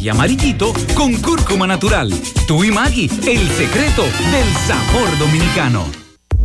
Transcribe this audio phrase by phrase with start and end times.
[0.00, 2.10] Maggi amarillito con cúrcuma natural.
[2.46, 5.84] Tú y Maggi, el secreto del sabor dominicano.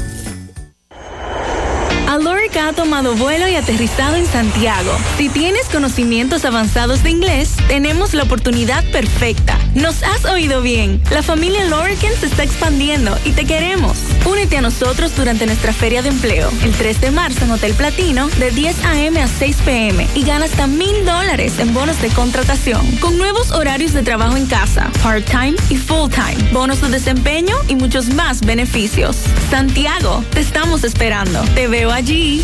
[2.66, 4.92] Ha tomado vuelo y aterrizado en Santiago.
[5.20, 9.60] Si tienes conocimientos avanzados de inglés, tenemos la oportunidad perfecta.
[9.76, 11.00] Nos has oído bien.
[11.12, 13.98] La familia Lorican se está expandiendo y te queremos.
[14.26, 18.30] Únete a nosotros durante nuestra feria de empleo, el 3 de marzo en Hotel Platino,
[18.40, 19.22] de 10 a.m.
[19.22, 20.08] a 6 p.m.
[20.16, 24.48] y gana hasta mil dólares en bonos de contratación, con nuevos horarios de trabajo en
[24.48, 29.18] casa, part-time y full-time, bonos de desempeño y muchos más beneficios.
[29.52, 31.44] Santiago, te estamos esperando.
[31.54, 32.44] Te veo allí.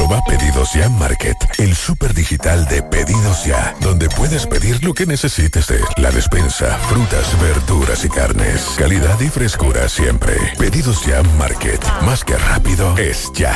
[0.11, 5.05] Proba Pedidos Ya Market, el super digital de Pedidos Ya, donde puedes pedir lo que
[5.05, 8.75] necesites de la despensa, frutas, verduras y carnes.
[8.77, 10.33] Calidad y frescura siempre.
[10.57, 13.53] Pedidos Ya Market, más que rápido, es ya.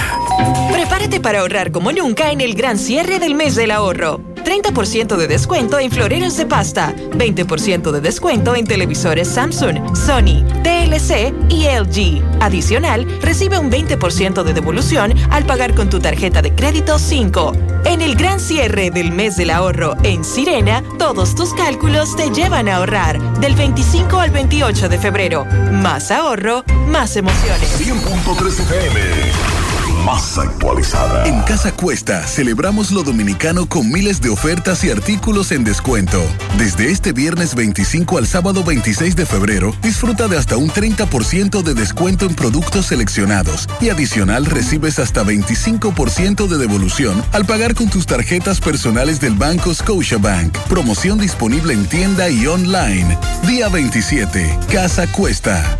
[0.72, 4.22] Prepárate para ahorrar como nunca en el gran cierre del mes del ahorro.
[4.46, 11.34] 30% de descuento en floreros de pasta, 20% de descuento en televisores Samsung, Sony, TLC
[11.50, 12.24] y LG.
[12.40, 17.54] Adicional, recibe un 20% de devolución al pagar con tu tarjeta de crédito 5.
[17.86, 22.68] En el gran cierre del mes del ahorro en Sirena, todos tus cálculos te llevan
[22.68, 25.46] a ahorrar del 25 al 28 de febrero.
[25.72, 27.80] Más ahorro, más emociones.
[27.80, 29.65] 100.3 FM
[30.06, 31.26] más actualizada.
[31.26, 36.24] En Casa Cuesta celebramos lo dominicano con miles de ofertas y artículos en descuento.
[36.58, 41.74] Desde este viernes 25 al sábado 26 de febrero, disfruta de hasta un 30% de
[41.74, 48.06] descuento en productos seleccionados y adicional recibes hasta 25% de devolución al pagar con tus
[48.06, 50.58] tarjetas personales del Banco Scotiabank.
[50.70, 53.18] Promoción disponible en tienda y online.
[53.48, 54.60] Día 27.
[54.72, 55.80] Casa Cuesta.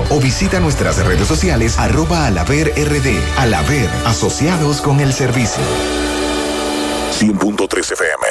[0.09, 3.07] o visita nuestras redes sociales arroba alaver rd.
[3.37, 5.63] Alaver, asociados con el servicio.
[7.19, 8.30] 100.3 FM.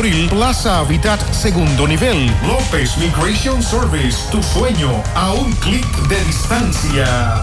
[0.01, 2.25] Plaza Habitat Segundo Nivel.
[2.47, 7.39] López Migration Service, tu sueño a un clic de distancia.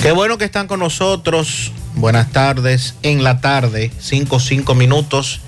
[0.00, 1.72] Qué bueno que están con nosotros.
[1.94, 2.94] Buenas tardes.
[3.02, 5.42] En la tarde, 5 5 minutos.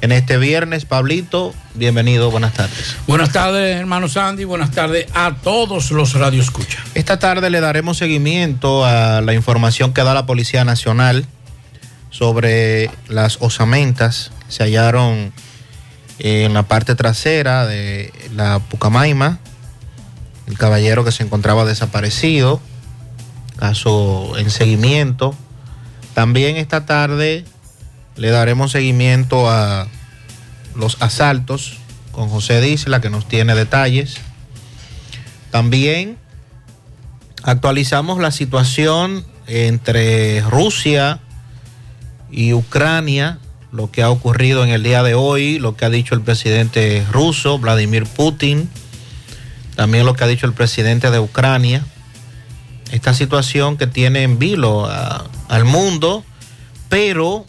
[0.00, 2.96] En este viernes, Pablito, bienvenido, buenas tardes.
[3.08, 6.78] Buenas tardes, hermano Sandy, buenas tardes a todos los Radio Escucha.
[6.94, 11.26] Esta tarde le daremos seguimiento a la información que da la Policía Nacional
[12.10, 15.32] sobre las osamentas que se hallaron
[16.20, 19.40] en la parte trasera de la Pucamaima,
[20.46, 22.60] el caballero que se encontraba desaparecido
[23.56, 25.34] caso en seguimiento.
[26.14, 27.44] También esta tarde
[28.16, 29.88] le daremos seguimiento a
[30.74, 31.78] los asaltos
[32.12, 34.16] con José Disla, que nos tiene detalles.
[35.50, 36.16] También
[37.42, 41.20] actualizamos la situación entre Rusia
[42.30, 43.38] y Ucrania,
[43.72, 47.04] lo que ha ocurrido en el día de hoy, lo que ha dicho el presidente
[47.10, 48.70] ruso, Vladimir Putin,
[49.74, 51.84] también lo que ha dicho el presidente de Ucrania
[52.92, 54.88] esta situación que tiene en vilo
[55.48, 56.24] al mundo,
[56.88, 57.44] pero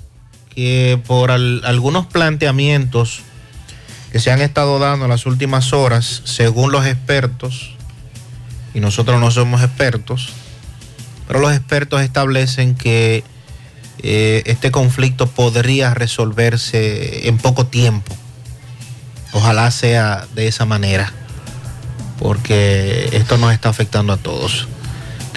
[0.53, 3.21] que por al- algunos planteamientos
[4.11, 7.73] que se han estado dando en las últimas horas, según los expertos,
[8.73, 10.29] y nosotros no somos expertos,
[11.27, 13.23] pero los expertos establecen que
[14.03, 18.15] eh, este conflicto podría resolverse en poco tiempo.
[19.33, 21.11] Ojalá sea de esa manera,
[22.19, 24.67] porque esto nos está afectando a todos.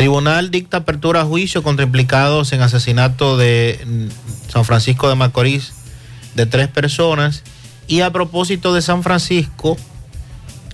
[0.00, 4.08] Tribunal dicta apertura a juicio contra implicados en asesinato de
[4.48, 5.74] San Francisco de Macorís
[6.34, 7.42] de tres personas.
[7.86, 9.76] Y a propósito de San Francisco,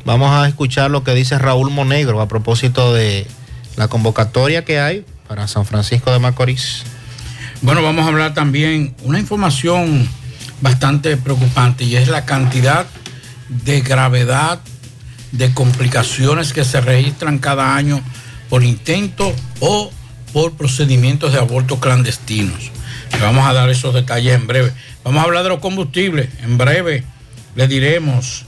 [0.05, 3.27] vamos a escuchar lo que dice Raúl Monegro a propósito de
[3.75, 6.85] la convocatoria que hay para San Francisco de Macorís.
[7.63, 10.09] Bueno, vamos a hablar también una información
[10.61, 12.87] bastante preocupante y es la cantidad
[13.49, 14.61] de gravedad
[15.33, 18.01] de complicaciones que se registran cada año
[18.49, 19.91] por intento o
[20.33, 22.71] por procedimientos de aborto clandestinos.
[23.13, 24.73] Le vamos a dar esos detalles en breve.
[25.05, 26.29] Vamos a hablar de los combustibles.
[26.43, 27.05] En breve
[27.55, 28.45] le diremos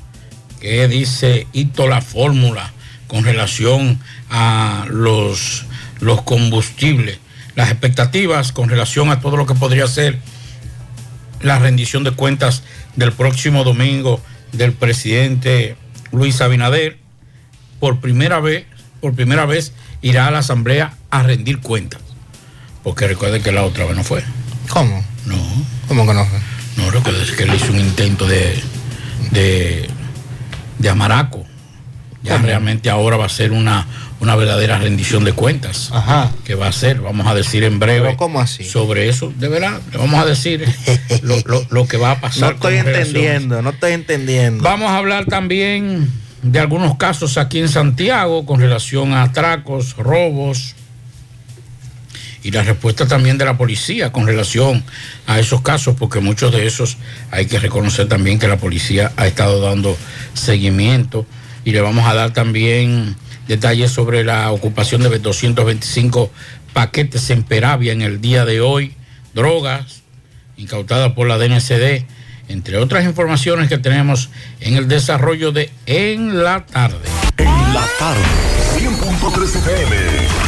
[0.60, 2.72] qué dice Hito la fórmula
[3.06, 5.64] con relación a los,
[6.00, 7.18] los combustibles,
[7.54, 10.18] las expectativas con relación a todo lo que podría ser
[11.40, 12.62] la rendición de cuentas
[12.96, 14.20] del próximo domingo
[14.52, 15.76] del presidente
[16.12, 16.98] Luis Abinader.
[17.80, 18.66] Por primera vez,
[19.00, 22.00] por primera vez irá a la asamblea a rendir cuentas.
[22.82, 24.22] Porque recuerde que la otra vez no fue.
[24.70, 25.04] ¿Cómo?
[25.26, 25.36] No.
[25.88, 26.38] ¿Cómo que no fue?
[26.76, 28.62] No, recuerde que él hizo un intento de,
[29.30, 29.88] de,
[30.78, 31.44] de amaraco.
[32.22, 33.86] Ya realmente ahora va a ser una,
[34.20, 35.90] una verdadera rendición de cuentas.
[35.92, 36.30] Ajá.
[36.44, 38.16] Que va a ser, vamos a decir en breve.
[38.16, 38.64] ¿Cómo así?
[38.64, 40.64] Sobre eso, de verdad, le vamos a decir
[41.22, 42.54] lo, lo- lo que va a No pasar.
[42.54, 42.88] estoy a eso.
[42.90, 44.62] entendiendo, no estoy entendiendo.
[44.62, 46.10] Vamos a hablar también
[46.42, 50.75] de algunos casos aquí en Santiago con relación a atracos, robos
[52.42, 54.85] y la respuesta también de la policía con relación
[55.26, 56.97] a esos casos, porque muchos de esos
[57.30, 59.97] hay que reconocer también que la policía ha estado dando
[60.35, 61.26] seguimiento.
[61.64, 63.16] Y le vamos a dar también
[63.49, 66.30] detalles sobre la ocupación de 225
[66.73, 68.95] paquetes en Peravia en el día de hoy,
[69.35, 70.02] drogas
[70.57, 72.04] incautadas por la DNCD,
[72.48, 77.08] entre otras informaciones que tenemos en el desarrollo de En la tarde.
[77.36, 78.22] En la tarde,
[78.78, 80.47] 100.3 FM.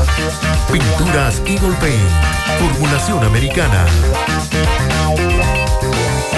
[0.72, 2.10] Pinturas Eagle Paint,
[2.60, 3.86] formulación americana.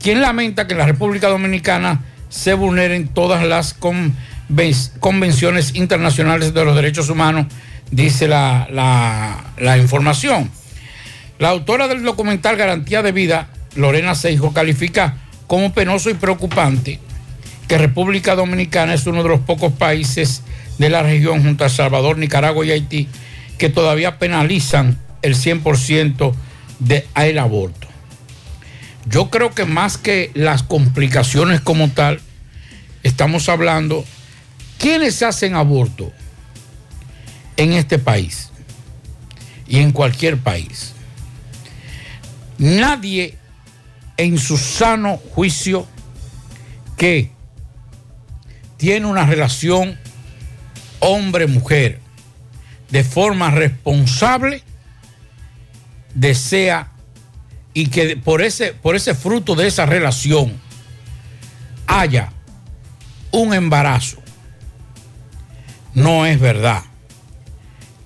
[0.01, 3.75] quien lamenta que en la República Dominicana se vulneren todas las
[5.01, 7.47] convenciones internacionales de los derechos humanos,
[7.91, 10.51] dice la, la información.
[11.39, 16.99] La autora del documental Garantía de Vida, Lorena Seijo, califica como penoso y preocupante
[17.69, 20.43] que República Dominicana es uno de los pocos países
[20.79, 23.09] de la región junto a Salvador, Nicaragua y Haití
[23.59, 26.35] que todavía penalizan el 100%
[26.79, 27.89] del aborto.
[29.07, 32.21] Yo creo que más que las complicaciones como tal,
[33.03, 34.05] estamos hablando,
[34.79, 36.13] ¿quiénes hacen aborto
[37.57, 38.51] en este país
[39.67, 40.93] y en cualquier país?
[42.59, 43.37] Nadie
[44.17, 45.87] en su sano juicio
[46.97, 47.31] que
[48.77, 49.99] tiene una relación
[51.01, 52.01] hombre-mujer
[52.91, 54.63] de forma responsable,
[56.15, 56.93] desea
[57.75, 60.59] y que por ese, por ese fruto de esa relación
[61.87, 62.33] haya
[63.33, 64.19] un embarazo,
[65.95, 66.83] no es verdad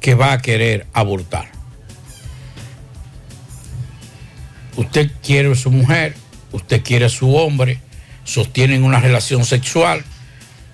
[0.01, 1.51] que va a querer abortar.
[4.77, 6.15] Usted quiere a su mujer,
[6.53, 7.81] usted quiere a su hombre,
[8.25, 10.05] sostienen una relación sexual,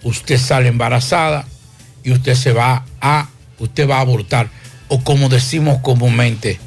[0.02, 1.46] usted sale embarazada
[2.04, 4.48] y usted se va a, usted va a abortar,
[4.88, 6.60] o como decimos comúnmente,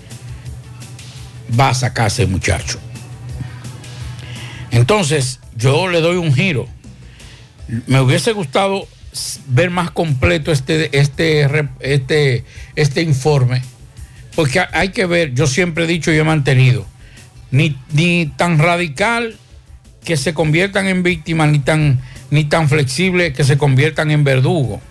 [1.58, 2.80] va a sacarse el muchacho.
[4.72, 6.67] Entonces, yo le doy un giro.
[7.88, 8.88] Me hubiese gustado
[9.48, 11.48] ver más completo este, este,
[11.80, 12.43] este,
[12.76, 13.62] este informe,
[14.36, 16.86] porque hay que ver, yo siempre he dicho y he mantenido,
[17.52, 19.36] ni, ni tan radical
[20.04, 22.00] que se conviertan en víctimas, ni tan,
[22.32, 24.82] ni tan flexible que se conviertan en verdugo.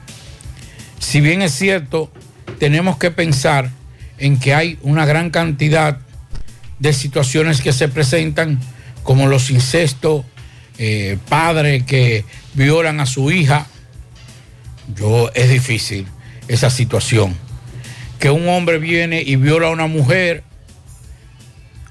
[0.99, 2.11] Si bien es cierto,
[2.59, 3.71] tenemos que pensar
[4.19, 5.99] en que hay una gran cantidad
[6.79, 8.61] de situaciones que se presentan,
[9.03, 10.25] como los incestos,
[10.79, 13.67] eh, padres que violan a su hija.
[14.95, 16.07] Yo es difícil
[16.49, 17.37] esa situación.
[18.19, 20.43] Que un hombre viene y viola a una mujer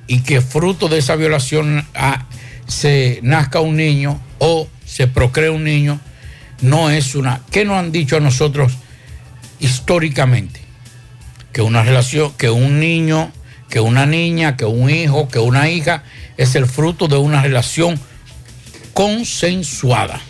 [0.07, 2.25] y que fruto de esa violación ah,
[2.67, 5.99] se nazca un niño o se procrea un niño,
[6.61, 7.41] no es una...
[7.51, 8.73] ¿Qué nos han dicho a nosotros
[9.59, 10.61] históricamente?
[11.53, 13.31] Que una relación, que un niño,
[13.69, 16.03] que una niña, que un hijo, que una hija
[16.37, 17.99] es el fruto de una relación
[18.93, 20.21] consensuada.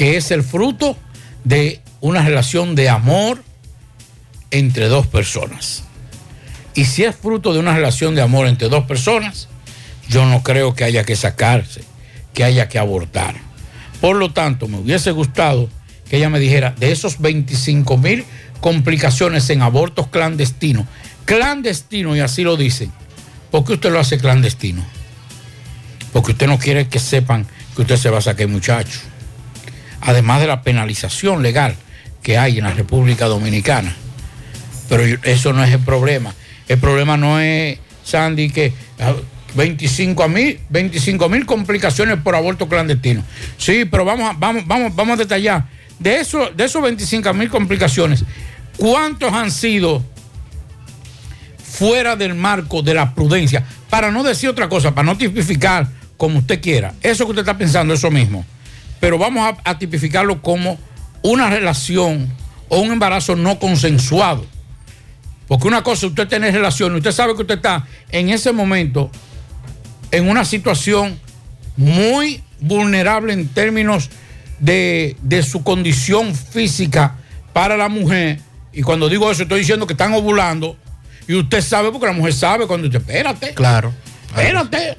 [0.00, 0.96] Que es el fruto
[1.44, 3.44] de una relación de amor
[4.50, 5.82] entre dos personas.
[6.74, 9.48] Y si es fruto de una relación de amor entre dos personas,
[10.08, 11.82] yo no creo que haya que sacarse,
[12.32, 13.34] que haya que abortar.
[14.00, 15.68] Por lo tanto, me hubiese gustado
[16.08, 18.24] que ella me dijera de esos 25 mil
[18.62, 20.86] complicaciones en abortos clandestinos,
[21.26, 22.90] clandestinos, y así lo dicen,
[23.50, 24.82] ¿por qué usted lo hace clandestino?
[26.14, 29.09] Porque usted no quiere que sepan que usted se va a sacar muchacho.
[30.00, 31.76] Además de la penalización legal
[32.22, 33.94] que hay en la República Dominicana.
[34.88, 36.34] Pero eso no es el problema.
[36.68, 38.72] El problema no es, Sandy, que
[39.54, 43.24] 25 mil 25 mil complicaciones por aborto clandestino.
[43.56, 45.66] Sí, pero vamos, vamos, vamos, vamos a detallar.
[45.98, 48.24] De, eso, de esos 25 mil complicaciones,
[48.76, 50.02] ¿cuántos han sido
[51.62, 53.64] fuera del marco de la prudencia?
[53.88, 56.94] Para no decir otra cosa, para no tipificar como usted quiera.
[57.02, 58.44] Eso que usted está pensando, eso mismo.
[59.00, 60.78] Pero vamos a, a tipificarlo como
[61.22, 62.28] una relación
[62.68, 64.46] o un embarazo no consensuado
[65.50, 69.10] porque una cosa, usted tiene relación, usted sabe que usted está en ese momento
[70.12, 71.18] en una situación
[71.76, 74.10] muy, vulnerable en términos
[74.60, 77.16] de, de su condición física
[77.52, 78.38] para la mujer.
[78.72, 80.76] Y cuando digo eso, estoy diciendo que están ovulando.
[81.26, 83.52] Y usted sabe, porque la mujer sabe cuando usted, espérate.
[83.54, 83.92] Claro.
[84.28, 84.98] Espérate.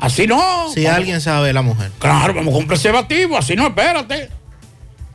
[0.00, 0.70] Así no.
[0.72, 1.90] Si Vamos- alguien sabe, la mujer.
[1.98, 4.28] Claro, vamos con preservativo, así no, espérate.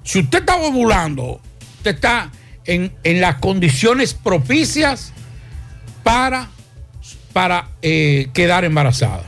[0.04, 1.40] Si usted está ovulando,
[1.78, 2.30] usted está
[2.66, 5.14] en, en las condiciones propicias
[6.04, 6.50] para,
[7.32, 9.24] para eh, quedar embarazada.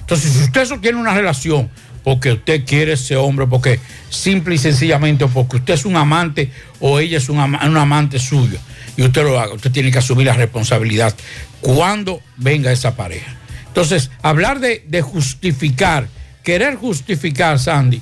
[0.00, 1.70] Entonces, si usted sostiene una relación
[2.02, 6.98] porque usted quiere ese hombre, porque simple y sencillamente, porque usted es un amante o
[6.98, 8.58] ella es un, un amante suyo,
[8.96, 11.14] y usted lo haga, usted tiene que asumir la responsabilidad
[11.60, 13.34] cuando venga esa pareja.
[13.74, 16.06] Entonces, hablar de, de justificar,
[16.44, 18.00] querer justificar, Sandy,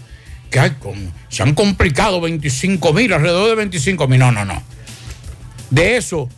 [0.51, 4.63] que hay con- se han complicado 25 mil, alrededor de 25 mil, no, no, no.
[5.71, 6.29] De eso,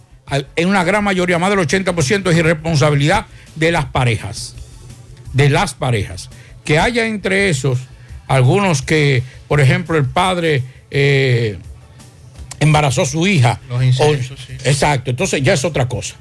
[0.54, 4.54] en una gran mayoría, más del 80% es irresponsabilidad de las parejas.
[5.32, 6.30] De las parejas.
[6.64, 7.80] Que haya entre esos
[8.28, 11.58] algunos que, por ejemplo, el padre eh,
[12.60, 13.60] embarazó a su hija.
[14.00, 14.14] O-
[14.64, 16.14] Exacto, entonces ya es otra cosa.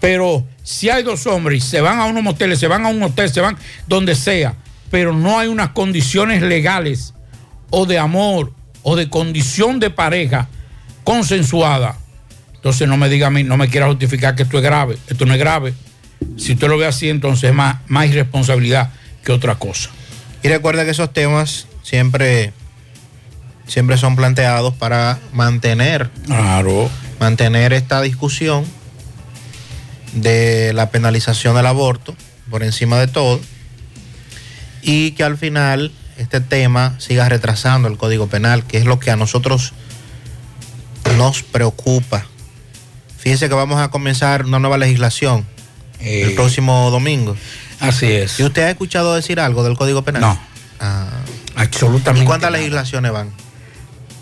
[0.00, 3.02] Pero si hay dos hombres y se van a unos moteles, se van a un
[3.02, 4.54] hotel, se van donde sea,
[4.90, 7.14] pero no hay unas condiciones legales
[7.70, 10.48] o de amor o de condición de pareja
[11.04, 11.98] consensuada,
[12.60, 14.98] entonces no me diga a mí, no me quiera justificar que esto es grave.
[15.08, 15.72] Esto no es grave.
[16.36, 18.90] Si usted lo ve así, entonces es más, más irresponsabilidad
[19.24, 19.88] que otra cosa.
[20.42, 22.52] Y recuerda que esos temas siempre,
[23.66, 26.10] siempre son planteados para mantener,
[27.18, 28.66] mantener esta discusión
[30.12, 32.14] de la penalización del aborto
[32.50, 33.40] por encima de todo
[34.82, 39.10] y que al final este tema siga retrasando el Código Penal, que es lo que
[39.10, 39.72] a nosotros
[41.16, 42.26] nos preocupa.
[43.18, 45.46] Fíjense que vamos a comenzar una nueva legislación
[46.00, 47.36] el próximo domingo.
[47.78, 48.40] Así es.
[48.40, 50.22] ¿Y usted ha escuchado decir algo del Código Penal?
[50.22, 50.40] No.
[50.80, 51.08] Ah.
[51.56, 52.24] Absolutamente.
[52.24, 52.58] ¿Y cuántas nada.
[52.58, 53.30] legislaciones van?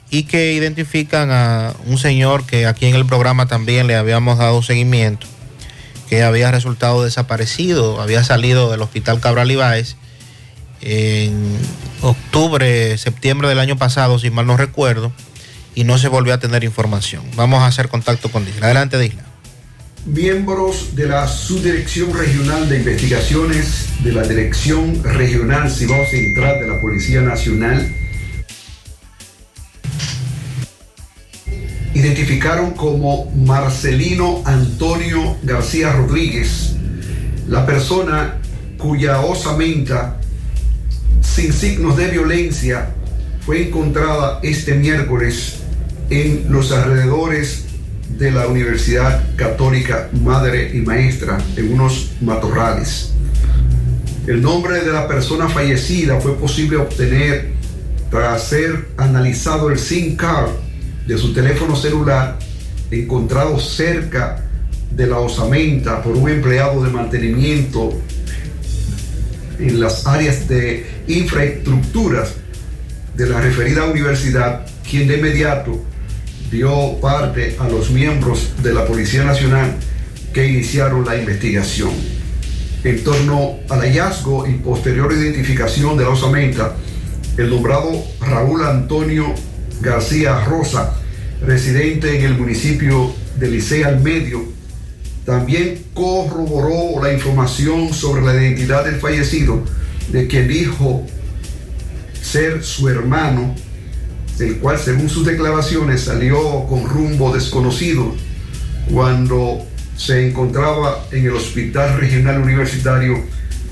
[0.09, 4.63] y que identifican a un señor que aquí en el programa también le habíamos dado
[4.63, 5.27] seguimiento,
[6.09, 9.95] que había resultado desaparecido, había salido del Hospital Cabral Ibáez
[10.81, 11.57] en
[12.01, 15.11] octubre, septiembre del año pasado, si mal no recuerdo,
[15.75, 17.23] y no se volvió a tener información.
[17.35, 18.67] Vamos a hacer contacto con Disla.
[18.67, 19.23] Adelante, Disla.
[20.05, 26.79] Miembros de la Subdirección Regional de Investigaciones de la Dirección Regional Cibao Central de la
[26.79, 27.91] Policía Nacional
[31.97, 36.75] identificaron como Marcelino Antonio García Rodríguez,
[37.47, 38.35] la persona
[38.77, 40.19] cuya osamenta
[41.21, 42.89] sin signos de violencia
[43.43, 45.55] fue encontrada este miércoles
[46.11, 47.65] en los alrededores
[48.09, 53.13] de la Universidad Católica Madre y Maestra, en unos matorrales.
[54.27, 57.53] El nombre de la persona fallecida fue posible obtener
[58.11, 60.66] tras ser analizado el SIM card
[61.07, 62.37] de su teléfono celular
[62.91, 64.43] encontrado cerca
[64.91, 67.93] de la osamenta por un empleado de mantenimiento
[69.59, 72.33] en las áreas de infraestructuras
[73.15, 75.83] de la referida universidad, quien de inmediato
[76.51, 79.75] dio parte a los miembros de la Policía Nacional
[80.33, 81.91] que iniciaron la investigación.
[82.83, 86.75] En torno al hallazgo y posterior identificación de la osamenta,
[87.37, 89.33] el nombrado Raúl Antonio
[89.81, 90.93] García Rosa,
[91.45, 94.43] residente en el municipio de Licea al Medio,
[95.25, 99.63] también corroboró la información sobre la identidad del fallecido,
[100.11, 101.05] de que dijo
[102.21, 103.53] ser su hermano,
[104.39, 108.15] el cual según sus declaraciones salió con rumbo desconocido
[108.91, 109.65] cuando
[109.97, 113.23] se encontraba en el Hospital Regional Universitario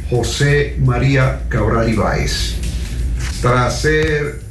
[0.09, 2.55] José María Cabral Ibáez.
[3.41, 4.44] Tras ser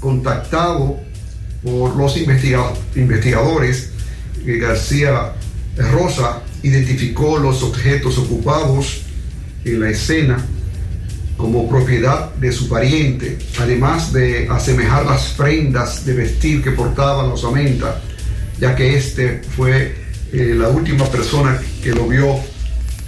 [0.00, 0.98] contactado
[1.62, 3.90] por los investiga- investigadores,
[4.46, 5.32] eh, García
[5.76, 9.02] Rosa identificó los objetos ocupados
[9.64, 10.44] en la escena
[11.36, 17.34] como propiedad de su pariente, además de asemejar las prendas de vestir que portaba la
[17.34, 18.00] osamenta,
[18.58, 19.94] ya que este fue
[20.32, 22.36] eh, la última persona que lo vio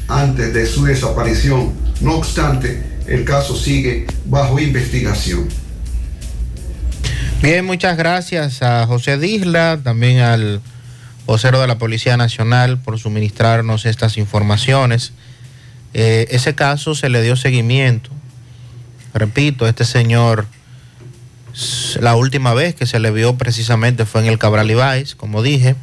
[0.08, 1.72] antes de su desaparición.
[2.00, 5.46] No obstante, el caso sigue bajo investigación.
[7.42, 10.60] Bien, muchas gracias a José Disla, también al
[11.26, 15.12] vocero de la Policía Nacional por suministrarnos estas informaciones.
[15.92, 18.10] Eh, ese caso se le dio seguimiento.
[19.12, 20.46] Repito, este señor,
[22.00, 25.74] la última vez que se le vio precisamente fue en el Cabral Ibáez, como dije,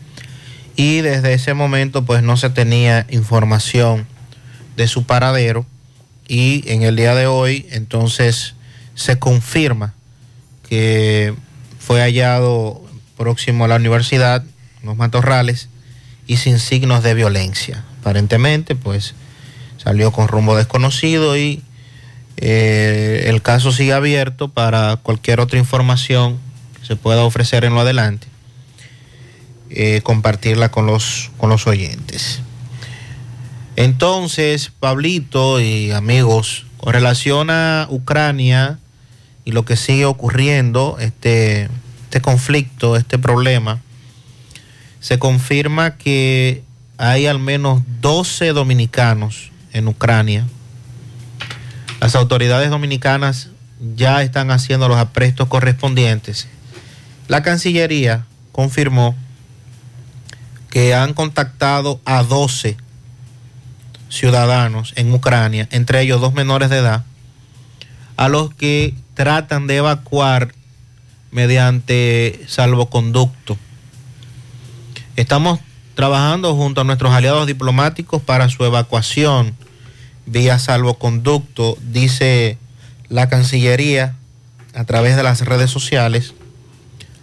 [0.77, 4.07] y desde ese momento pues no se tenía información
[4.77, 5.65] de su paradero
[6.25, 8.55] y en el día de hoy entonces
[8.95, 9.93] se confirma
[10.63, 11.35] que
[11.89, 12.83] fue hallado
[13.17, 15.69] próximo a la universidad, en los matorrales,
[16.27, 17.83] y sin signos de violencia.
[17.99, 19.15] Aparentemente, pues
[19.83, 21.63] salió con rumbo desconocido y
[22.37, 26.37] eh, el caso sigue abierto para cualquier otra información
[26.79, 28.27] que se pueda ofrecer en lo adelante,
[29.71, 32.41] eh, compartirla con los, con los oyentes.
[33.77, 38.77] Entonces, Pablito y amigos, con relación a Ucrania
[39.49, 41.69] y lo que sigue ocurriendo, este,
[42.03, 43.81] este conflicto, este problema,
[44.99, 46.61] se confirma que
[46.99, 50.45] hay al menos 12 dominicanos en Ucrania.
[51.99, 53.49] Las autoridades dominicanas
[53.95, 56.47] ya están haciendo los aprestos correspondientes.
[57.27, 59.15] La Cancillería confirmó
[60.69, 62.77] que han contactado a 12
[64.09, 67.03] ciudadanos en Ucrania, entre ellos dos menores de edad,
[68.15, 70.53] a los que tratan de evacuar
[71.29, 73.57] mediante salvoconducto.
[75.17, 75.59] Estamos
[75.93, 79.57] trabajando junto a nuestros aliados diplomáticos para su evacuación
[80.25, 82.57] vía salvoconducto, dice
[83.09, 84.15] la Cancillería
[84.73, 86.33] a través de las redes sociales,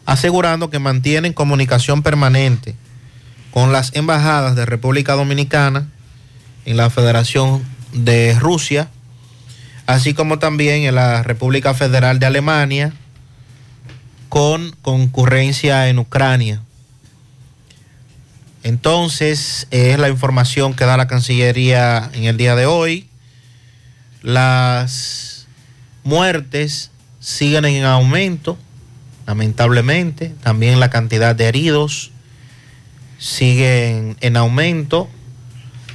[0.05, 2.75] asegurando que mantienen comunicación permanente
[3.51, 5.89] con las embajadas de República Dominicana
[6.67, 8.91] en la Federación de Rusia,
[9.87, 12.93] así como también en la República Federal de Alemania,
[14.29, 16.61] con concurrencia en Ucrania.
[18.63, 23.09] Entonces, es la información que da la Cancillería en el día de hoy.
[24.23, 25.47] Las
[26.03, 28.59] muertes siguen en aumento,
[29.25, 30.35] lamentablemente.
[30.43, 32.11] También la cantidad de heridos
[33.19, 35.09] sigue en, en aumento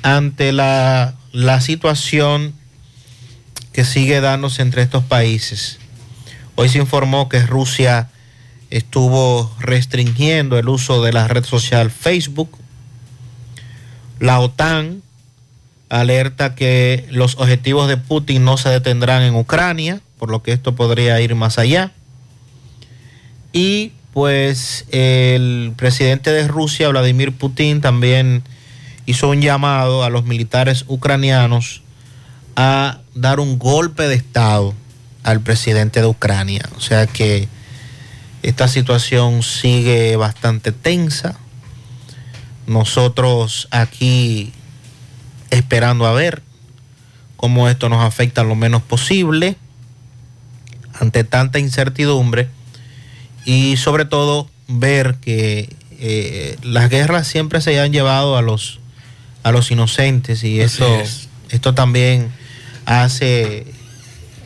[0.01, 2.53] ante la, la situación
[3.73, 5.79] que sigue dándose entre estos países.
[6.55, 8.09] Hoy se informó que Rusia
[8.69, 12.57] estuvo restringiendo el uso de la red social Facebook.
[14.19, 15.01] La OTAN
[15.89, 20.75] alerta que los objetivos de Putin no se detendrán en Ucrania, por lo que esto
[20.75, 21.91] podría ir más allá.
[23.51, 28.43] Y pues el presidente de Rusia, Vladimir Putin, también
[29.05, 31.80] hizo un llamado a los militares ucranianos
[32.55, 34.73] a dar un golpe de Estado
[35.23, 36.67] al presidente de Ucrania.
[36.77, 37.47] O sea que
[38.43, 41.37] esta situación sigue bastante tensa.
[42.67, 44.51] Nosotros aquí
[45.49, 46.41] esperando a ver
[47.35, 49.57] cómo esto nos afecta lo menos posible
[50.99, 52.47] ante tanta incertidumbre
[53.45, 58.79] y sobre todo ver que eh, las guerras siempre se han llevado a los
[59.43, 61.27] a los inocentes y Así esto es.
[61.49, 62.31] esto también
[62.85, 63.65] hace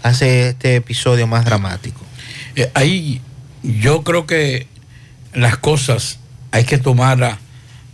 [0.03, 1.99] hace este episodio más dramático.
[2.55, 3.21] Eh, ahí
[3.63, 4.67] yo creo que
[5.33, 6.19] las cosas
[6.51, 7.39] hay que tomarlas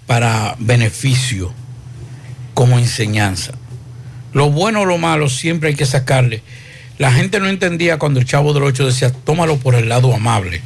[0.08, 1.54] para beneficio,
[2.54, 3.54] como enseñanza.
[4.34, 6.44] Lo bueno o lo malo siempre hay que sacarle.
[6.98, 10.62] La gente no entendía cuando el chavo del 8 decía, tómalo por el lado amable.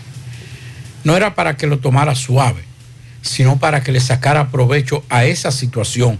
[1.03, 2.63] No era para que lo tomara suave,
[3.21, 6.17] sino para que le sacara provecho a esa situación,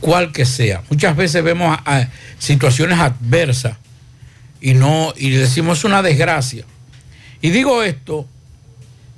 [0.00, 0.82] cual que sea.
[0.90, 3.76] Muchas veces vemos a- a situaciones adversas
[4.60, 6.64] y no y decimos es una desgracia.
[7.42, 8.26] Y digo esto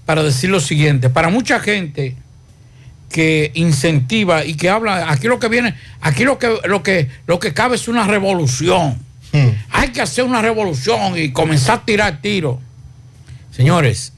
[0.06, 2.16] para decir lo siguiente, para mucha gente
[3.10, 7.38] que incentiva y que habla, aquí lo que viene, aquí lo que, lo que, lo
[7.38, 8.98] que cabe es una revolución.
[9.70, 12.58] Hay que hacer una revolución y comenzar a tirar tiros.
[13.50, 14.12] Señores,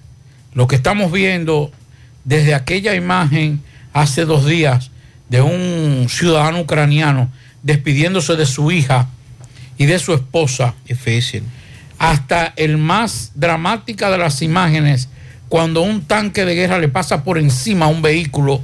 [0.55, 1.71] lo que estamos viendo
[2.25, 3.61] desde aquella imagen
[3.93, 4.91] hace dos días
[5.31, 7.31] de un ciudadano ucraniano
[7.63, 9.09] despidiéndose de su hija
[9.79, 10.75] y de su esposa.
[10.87, 11.45] Difícil.
[11.99, 15.09] Hasta el más dramática de las imágenes,
[15.49, 18.61] cuando un tanque de guerra le pasa por encima a un vehículo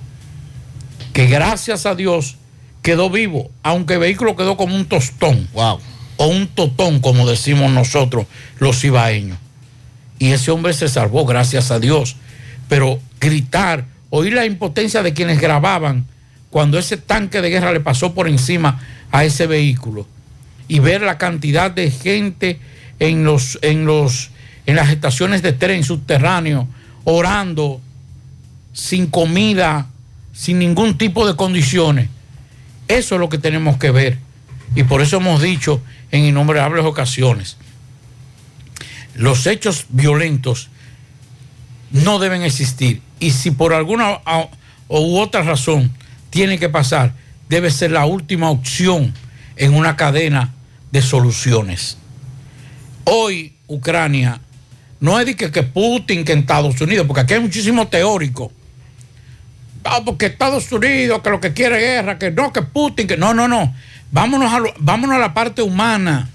[1.12, 2.36] que gracias a Dios
[2.82, 5.48] quedó vivo, aunque el vehículo quedó como un tostón.
[5.52, 5.80] Wow.
[6.18, 8.26] O un totón, como decimos nosotros,
[8.58, 9.38] los ibaeños.
[10.18, 12.16] Y ese hombre se salvó, gracias a Dios.
[12.68, 16.06] Pero gritar, oír la impotencia de quienes grababan
[16.56, 18.80] cuando ese tanque de guerra le pasó por encima
[19.12, 20.06] a ese vehículo
[20.68, 22.58] y ver la cantidad de gente
[22.98, 24.30] en los en los
[24.64, 26.66] en las estaciones de tren subterráneo
[27.04, 27.82] orando
[28.72, 29.88] sin comida,
[30.32, 32.08] sin ningún tipo de condiciones.
[32.88, 34.16] Eso es lo que tenemos que ver.
[34.74, 37.58] Y por eso hemos dicho en innumerables ocasiones,
[39.14, 40.70] los hechos violentos
[41.90, 43.02] no deben existir.
[43.20, 44.22] Y si por alguna
[44.88, 45.92] u otra razón
[46.36, 47.14] tiene que pasar,
[47.48, 49.14] debe ser la última opción
[49.56, 50.52] en una cadena
[50.92, 51.96] de soluciones.
[53.04, 54.38] Hoy Ucrania
[55.00, 58.52] no es de que, que Putin, que en Estados Unidos, porque aquí hay muchísimos teóricos.
[59.82, 63.16] Ah, porque Estados Unidos, que lo que quiere es guerra, que no, que Putin, que
[63.16, 63.74] no, no, no.
[64.12, 66.28] Vámonos a, lo- vámonos a la parte humana,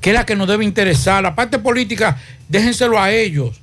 [0.00, 1.22] que es la que nos debe interesar.
[1.22, 2.16] La parte política,
[2.48, 3.60] déjenselo a ellos.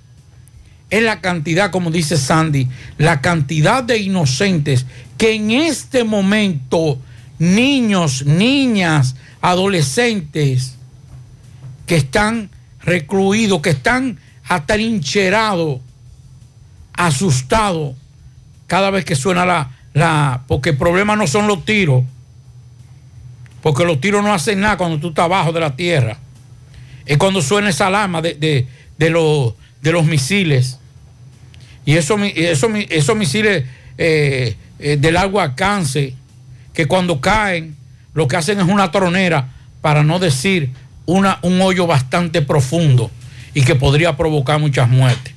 [0.92, 2.68] Es la cantidad, como dice Sandy,
[3.00, 4.86] la cantidad de inocentes
[5.20, 6.98] que en este momento,
[7.38, 10.76] niños, niñas, adolescentes,
[11.86, 12.50] que están
[12.82, 15.82] recluidos, que están atrincherados,
[16.94, 17.96] asustados,
[18.68, 20.44] cada vez que suena la, la...
[20.48, 22.04] Porque el problema no son los tiros,
[23.62, 26.18] porque los tiros no hacen nada cuando tú estás abajo de la tierra.
[27.06, 30.80] Es cuando suena esa alarma de, de- de los, de los misiles.
[31.86, 33.66] Y esos, esos misiles
[33.98, 36.16] eh, eh, de largo alcance,
[36.74, 37.76] que cuando caen,
[38.14, 39.50] lo que hacen es una tronera,
[39.82, 40.72] para no decir
[41.06, 43.12] una, un hoyo bastante profundo
[43.54, 45.34] y que podría provocar muchas muertes.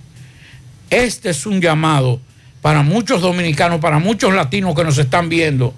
[0.90, 2.20] Este es un llamado
[2.60, 5.74] para muchos dominicanos, para muchos latinos que nos están viendo,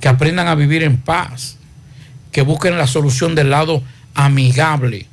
[0.00, 1.58] que aprendan a vivir en paz,
[2.32, 3.82] que busquen la solución del lado
[4.14, 5.06] amigable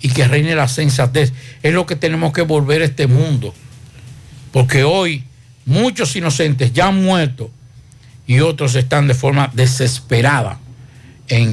[0.00, 1.32] y que reine la sensatez.
[1.62, 3.52] Es lo que tenemos que volver a este mundo.
[4.52, 5.24] Porque hoy
[5.68, 7.50] muchos inocentes ya han muerto
[8.26, 10.58] y otros están de forma desesperada
[11.28, 11.52] en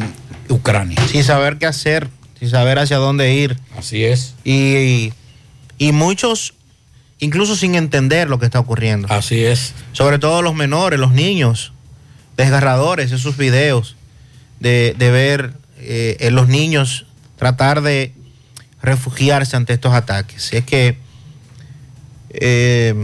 [0.50, 0.98] Ucrania.
[1.08, 2.08] Sin saber qué hacer,
[2.40, 3.60] sin saber hacia dónde ir.
[3.78, 4.34] Así es.
[4.44, 5.14] Y,
[5.78, 6.54] y muchos,
[7.20, 9.08] incluso sin entender lo que está ocurriendo.
[9.12, 9.74] Así es.
[9.92, 11.74] Sobre todo los menores, los niños,
[12.38, 13.96] desgarradores, esos videos
[14.60, 17.06] de, de ver eh, en los niños
[17.38, 18.14] tratar de
[18.82, 20.54] refugiarse ante estos ataques.
[20.54, 20.98] Es que,
[22.30, 22.96] eh,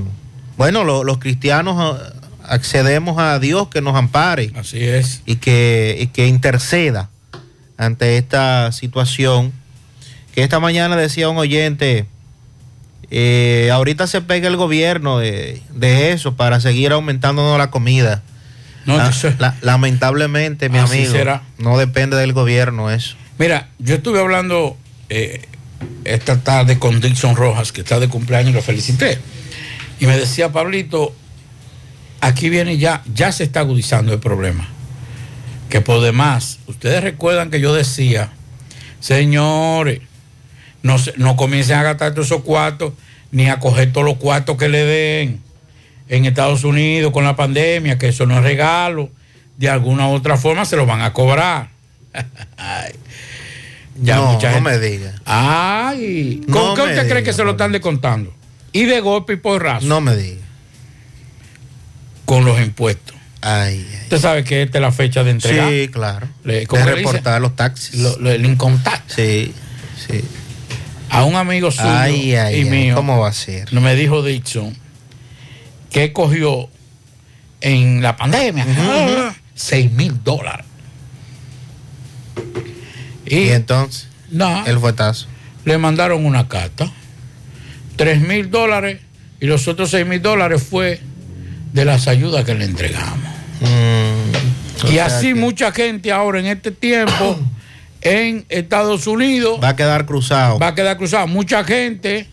[0.58, 2.14] bueno, lo- los cristianos ah,
[2.48, 4.52] accedemos a Dios que nos ampare.
[4.56, 5.22] Así es.
[5.26, 7.10] Y que, y que interceda
[7.78, 9.52] ante esta situación.
[10.34, 12.06] Que esta mañana decía un oyente,
[13.10, 18.22] eh, ahorita se pega el gobierno de, de eso para seguir aumentándonos la comida.
[18.86, 21.44] No, La- eso- la- lamentablemente, mi Así amigo, será.
[21.58, 23.16] no depende del gobierno eso.
[23.38, 24.78] Mira, yo estuve hablando
[25.10, 25.42] eh,
[26.06, 29.20] esta tarde con Dixon Rojas, que está de cumpleaños, y lo felicité.
[30.02, 31.16] Y me decía, Pablito,
[32.20, 34.68] aquí viene ya, ya se está agudizando el problema.
[35.70, 38.32] Que por demás, ustedes recuerdan que yo decía,
[39.00, 40.02] señores,
[40.84, 42.94] no, no comiencen a gastar todos esos cuartos,
[43.32, 45.40] ni a coger todos los cuartos que le den
[46.10, 49.10] en Estados Unidos con la pandemia, que eso no es regalo.
[49.58, 51.70] De alguna u otra forma se lo van a cobrar.
[54.04, 55.14] Ya no, mucha no gente- me diga.
[55.26, 58.34] Ay, ¿con No qué usted cree que se lo están descontando?
[58.74, 59.86] Y de golpe y porrazo.
[59.88, 60.42] No me diga.
[62.26, 63.16] Con los impuestos.
[63.42, 65.68] Ay, Usted sabe que esta es la fecha de entrega.
[65.68, 66.28] Sí, claro.
[66.44, 67.96] Le- de los taxis.
[68.00, 69.14] Lo- lo- el income tax.
[69.16, 69.54] Sí,
[70.08, 70.22] sí.
[71.10, 72.96] A un amigo suyo Ay, ay, y ay, mío.
[72.96, 73.74] ¿cómo va a ser?
[73.74, 74.78] No me dijo Dixon
[75.90, 76.70] que cogió
[77.60, 78.66] en la pandemia.
[79.56, 80.66] 6 mil dólares.
[83.26, 84.66] Y, entonces, No.
[84.66, 85.28] el fuetazo.
[85.66, 86.92] le mandaron una carta.
[88.02, 89.00] 3 mil dólares
[89.40, 91.00] y los otros 6 mil dólares fue
[91.72, 93.30] de las ayudas que le entregamos.
[93.60, 97.40] Mm, y así que mucha gente ahora en este tiempo
[98.02, 100.58] en Estados Unidos Va a quedar cruzado.
[100.58, 101.28] va a quedar cruzado.
[101.28, 102.28] Mucha gente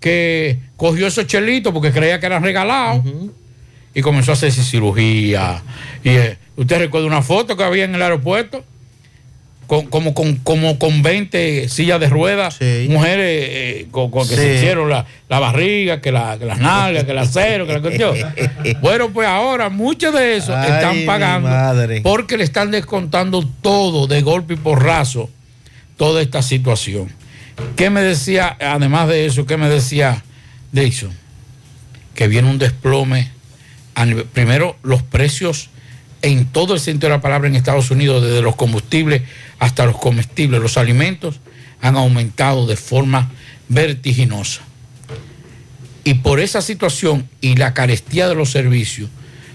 [0.00, 3.04] que cogió esos chelitos porque creía que eran regalados
[3.92, 5.62] y comenzó a hacerse cirugía.
[6.02, 8.64] Y eh, usted recuerda una foto que había en el aeropuerto,
[9.66, 12.58] con, como, con, como con 20 sillas de ruedas,
[12.88, 14.40] mujeres eh, con, con que Sí.
[14.40, 17.80] se hicieron la, la barriga, que, la, que las nalgas, que el acero, que la
[17.80, 18.14] cuestión.
[18.82, 21.48] bueno, pues ahora muchos de esos Ay, están pagando
[22.02, 25.30] porque le están descontando todo de golpe y porrazo,
[25.96, 27.08] toda esta situación.
[27.76, 30.22] ¿Qué me decía, además de eso, qué me decía
[30.72, 31.12] Dixon?
[32.14, 33.30] Que viene un desplome.
[34.32, 35.68] primero, los precios
[36.22, 39.22] en todo el sentido de la palabra en Estados Unidos, desde los combustibles
[39.62, 41.38] hasta los comestibles, los alimentos,
[41.80, 43.30] han aumentado de forma
[43.68, 44.60] vertiginosa.
[46.02, 49.08] Y por esa situación y la carestía de los servicios,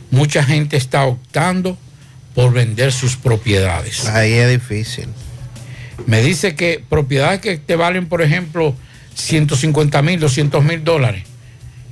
[0.09, 1.77] mucha gente está optando
[2.33, 4.05] por vender sus propiedades.
[4.07, 5.09] Ahí es difícil.
[6.05, 8.73] Me dice que propiedades que te valen, por ejemplo,
[9.13, 11.23] 150 mil, 200 mil dólares,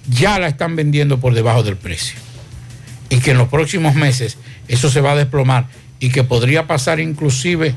[0.10, 2.18] ya la están vendiendo por debajo del precio.
[3.10, 4.38] Y que en los próximos meses
[4.70, 5.68] eso se va a desplomar
[6.00, 7.76] y que podría pasar inclusive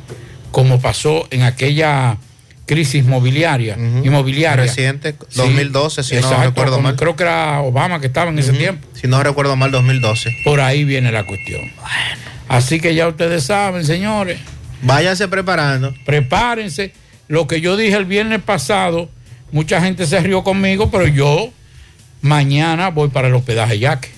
[0.51, 2.19] como pasó en aquella
[2.67, 4.65] crisis mobiliaria, inmobiliaria.
[4.65, 6.97] Reciente, Sí, 2012, si no recuerdo mal.
[6.97, 8.87] Creo que era Obama que estaba en ese tiempo.
[8.95, 10.37] Si no recuerdo mal, 2012.
[10.45, 11.63] Por ahí viene la cuestión.
[12.49, 14.39] Así que ya ustedes saben, señores.
[14.83, 15.95] Váyanse preparando.
[16.05, 16.93] Prepárense.
[17.27, 19.11] Lo que yo dije el viernes pasado,
[19.51, 21.51] mucha gente se rió conmigo, pero yo
[22.21, 24.11] mañana voy para el hospedaje Yaque.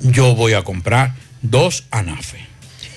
[0.00, 2.38] Yo voy a comprar dos anafe.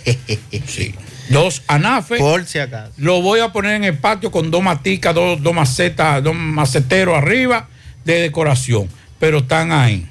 [0.68, 0.94] Sí.
[1.30, 2.18] Dos anafe.
[2.18, 2.92] Por si acaso.
[2.98, 7.18] Lo voy a poner en el patio con dos maticas, dos, dos macetas, dos maceteros
[7.18, 7.68] arriba
[8.04, 8.88] de decoración.
[9.20, 10.08] Pero están ahí.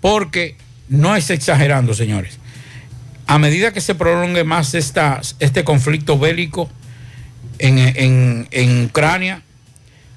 [0.00, 0.56] Porque
[0.88, 2.38] no es exagerando, señores.
[3.26, 6.68] A medida que se prolongue más esta, este conflicto bélico
[7.58, 9.42] en, en- en Ucrania,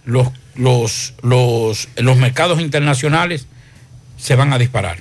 [0.05, 3.47] los, los, los, los mercados internacionales
[4.17, 4.97] se van a disparar.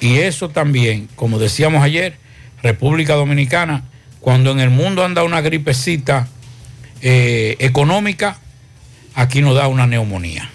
[0.00, 2.16] Y eso también, como decíamos ayer,
[2.64, 3.84] República Dominicana,
[4.20, 6.28] cuando en el mundo anda una gripecita
[7.02, 8.38] eh, económica,
[9.14, 10.50] aquí nos da una neumonía.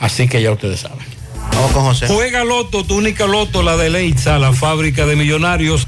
[0.00, 1.06] Así que ya ustedes saben.
[1.52, 2.08] Vamos con José.
[2.08, 5.86] Juega Loto, tu única Loto, la de Leitza, la fábrica de millonarios.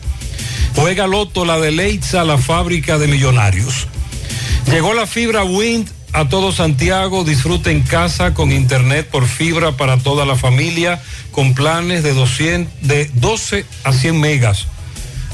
[0.77, 3.89] Juega Loto, la de Leitza, la fábrica de millonarios.
[4.71, 7.25] Llegó la fibra Wind a todo Santiago.
[7.25, 11.03] Disfruta en casa con internet por fibra para toda la familia
[11.33, 14.69] con planes de, 200, de 12 a 100 megas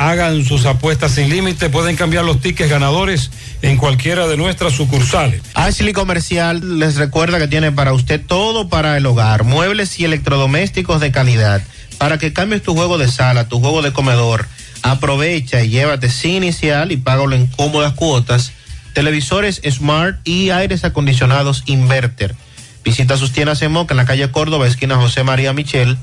[0.00, 1.68] Hagan sus apuestas sin límite.
[1.68, 3.30] Pueden cambiar los tickets ganadores
[3.60, 5.42] en cualquiera de nuestras sucursales.
[5.52, 11.02] Ashley Comercial les recuerda que tiene para usted todo para el hogar, muebles y electrodomésticos
[11.02, 11.60] de calidad.
[11.98, 14.48] Para que cambies tu juego de sala, tu juego de comedor,
[14.80, 18.52] aprovecha y llévate sin inicial y págalo en cómodas cuotas.
[18.94, 22.34] Televisores Smart y aires acondicionados Inverter.
[22.82, 25.98] Visita sus tiendas en Moca en la calle Córdoba, esquina José María Michel.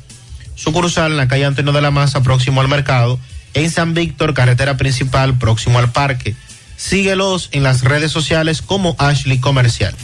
[0.53, 3.19] Sucursal en la calle Antonio de la Maza, próximo al mercado.
[3.57, 6.35] En San Víctor, carretera principal, próximo al parque.
[6.75, 9.95] Síguelos en las redes sociales como Ashley Comercial.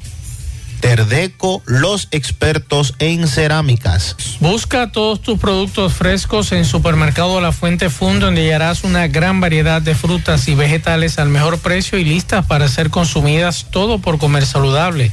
[0.83, 4.17] Terdeco, los expertos en cerámicas.
[4.41, 9.81] Busca todos tus productos frescos en Supermercado La Fuente Fun, donde hallarás una gran variedad
[9.81, 14.45] de frutas y vegetales al mejor precio y listas para ser consumidas, todo por comer
[14.45, 15.09] saludable.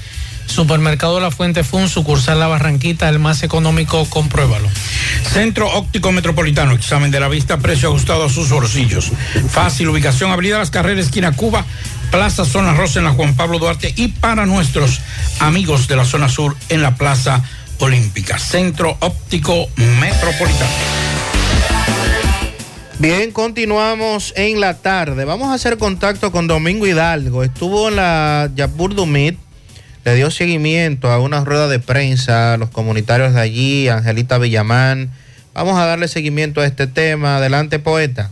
[0.47, 4.68] Supermercado La Fuente Fun, sucursal La Barranquita, el más económico, compruébalo.
[5.33, 9.12] Centro Óptico Metropolitano, examen de la vista, precio ajustado a sus bolsillos.
[9.49, 11.64] Fácil ubicación, Avenida Las Carreras, esquina Cuba,
[12.11, 15.00] Plaza Zona Rosa en la Juan Pablo Duarte y para nuestros
[15.38, 17.42] amigos de la zona sur en la Plaza
[17.78, 18.36] Olímpica.
[18.38, 20.70] Centro Óptico Metropolitano.
[22.98, 25.24] Bien, continuamos en la tarde.
[25.24, 27.44] Vamos a hacer contacto con Domingo Hidalgo.
[27.44, 29.38] Estuvo en la Yapur Dumit,
[30.04, 35.11] le dio seguimiento a una rueda de prensa a los comunitarios de allí, Angelita Villamán.
[35.54, 37.36] Vamos a darle seguimiento a este tema.
[37.36, 38.30] Adelante, poeta.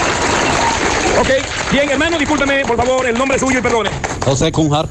[1.20, 1.28] Ok,
[1.72, 3.90] bien, hermano, discúlpeme, por favor, el nombre suyo y perdone.
[4.24, 4.88] José Cunjar,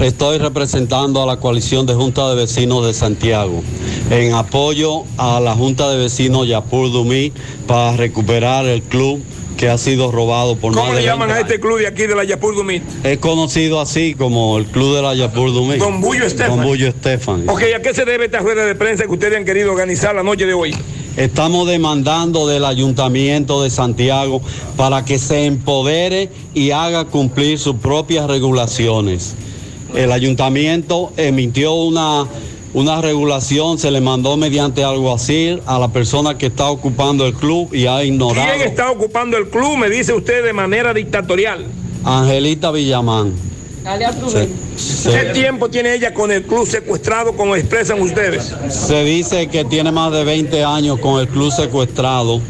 [0.00, 3.62] estoy representando a la coalición de Junta de Vecinos de Santiago
[4.10, 7.32] en apoyo a la Junta de Vecinos Yapur Dumí
[7.66, 9.22] para recuperar el club
[9.56, 12.06] que ha sido robado por ¿Cómo más le llaman 20 a este club de aquí
[12.06, 12.82] de la Yapur Dumit?
[13.04, 15.78] Es conocido así como el club de la Yapur Dumí.
[15.78, 16.56] Don Bullo Estefan.
[16.56, 17.48] Don Bullo Estefan.
[17.48, 20.22] Ok, ¿a qué se debe esta rueda de prensa que ustedes han querido organizar la
[20.22, 20.74] noche de hoy?
[21.16, 24.40] Estamos demandando del ayuntamiento de Santiago
[24.76, 29.34] para que se empodere y haga cumplir sus propias regulaciones.
[29.94, 32.26] El ayuntamiento emitió una,
[32.72, 37.74] una regulación, se le mandó mediante alguacil a la persona que está ocupando el club
[37.74, 38.48] y ha ignorado.
[38.54, 39.76] ¿Quién está ocupando el club?
[39.76, 41.66] Me dice usted de manera dictatorial.
[42.04, 43.51] Angelita Villamán.
[44.76, 48.52] Se, ¿Qué tiempo tiene ella con el club secuestrado, como expresan ustedes?
[48.70, 52.40] se dice que tiene más de 20 años con el club secuestrado.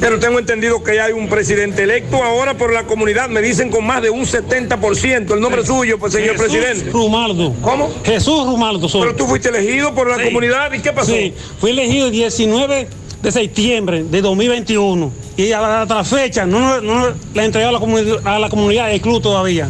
[0.00, 3.86] Pero tengo entendido que hay un presidente electo ahora por la comunidad, me dicen con
[3.86, 5.34] más de un 70%.
[5.34, 6.90] El nombre suyo, pues señor Jesús presidente.
[6.90, 7.54] Rumaldo.
[7.62, 7.88] ¿Cómo?
[8.04, 8.88] Jesús Rumaldo.
[8.88, 9.02] soy.
[9.02, 10.24] Pero tú fuiste elegido por la Sí.
[10.24, 11.12] comunidad, ¿y qué pasó?
[11.12, 12.88] Sí, fui elegido el 19
[13.22, 17.72] de septiembre de 2021 y hasta la fecha no, no nos le he entregado a
[17.74, 19.68] la, comunidad, a la comunidad del club todavía.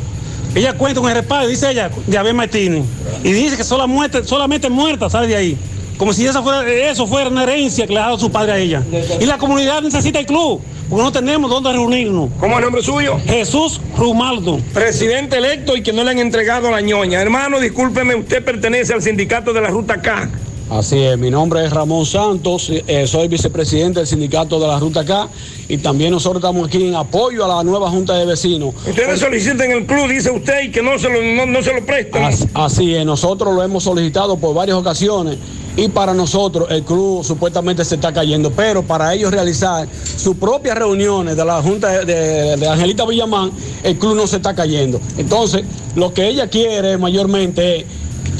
[0.55, 2.84] Ella cuenta con el respaldo, dice ella, de Abel Martínez.
[3.24, 5.59] Y dice que sola muerte, solamente muerta sale de ahí.
[5.96, 8.59] Como si esa fuera, eso fuera una herencia que le ha dado su padre a
[8.59, 8.82] ella.
[9.20, 12.28] Y la comunidad necesita el club, porque no tenemos dónde reunirnos.
[12.38, 13.18] ¿Cómo es el nombre suyo?
[13.24, 14.59] Jesús Rumaldo.
[14.74, 17.22] Presidente electo y que no le han entregado la ñoña.
[17.22, 20.28] Hermano, discúlpeme, usted pertenece al sindicato de la Ruta K.
[20.73, 25.05] Así es, mi nombre es Ramón Santos, eh, soy vicepresidente del sindicato de la Ruta
[25.05, 25.29] K
[25.68, 28.75] y también nosotros estamos aquí en apoyo a la nueva Junta de Vecinos.
[28.89, 31.85] Ustedes solicitan el club, dice usted, y que no se lo, no, no se lo
[31.85, 32.25] prestan.
[32.25, 35.37] As- Así es, nosotros lo hemos solicitado por varias ocasiones
[35.77, 40.79] y para nosotros el club supuestamente se está cayendo, pero para ellos realizar sus propias
[40.79, 43.51] reuniones de la Junta de, de- de Angelita Villamán,
[43.83, 44.99] el club no se está cayendo.
[45.18, 45.64] Entonces,
[45.97, 47.85] lo que ella quiere mayormente es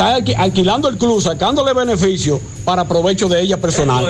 [0.03, 4.05] alqui- alquilando el club, sacándole beneficio para provecho de ella personal.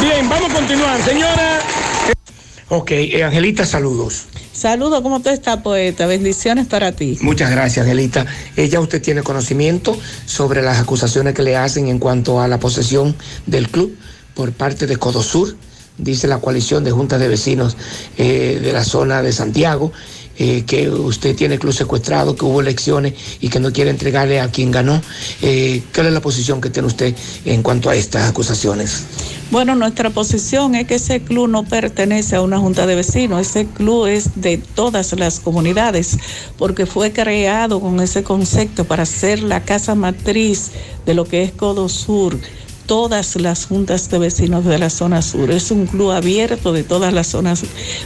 [0.00, 1.60] Bien, vamos a continuar, señora.
[2.68, 4.24] Ok, eh, Angelita, saludos.
[4.52, 6.06] Saludos, ¿cómo tú estás, poeta?
[6.06, 7.16] Bendiciones para ti.
[7.22, 8.26] Muchas gracias, Angelita.
[8.56, 13.16] Ya usted tiene conocimiento sobre las acusaciones que le hacen en cuanto a la posesión
[13.46, 13.96] del club
[14.34, 15.56] por parte de Codosur,
[15.96, 17.76] dice la coalición de juntas de vecinos
[18.16, 19.92] eh, de la zona de Santiago,
[20.38, 24.50] eh, que usted tiene club secuestrado, que hubo elecciones y que no quiere entregarle a
[24.50, 25.02] quien ganó.
[25.42, 27.14] Eh, ¿Cuál es la posición que tiene usted
[27.44, 29.04] en cuanto a estas acusaciones?
[29.50, 33.66] Bueno, nuestra posición es que ese club no pertenece a una junta de vecinos, ese
[33.66, 36.18] club es de todas las comunidades,
[36.56, 40.70] porque fue creado con ese concepto para ser la casa matriz
[41.06, 42.38] de lo que es Codo Sur.
[42.88, 45.50] Todas las juntas de vecinos de la zona sur.
[45.50, 47.62] Es un club abierto de todas las zonas,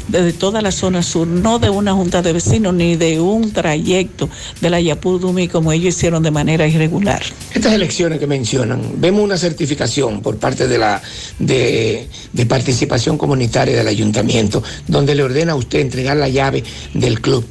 [0.08, 4.28] de toda la zona sur, no de una junta de vecinos ni de un trayecto
[4.60, 7.22] de la Yapudumi como ellos hicieron de manera irregular.
[7.54, 11.00] Estas elecciones que mencionan, vemos una certificación por parte de la
[11.38, 17.20] de, de participación comunitaria del ayuntamiento, donde le ordena a usted entregar la llave del
[17.20, 17.44] club.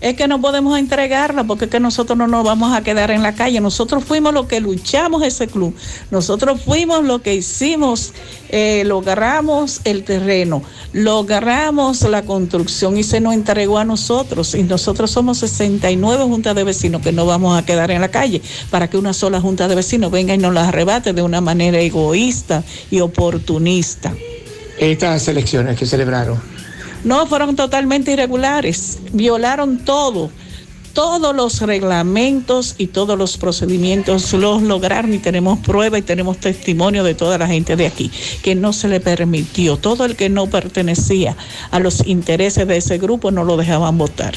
[0.00, 3.22] Es que no podemos entregarla porque es que nosotros no nos vamos a quedar en
[3.22, 3.60] la calle.
[3.60, 5.74] Nosotros fuimos los que luchamos ese club.
[6.10, 8.12] Nosotros fuimos los que hicimos,
[8.48, 14.54] eh, logramos el terreno, logramos la construcción y se nos entregó a nosotros.
[14.54, 18.42] Y nosotros somos 69 juntas de vecinos que no vamos a quedar en la calle
[18.70, 21.80] para que una sola junta de vecinos venga y nos la arrebate de una manera
[21.80, 24.14] egoísta y oportunista.
[24.78, 26.38] Estas elecciones que celebraron,
[27.06, 30.28] No, fueron totalmente irregulares, violaron todo.
[30.92, 37.04] Todos los reglamentos y todos los procedimientos los lograron y tenemos prueba y tenemos testimonio
[37.04, 38.10] de toda la gente de aquí,
[38.42, 39.76] que no se le permitió.
[39.76, 41.36] Todo el que no pertenecía
[41.70, 44.34] a los intereses de ese grupo no lo dejaban votar.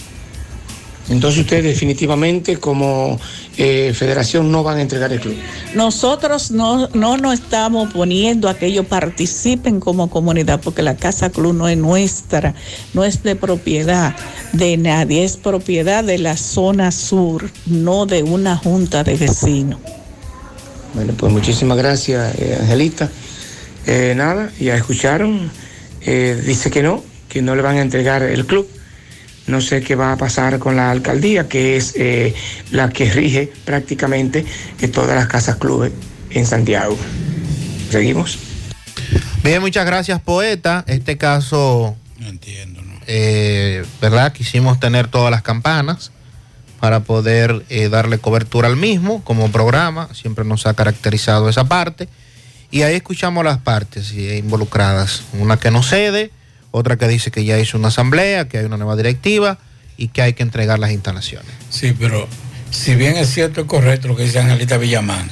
[1.09, 3.19] Entonces ustedes definitivamente como
[3.57, 5.35] eh, federación no van a entregar el club.
[5.75, 11.29] Nosotros no, no nos estamos poniendo a que ellos participen como comunidad, porque la Casa
[11.29, 12.55] Club no es nuestra,
[12.93, 14.15] no es de propiedad
[14.53, 19.79] de nadie, es propiedad de la zona sur, no de una junta de vecinos.
[20.93, 23.09] Bueno, pues muchísimas gracias, eh, Angelita.
[23.85, 25.51] Eh, nada, ya escucharon,
[26.01, 28.67] dice que no, que no le van a entregar el club.
[29.49, 32.33] No sé qué va a pasar con la alcaldía, que es eh,
[32.71, 34.45] la que rige prácticamente
[34.79, 35.91] eh, todas las casas clubes
[36.29, 36.97] en Santiago.
[37.91, 38.39] ¿Seguimos?
[39.43, 40.85] Bien, muchas gracias, poeta.
[40.87, 41.97] Este caso.
[42.19, 42.93] No entiendo, ¿no?
[44.01, 44.31] ¿Verdad?
[44.31, 46.11] Quisimos tener todas las campanas
[46.79, 50.09] para poder eh, darle cobertura al mismo como programa.
[50.13, 52.07] Siempre nos ha caracterizado esa parte.
[52.71, 55.23] Y ahí escuchamos las partes eh, involucradas.
[55.33, 56.31] Una que no cede,
[56.71, 59.57] otra que dice que ya hizo una asamblea, que hay una nueva directiva
[59.97, 61.51] y que hay que entregar las instalaciones.
[61.69, 62.27] Sí, pero
[62.71, 65.29] si bien es cierto y correcto lo que dice Angelita Villamán,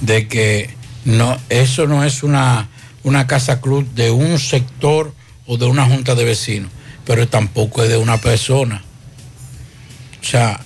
[0.00, 0.70] de que
[1.04, 2.68] no, eso no es una,
[3.02, 5.12] una casa club de un sector
[5.46, 6.70] o de una junta de vecinos,
[7.04, 8.82] pero tampoco es de una persona.
[10.20, 10.60] O sea,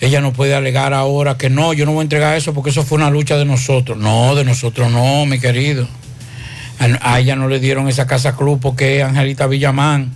[0.00, 2.84] ella no puede alegar ahora que no, yo no voy a entregar eso porque eso
[2.84, 3.98] fue una lucha de nosotros.
[3.98, 5.88] No, de nosotros no, mi querido.
[6.78, 10.12] A, ella no le dieron esa casa club porque Angelita Villamán.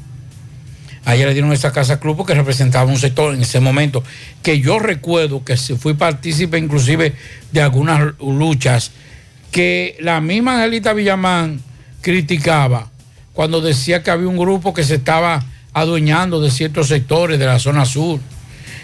[1.05, 4.05] A ella le dieron esa casa club porque representaba un sector en ese momento
[4.43, 7.15] que yo recuerdo que fui partícipe inclusive
[7.51, 8.93] de algunas luchas
[9.51, 11.61] que la misma Angelita Villamán
[12.01, 12.91] criticaba
[13.33, 17.59] cuando decía que había un grupo que se estaba adueñando de ciertos sectores de la
[17.59, 18.21] zona sur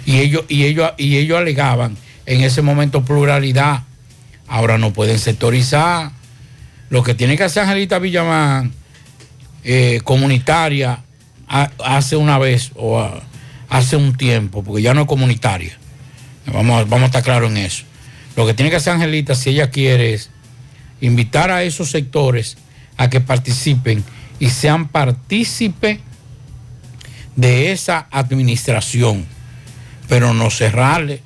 [0.06, 3.82] y ellos, y ellos, y ellos alegaban en ese momento pluralidad.
[4.46, 6.12] Ahora no pueden sectorizar.
[6.90, 8.72] Lo que tiene que hacer Angelita Villamán,
[9.64, 11.00] eh, comunitaria,
[11.48, 13.22] ha- hace una vez o a-
[13.68, 15.76] hace un tiempo, porque ya no es comunitaria.
[16.46, 17.84] Vamos, vamos a estar claros en eso.
[18.36, 20.30] Lo que tiene que hacer Angelita, si ella quiere, es
[21.00, 22.56] invitar a esos sectores
[22.96, 24.02] a que participen
[24.40, 26.00] y sean partícipes
[27.36, 29.26] de esa administración,
[30.08, 31.20] pero no cerrarle,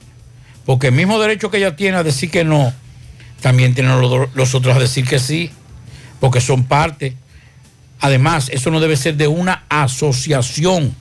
[0.66, 2.72] porque el mismo derecho que ella tiene a decir que no,
[3.43, 5.51] también tienen los, otros a decir que sí,
[6.20, 7.16] porque son parte.
[8.01, 10.95] Además, eso no debe ser de una asociación,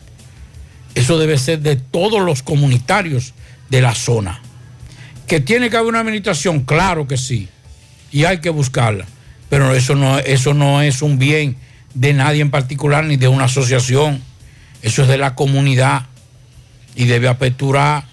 [0.96, 3.34] eso debe ser de todos los comunitarios
[3.70, 4.42] de la zona.
[5.28, 7.48] Que tiene que haber una administración, claro que sí,
[8.12, 9.06] y hay que buscarla,
[9.50, 11.56] pero eso no, eso no es un bien
[11.94, 14.22] de nadie en particular ni de una asociación,
[14.82, 16.08] eso es de la comunidad
[16.96, 18.06] y debe aperturar.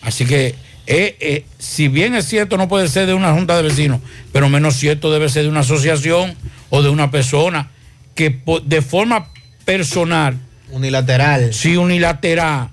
[0.00, 0.54] Así que,
[0.86, 4.00] eh, eh, si bien es cierto, no puede ser de una junta de vecinos,
[4.32, 6.34] pero menos cierto debe ser de una asociación
[6.70, 7.70] o de una persona
[8.14, 9.28] que de forma
[9.64, 10.36] personal,
[10.70, 12.70] unilateral, sí, unilateral,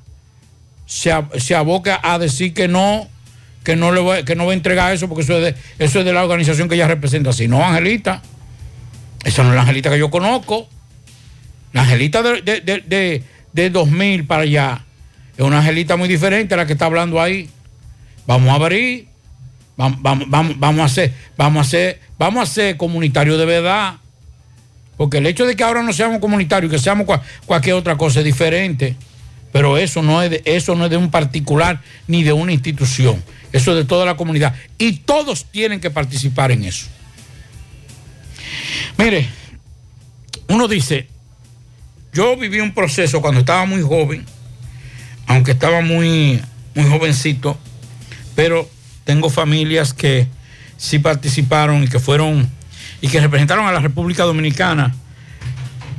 [0.85, 3.07] se, se aboca a decir que no,
[3.63, 5.99] que no, le va, que no va a entregar eso porque eso es, de, eso
[5.99, 7.33] es de la organización que ella representa.
[7.33, 8.21] Si no, Angelita,
[9.23, 10.67] esa no es la Angelita que yo conozco.
[11.71, 14.83] La Angelita de, de, de, de- de 2000 para allá
[15.37, 17.49] es una Angelita muy diferente a la que está hablando ahí.
[18.25, 19.07] Vamos a abrir,
[19.75, 23.95] vamos, vamos, vamos, a hacer, vamos a hacer, vamos a ser comunitarios de verdad.
[24.97, 28.19] Porque el hecho de que ahora no seamos comunitarios, que seamos cua- cualquier otra cosa
[28.19, 28.95] es diferente.
[29.51, 33.23] Pero eso no, es de, eso no es de un particular ni de una institución.
[33.51, 34.55] Eso es de toda la comunidad.
[34.79, 36.87] Y todos tienen que participar en eso.
[38.97, 39.27] Mire,
[40.49, 41.07] uno dice,
[42.13, 44.25] yo viví un proceso cuando estaba muy joven,
[45.27, 46.41] aunque estaba muy,
[46.75, 47.57] muy jovencito,
[48.35, 48.69] pero
[49.03, 50.27] tengo familias que
[50.77, 52.49] sí participaron y que fueron
[53.01, 54.95] y que representaron a la República Dominicana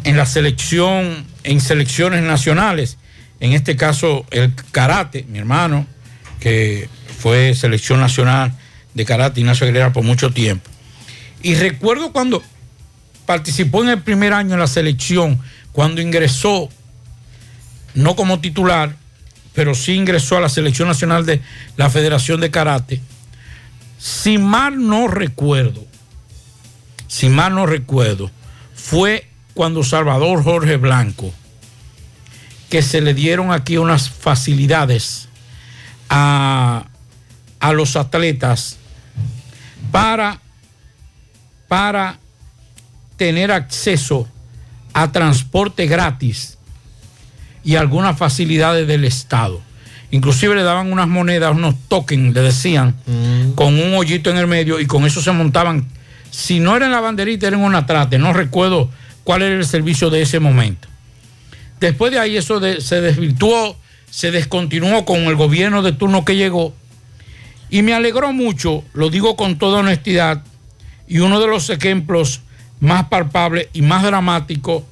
[0.05, 2.99] en la selección, en selecciones nacionales.
[3.41, 5.87] En este caso, el karate, mi hermano,
[6.41, 8.57] que fue selección nacional
[8.95, 10.71] de karate Ignacio Aguilera por mucho tiempo.
[11.43, 12.43] Y recuerdo cuando
[13.27, 15.41] participó en el primer año en la selección,
[15.73, 16.69] cuando ingresó,
[17.95, 18.97] no como titular,
[19.55, 21.41] pero sí ingresó a la selección nacional de
[21.77, 23.01] la Federación de Karate.
[23.99, 25.87] Si mal no recuerdo,
[27.07, 28.31] si mal no recuerdo,
[28.75, 31.33] fue cuando Salvador Jorge Blanco,
[32.69, 35.29] que se le dieron aquí unas facilidades
[36.09, 36.87] a,
[37.61, 38.79] a los atletas
[39.93, 40.41] para,
[41.69, 42.19] para
[43.17, 44.29] tener acceso
[44.93, 46.59] a transporte gratis
[47.65, 49.61] y algunas facilidades del Estado.
[50.11, 52.95] Inclusive le daban unas monedas, unos tokens, le decían,
[53.55, 55.87] con un hoyito en el medio y con eso se montaban.
[56.31, 58.19] Si no era en la banderita, era en una trate.
[58.19, 58.91] No recuerdo
[59.25, 60.89] cuál era el servicio de ese momento.
[61.81, 63.77] Después de ahí eso de- se desvirtuó,
[64.11, 66.75] se descontinuó con el gobierno de turno que llegó.
[67.71, 70.43] Y me alegró mucho, lo digo con toda honestidad,
[71.09, 72.41] y uno de los ejemplos
[72.79, 74.85] más palpables y más dramáticos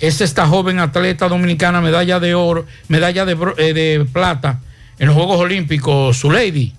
[0.00, 4.60] es esta joven atleta dominicana, medalla de oro, medalla de, eh, de plata
[4.98, 6.72] en los Juegos Olímpicos, su lady.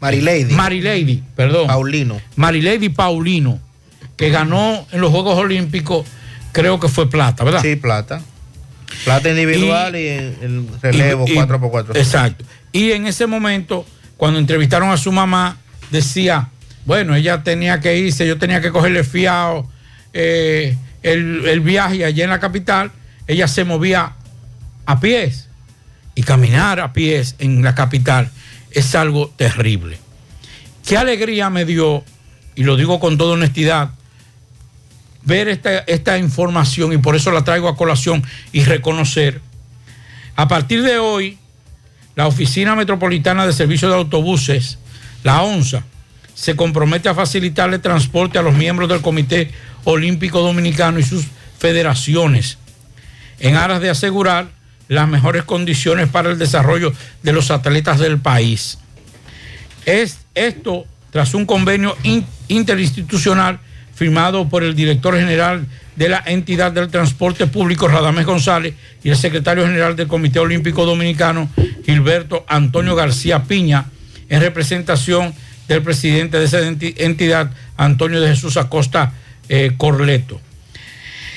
[0.00, 0.52] Marilady.
[0.54, 1.66] Marilady, perdón.
[1.68, 2.20] Paulino.
[2.36, 3.60] Marilady Paulino,
[4.16, 6.06] que ganó en los Juegos Olímpicos,
[6.52, 7.62] creo que fue plata, ¿verdad?
[7.62, 8.20] Sí, plata.
[9.04, 11.96] Plata individual y, en el relevo Y- y- 4x4.
[11.96, 12.44] Exacto.
[12.72, 13.86] Y en ese momento,
[14.16, 15.58] cuando entrevistaron a su mamá,
[15.90, 16.48] decía,
[16.84, 19.68] bueno, ella tenía que irse, yo tenía que cogerle fiado
[20.12, 20.76] eh,
[21.06, 22.90] el, viaje allá en la capital,
[23.26, 24.12] ella se movía
[24.86, 25.48] a pies
[26.14, 28.30] y caminar a pies en la capital
[28.72, 29.98] es algo terrible.
[30.84, 32.04] Qué alegría me dio,
[32.56, 33.90] y lo digo con toda honestidad,
[35.22, 39.40] ver esta, esta información y por eso la traigo a colación y reconocer.
[40.34, 41.38] A partir de hoy,
[42.16, 44.78] la Oficina Metropolitana de Servicios de Autobuses,
[45.22, 45.84] la ONSA,
[46.36, 49.50] se compromete a facilitarle transporte a los miembros del Comité
[49.84, 51.24] Olímpico Dominicano y sus
[51.58, 52.58] federaciones,
[53.40, 54.48] en aras de asegurar
[54.88, 58.78] las mejores condiciones para el desarrollo de los atletas del país.
[59.86, 63.58] Es esto tras un convenio in- interinstitucional
[63.94, 65.66] firmado por el director general
[65.96, 70.84] de la entidad del transporte público, Radamés González, y el secretario general del Comité Olímpico
[70.84, 71.48] Dominicano,
[71.86, 73.86] Gilberto Antonio García Piña,
[74.28, 75.32] en representación
[75.68, 79.12] del presidente de esa enti- entidad, Antonio de Jesús Acosta
[79.48, 80.40] eh, Corleto.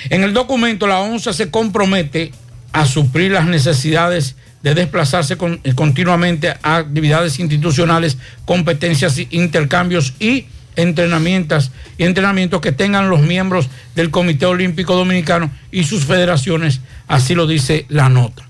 [0.09, 2.31] En el documento, la ONSA se compromete
[2.71, 11.71] a suplir las necesidades de desplazarse con- continuamente a actividades institucionales, competencias, intercambios y entrenamientos,
[11.97, 17.47] y entrenamientos que tengan los miembros del Comité Olímpico Dominicano y sus federaciones, así lo
[17.47, 18.47] dice la nota.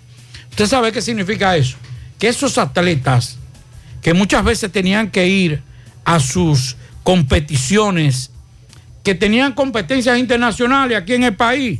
[0.52, 1.78] ¿Usted sabe qué significa eso?
[2.20, 3.38] Que esos atletas
[4.02, 5.62] que muchas veces tenían que ir
[6.16, 8.32] a sus competiciones,
[9.04, 11.80] que tenían competencias internacionales aquí en el país,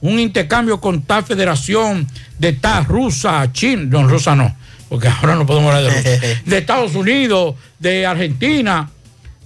[0.00, 2.06] un intercambio con tal federación
[2.38, 4.54] de tal rusa, China, no, rusa no,
[4.88, 8.88] porque ahora no podemos hablar de Rusia, de Estados Unidos, de Argentina,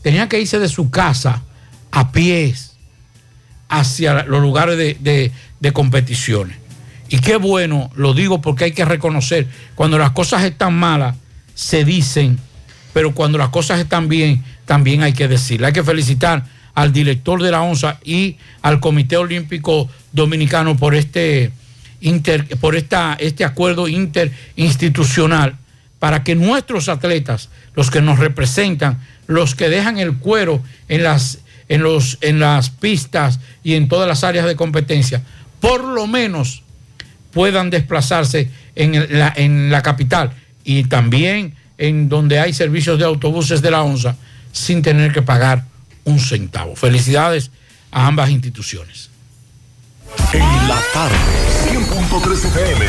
[0.03, 1.43] tenían que irse de su casa
[1.91, 2.73] a pies
[3.71, 6.57] hacia los lugares de, de- de competiciones.
[7.09, 11.17] Y qué bueno, lo digo porque hay que reconocer, cuando las cosas están malas,
[11.55, 12.39] se dicen,
[12.93, 15.69] pero cuando las cosas están bien, también hay que decirle.
[15.69, 21.51] Hay que felicitar al director de la ONSA y al Comité Olímpico Dominicano por este,
[22.01, 25.57] inter- por esta, este acuerdo interinstitucional
[25.99, 31.39] para que nuestros atletas, los que nos representan, los que dejan el cuero en las,
[31.69, 35.23] en los, en las pistas y en todas las áreas de competencia,
[35.61, 36.63] por lo menos
[37.33, 40.33] puedan desplazarse en la, en la capital
[40.65, 44.15] y también en donde hay servicios de autobuses de la ONSA
[44.53, 45.65] sin tener que pagar
[46.05, 46.77] un centavo.
[46.77, 47.51] Felicidades
[47.91, 49.09] a ambas instituciones.
[50.35, 51.17] En la tarde,
[51.73, 52.87] 100.3 FM.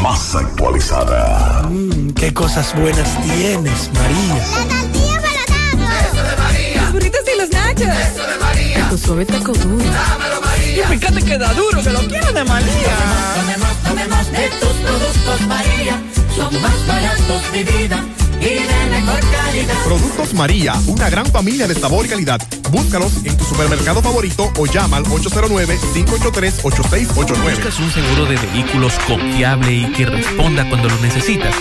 [0.00, 1.68] Más actualizada.
[2.16, 4.36] qué cosas buenas tienes, María.
[4.38, 6.82] Eso de María.
[6.82, 7.88] Los burritos y los nachos.
[7.88, 8.88] Eso de María.
[8.88, 9.84] Tu suave taco duro.
[9.84, 10.84] Dámelo, María.
[10.84, 12.96] Y fíjate que da duro, que lo quiero de María.
[13.36, 16.02] Tomemos, tomemos de tus productos, María.
[16.36, 18.21] Son más baratos, mi vida.
[18.42, 19.84] Y de mejor calidad.
[19.84, 22.40] Productos María, una gran familia de sabor y calidad.
[22.72, 27.14] Búscalos en tu supermercado favorito o llama al 809-583-8689.
[27.14, 31.54] ¿Buscas un seguro de vehículos confiable y que responda cuando lo necesitas?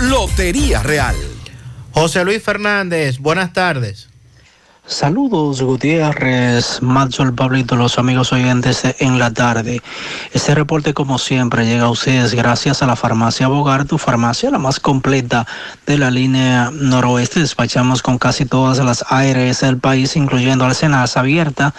[0.00, 1.16] Lotería Real.
[1.92, 4.08] José Luis Fernández, buenas tardes.
[4.86, 9.80] Saludos Gutiérrez, Maxwell Pablito, los amigos oyentes en la tarde.
[10.30, 14.58] Este reporte como siempre llega a ustedes gracias a la farmacia Bogar, tu farmacia la
[14.58, 15.46] más completa
[15.86, 17.40] de la línea noroeste.
[17.40, 21.72] Despachamos con casi todas las ARS del país, incluyendo Arsenal abierta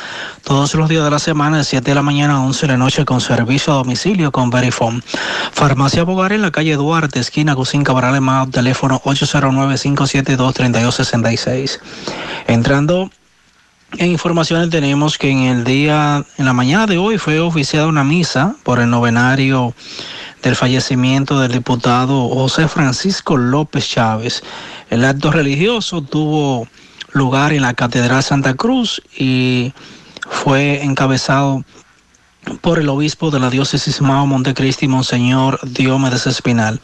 [0.43, 2.77] todos los días de la semana de 7 de la mañana a 11 de la
[2.77, 5.03] noche con servicio a domicilio con Verifone.
[5.51, 8.15] Farmacia Bogar en la calle Duarte, esquina Cusín Cabral
[8.49, 11.79] teléfono 809-572-3266.
[12.47, 12.94] Entrando
[13.97, 18.03] en informaciones tenemos que en el día, en la mañana de hoy fue oficiada una
[18.03, 19.73] misa por el novenario
[20.41, 24.43] del fallecimiento del diputado José Francisco López Chávez.
[24.89, 26.67] El acto religioso tuvo
[27.11, 29.73] lugar en la Catedral Santa Cruz y
[30.29, 31.63] fue encabezado
[32.61, 36.79] por el obispo de la diócesis Mao Montecristi, Monseñor Diomedes Espinal.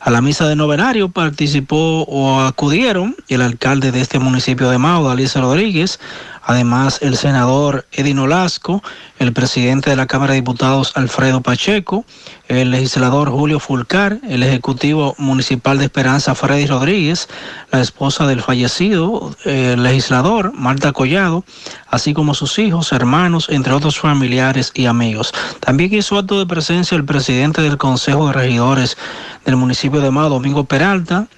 [0.00, 5.06] A la misa de novenario participó o acudieron el alcalde de este municipio de Mao,
[5.06, 6.00] Dalisa Rodríguez,
[6.48, 8.82] además el senador Edino Lasco,
[9.18, 12.06] el presidente de la Cámara de Diputados Alfredo Pacheco,
[12.48, 17.28] el legislador Julio Fulcar, el ejecutivo municipal de Esperanza Freddy Rodríguez,
[17.70, 21.44] la esposa del fallecido, el legislador Marta Collado,
[21.90, 25.34] así como sus hijos, hermanos, entre otros familiares y amigos.
[25.60, 28.96] También hizo acto de presencia el presidente del Consejo de Regidores
[29.44, 31.28] del municipio de Mao, Domingo Peralta,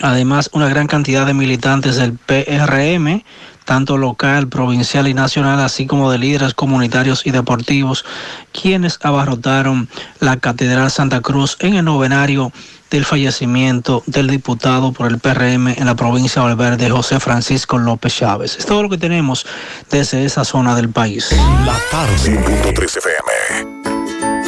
[0.00, 3.22] además una gran cantidad de militantes del PRM,
[3.70, 8.04] tanto local, provincial y nacional, así como de líderes comunitarios y deportivos,
[8.50, 12.50] quienes abarrotaron la Catedral Santa Cruz en el novenario
[12.90, 18.16] del fallecimiento del diputado por el PRM en la provincia de Valverde, José Francisco López
[18.16, 18.56] Chávez.
[18.58, 19.46] Es todo lo que tenemos
[19.88, 21.28] desde esa zona del país.
[21.64, 22.16] La tarde.
[22.16, 23.99] 5.3 FM.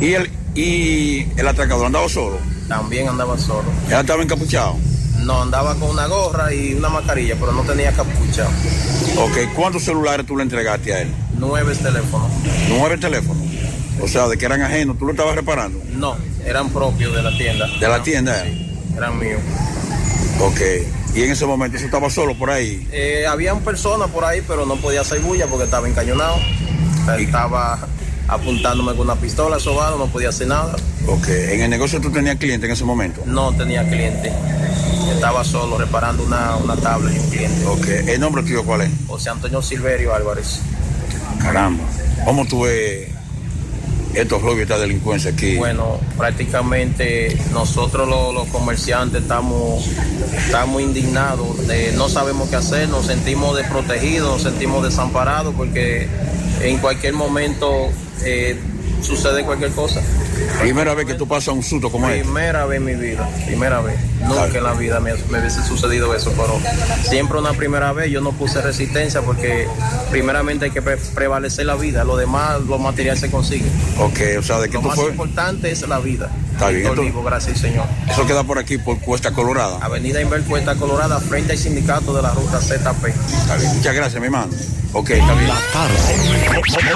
[0.00, 2.38] ¿Y el, y el atracador andaba solo?
[2.66, 3.62] También andaba solo.
[3.88, 4.76] ¿Él estaba encapuchado?
[5.24, 8.46] No, andaba con una gorra y una mascarilla, pero no tenía capucha.
[9.16, 11.08] Ok, ¿cuántos celulares tú le entregaste a él?
[11.38, 12.30] Nueve teléfonos.
[12.68, 13.42] Nueve teléfonos.
[14.02, 15.80] O sea, de que eran ajenos, ¿tú lo estabas reparando?
[15.92, 17.66] No, eran propios de la tienda.
[17.80, 18.44] ¿De la tienda?
[18.96, 19.40] Eran míos.
[20.40, 20.60] Ok.
[21.14, 22.86] Y en ese momento eso estaba solo por ahí.
[22.92, 26.36] Eh, habían personas por ahí, pero no podía hacer bulla porque estaba encañonado.
[27.16, 27.78] Él estaba
[28.28, 30.74] apuntándome con una pistola sobado, no podía hacer nada.
[31.06, 31.28] Ok.
[31.28, 33.22] ¿En el negocio tú tenías cliente en ese momento?
[33.26, 34.32] No tenía cliente.
[35.12, 37.66] Estaba solo reparando una, una tabla y un cliente.
[37.66, 37.86] Ok.
[38.08, 38.90] ¿El nombre tuyo cuál es?
[39.06, 40.60] José Antonio Silverio Álvarez.
[41.40, 41.84] Caramba.
[42.24, 43.08] ¿Cómo tú ves
[44.14, 45.56] estos y esta delincuencia aquí?
[45.56, 49.84] Bueno, prácticamente nosotros los, los comerciantes estamos,
[50.46, 56.08] estamos indignados, de- no sabemos qué hacer, nos sentimos desprotegidos, nos sentimos desamparados porque
[56.62, 57.88] en cualquier momento
[58.24, 58.58] eh,
[59.02, 60.00] sucede cualquier cosa.
[60.60, 62.22] Primera vez que tú pasas un susto como este.
[62.22, 63.96] Primera vez en mi vida, primera vez.
[64.20, 66.58] Nunca en la vida me, me hubiese sucedido eso, pero
[67.02, 69.66] siempre una primera vez yo no puse resistencia porque
[70.10, 73.66] primeramente hay que pre- prevalecer la vida, lo demás, lo material se consigue.
[73.98, 75.10] Ok, o sea, de que Lo tú más fue.
[75.10, 76.30] importante es la vida.
[76.64, 77.86] Está bien, Estoy esto- vivo, gracias Señor.
[78.08, 79.78] Eso queda por aquí, por Cuesta Colorada.
[79.80, 83.08] Avenida Inver Cuesta Colorada, frente al sindicato de la ruta ZP.
[83.08, 84.50] Está bien, muchas gracias, mi hermano.
[84.96, 85.50] Ok, está bien.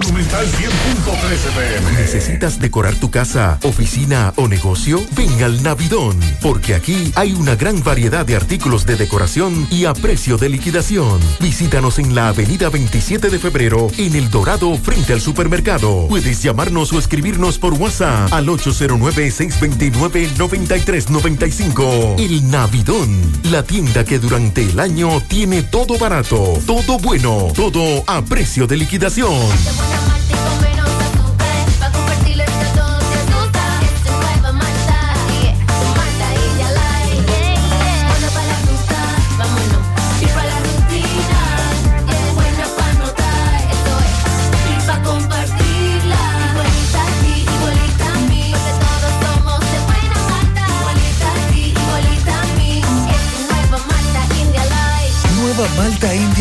[0.01, 1.93] Monumental 100.13 pm.
[2.01, 5.03] ¿Necesitas decorar tu casa, oficina o negocio?
[5.17, 9.95] Ven al Navidón, porque aquí hay una gran variedad de artículos de decoración y a
[9.95, 11.19] precio de liquidación.
[11.41, 16.07] Visítanos en la avenida 27 de febrero, en El Dorado, frente al supermercado.
[16.09, 18.49] Puedes llamarnos o escribirnos por WhatsApp al
[19.61, 22.19] 809-629-9395.
[22.19, 28.23] El Navidón, la tienda que durante el año tiene todo barato, todo bueno, todo a
[28.23, 29.33] precio de liquidación.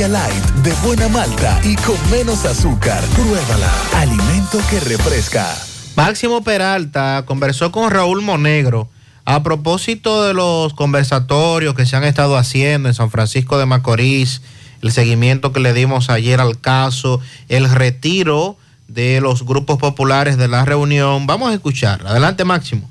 [0.06, 3.04] Light, de buena malta y con menos azúcar.
[3.16, 3.74] Pruébala.
[3.96, 5.48] Alimento que refresca.
[5.96, 8.90] Máximo Peralta conversó con Raúl Monegro
[9.26, 14.44] a propósito de los conversatorios que se han estado haciendo en San Francisco de Macorís,
[14.84, 17.20] el seguimiento que le dimos ayer al caso,
[17.50, 18.56] el retiro
[18.88, 21.26] de los grupos populares de la reunión.
[21.26, 22.06] Vamos a escuchar.
[22.06, 22.88] Adelante, Máximo.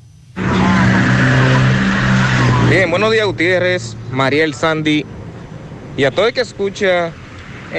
[2.69, 5.07] Bien, buenos días Gutiérrez, Mariel Sandy
[5.97, 7.13] y a todo el que escucha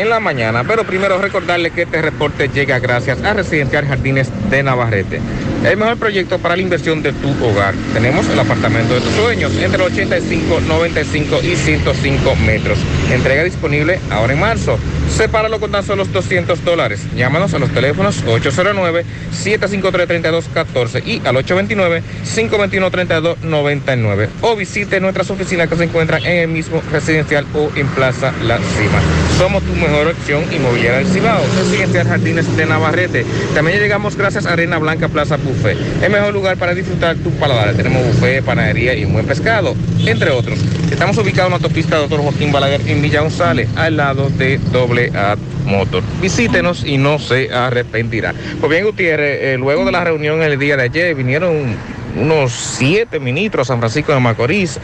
[0.01, 0.63] en la mañana.
[0.63, 5.21] Pero primero recordarle que este reporte llega gracias a Residencial Jardines de Navarrete.
[5.63, 7.73] El mejor proyecto para la inversión de tu hogar.
[7.93, 12.77] Tenemos el apartamento de tus sueños entre 85, 95 y 105 metros.
[13.11, 14.77] Entrega disponible ahora en marzo.
[15.09, 17.01] Sepáralo con tan solo 200 dólares.
[17.15, 24.29] Llámanos a los teléfonos 809-753-3214 y al 829-521-3299.
[24.41, 28.57] O visite nuestras oficinas que se encuentran en el mismo residencial o en Plaza La
[28.57, 29.01] Cima.
[29.37, 31.41] Somos tu opción inmobiliaria del Cibao.
[31.57, 33.25] Residencial Jardines de Navarrete.
[33.53, 35.77] También llegamos gracias a Arena Blanca Plaza Buffet.
[36.01, 37.73] El mejor lugar para disfrutar tu paladar.
[37.75, 39.75] Tenemos buffet, panadería y un buen pescado,
[40.05, 40.59] entre otros.
[40.91, 42.19] Estamos ubicados en la autopista Dr.
[42.21, 45.35] Joaquín Balaguer en Villa González, al lado de Doble A
[45.65, 46.03] Motor.
[46.21, 48.33] Visítenos y no se arrepentirá.
[48.59, 51.75] Pues bien, Gutiérrez, eh, luego de la reunión el día de ayer vinieron
[52.19, 54.79] unos siete ministros a San Francisco de Macorís.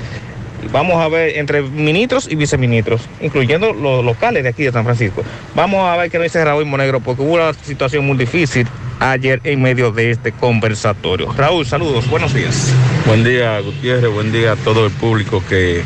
[0.72, 5.24] Vamos a ver entre ministros y viceministros, incluyendo los locales de aquí de San Francisco.
[5.55, 8.68] Vamos a ver qué nos dice Raúl Monegro, porque hubo una situación muy difícil
[8.99, 11.32] ayer en medio de este conversatorio.
[11.34, 12.74] Raúl, saludos, buenos días.
[13.05, 14.11] Buen día, Gutiérrez.
[14.11, 15.82] Buen día a todo el público que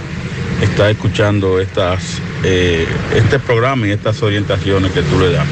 [0.61, 5.47] está escuchando estas, eh, este programa y estas orientaciones que tú le das.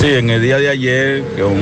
[0.00, 1.54] Sí, en el día de ayer, con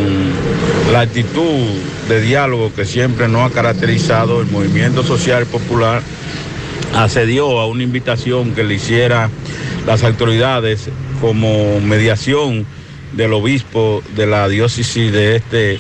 [0.93, 1.69] la actitud
[2.09, 6.03] de diálogo que siempre nos ha caracterizado el movimiento social popular,
[6.95, 9.31] accedió a una invitación que le hiciera
[9.87, 10.89] las autoridades
[11.21, 12.67] como mediación
[13.13, 15.79] del obispo de la diócesis de este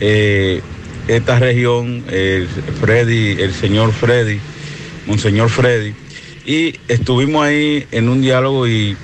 [0.00, 0.60] eh,
[1.08, 2.46] esta región, el
[2.80, 4.38] Freddy, el señor Freddy,
[5.06, 5.94] Monseñor Freddy,
[6.46, 8.96] y estuvimos ahí en un diálogo y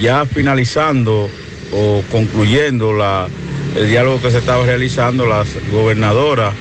[0.00, 1.28] ya finalizando
[1.72, 3.28] o concluyendo la,
[3.76, 6.54] el diálogo que se estaba realizando, las gobernadoras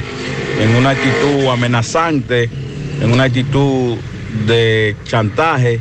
[0.60, 2.50] en una actitud amenazante,
[3.02, 3.98] en una actitud
[4.48, 5.80] de chantaje,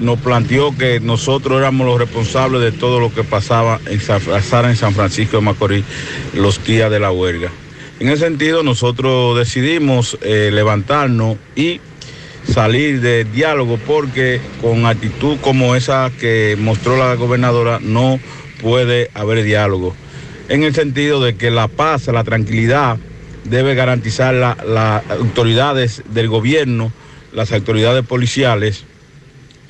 [0.00, 5.38] nos planteó que nosotros éramos los responsables de todo lo que pasaba en San, Francisco
[5.38, 5.84] de Macorís
[6.34, 7.50] los días de la huelga.
[7.98, 11.80] En ese sentido, nosotros decidimos eh, levantarnos y
[12.46, 18.20] salir de diálogo porque con actitud como esa que mostró la gobernadora no
[18.62, 19.94] puede haber diálogo.
[20.48, 22.98] En el sentido de que la paz, la tranquilidad
[23.44, 26.92] debe garantizar la- las autoridades del gobierno,
[27.32, 28.84] las autoridades policiales.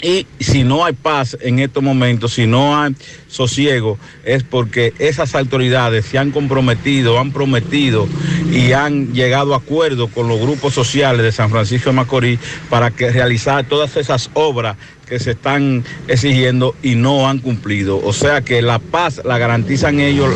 [0.01, 2.95] Y si no hay paz en estos momentos, si no hay
[3.27, 8.07] sosiego, es porque esas autoridades se han comprometido, han prometido
[8.53, 12.39] y han llegado a acuerdo con los grupos sociales de San Francisco de Macorís
[12.71, 14.77] para que realizar todas esas obras
[15.09, 17.99] que se están exigiendo y no han cumplido.
[17.99, 20.31] O sea que la paz la garantizan ellos,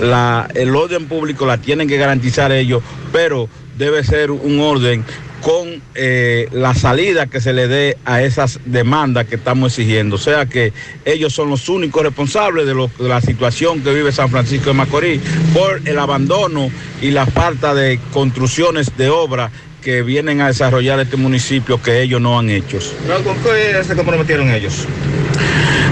[0.00, 2.82] la- el orden público la tienen que garantizar ellos,
[3.12, 5.04] pero debe ser un orden
[5.42, 10.16] con eh, la salida que se le dé a esas demandas que estamos exigiendo.
[10.16, 10.72] O sea que
[11.04, 15.20] ellos son los únicos responsables de, de la situación que vive San Francisco de Macorís
[15.54, 16.70] por el abandono
[17.00, 19.50] y la falta de construcciones de obra
[19.82, 22.78] que vienen a desarrollar este municipio que ellos no han hecho.
[23.24, 24.86] ¿Con qué se comprometieron ellos?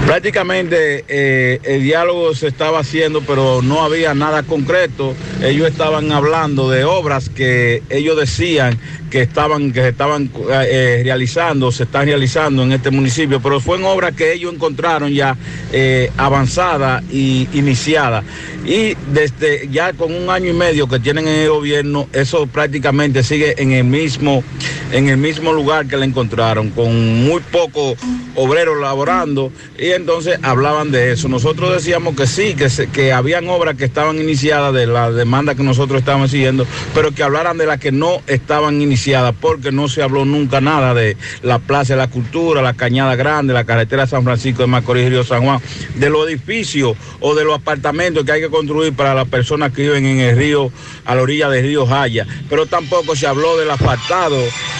[0.07, 5.13] Prácticamente eh, el diálogo se estaba haciendo, pero no había nada concreto.
[5.43, 8.79] Ellos estaban hablando de obras que ellos decían
[9.11, 13.79] que estaban, que se estaban eh, realizando, se están realizando en este municipio, pero fue
[13.79, 15.35] en obras que ellos encontraron ya
[15.73, 18.23] eh, avanzada y iniciada.
[18.67, 23.23] Y desde ya con un año y medio que tienen en el gobierno, eso prácticamente
[23.23, 24.43] sigue en el mismo,
[24.91, 27.95] en el mismo lugar que la encontraron, con muy poco
[28.35, 31.29] obreros laborando, y entonces hablaban de eso.
[31.29, 35.55] Nosotros decíamos que sí, que, se- que habían obras que estaban iniciadas de la demanda
[35.55, 39.87] que nosotros estábamos siguiendo, pero que hablaran de las que no estaban iniciadas, porque no
[39.87, 44.05] se habló nunca nada de la Plaza de la Cultura, la Cañada Grande, la carretera
[44.07, 45.61] San Francisco de Macorís y Río San Juan,
[45.95, 49.83] de los edificios o de los apartamentos que hay que construir para las personas que
[49.83, 50.71] viven en el río,
[51.05, 52.25] a la orilla del río Jaya.
[52.49, 54.37] Pero tampoco se habló del asfaltado,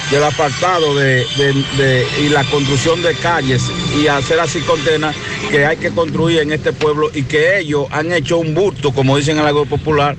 [0.09, 1.25] del asfaltado de,
[2.19, 3.61] y la construcción de calles
[4.01, 5.15] y hacer así contenas
[5.51, 9.15] que hay que construir en este pueblo y que ellos han hecho un busto, como
[9.15, 10.15] dicen en la popular,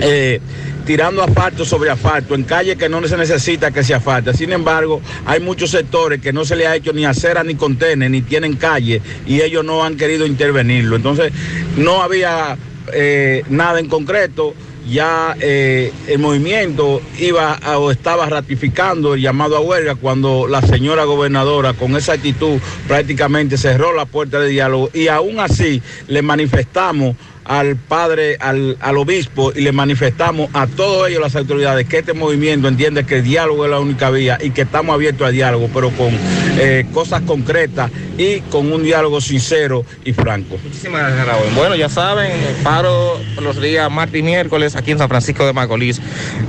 [0.00, 0.40] eh,
[0.84, 4.34] tirando asfalto sobre asfalto en calles que no se necesita que se asfalte.
[4.34, 8.10] Sin embargo, hay muchos sectores que no se le ha hecho ni acera ni contenes,
[8.10, 10.96] ni tienen calle y ellos no han querido intervenirlo.
[10.96, 11.32] Entonces,
[11.76, 12.56] no había
[12.92, 14.54] eh, nada en concreto.
[14.88, 21.04] Ya eh, el movimiento iba o estaba ratificando el llamado a huelga cuando la señora
[21.04, 22.58] gobernadora con esa actitud
[22.88, 27.14] prácticamente cerró la puerta de diálogo y aún así le manifestamos
[27.44, 32.12] al padre, al, al obispo y le manifestamos a todos ellos las autoridades que este
[32.12, 35.68] movimiento entiende que el diálogo es la única vía y que estamos abiertos al diálogo,
[35.72, 36.10] pero con
[36.58, 40.58] eh, cosas concretas y con un diálogo sincero y franco.
[40.62, 41.54] Muchísimas gracias, Raúl.
[41.54, 42.32] Bueno, ya saben,
[42.62, 46.00] paro los días martes y miércoles aquí en San Francisco de Macorís.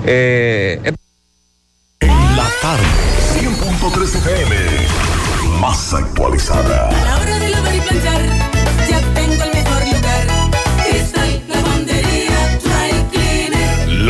[0.06, 0.80] Eh,
[2.02, 2.84] La tarde,
[3.40, 4.56] 100.3 FM.
[5.60, 6.90] Más actualizada.
[6.90, 8.22] A la hora de lavar y planchar,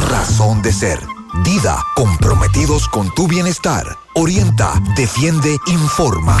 [0.00, 0.98] razón de ser.
[1.44, 3.84] Dida, comprometidos con tu bienestar.
[4.14, 6.38] Orienta, defiende, informa.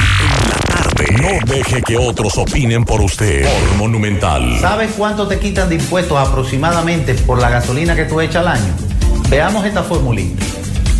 [1.20, 3.46] No deje que otros opinen por usted.
[3.76, 4.58] Monumental.
[4.60, 8.74] ¿Sabes cuánto te quitan de impuestos aproximadamente por la gasolina que tú echas al año?
[9.28, 10.44] Veamos esta formulita.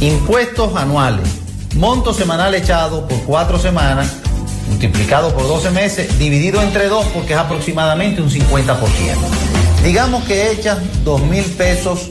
[0.00, 1.28] Impuestos anuales.
[1.76, 4.12] Monto semanal echado por cuatro semanas,
[4.68, 8.76] multiplicado por 12 meses, dividido entre dos porque es aproximadamente un 50%.
[9.84, 12.10] Digamos que echas 2 mil pesos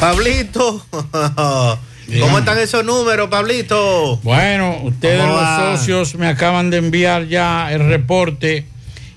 [0.00, 0.86] Pablito,
[2.20, 4.20] ¿cómo están esos números, Pablito?
[4.22, 8.64] Bueno, ustedes ¿Cómo los socios me acaban de enviar ya el reporte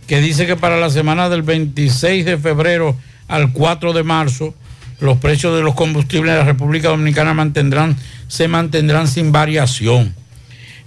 [0.08, 2.96] que dice que para la semana del 26 de febrero
[3.28, 4.56] al 4 de marzo
[5.00, 7.96] los precios de los combustibles en la República Dominicana mantendrán,
[8.28, 10.16] se mantendrán sin variación.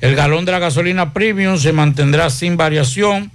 [0.01, 3.31] El galón de la gasolina premium se mantendrá sin variación,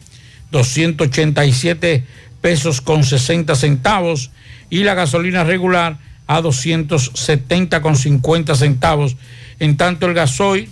[0.52, 2.03] 287
[2.41, 4.31] pesos con 60 centavos
[4.69, 9.18] y la gasolina regular a 270 con 50 centavos.
[9.60, 10.70] En tanto el gasoil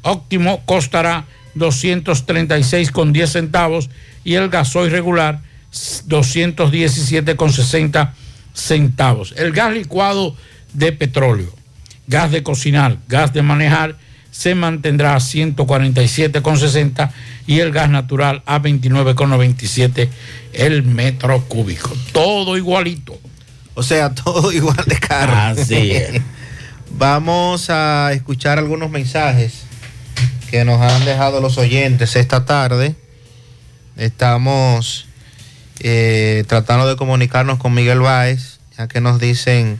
[0.00, 3.90] óptimo costará 236 con 10 centavos
[4.24, 5.42] y el gasoil regular
[6.06, 8.14] 217 con 60
[8.54, 9.34] centavos.
[9.36, 10.34] El gas licuado
[10.72, 11.54] de petróleo,
[12.06, 13.98] gas de cocinar, gas de manejar
[14.30, 17.12] se mantendrá a 147 con 60
[17.46, 20.08] y el gas natural a 29 con 97
[20.54, 21.94] el metro cúbico.
[22.12, 23.18] Todo igualito.
[23.76, 25.32] O sea, todo igual de caro.
[25.32, 26.20] Así es.
[26.90, 29.62] Vamos a escuchar algunos mensajes
[30.50, 32.96] que nos han dejado los oyentes esta tarde.
[33.96, 35.06] Estamos
[35.80, 39.78] eh, tratando de comunicarnos con Miguel Báez, ya que nos dicen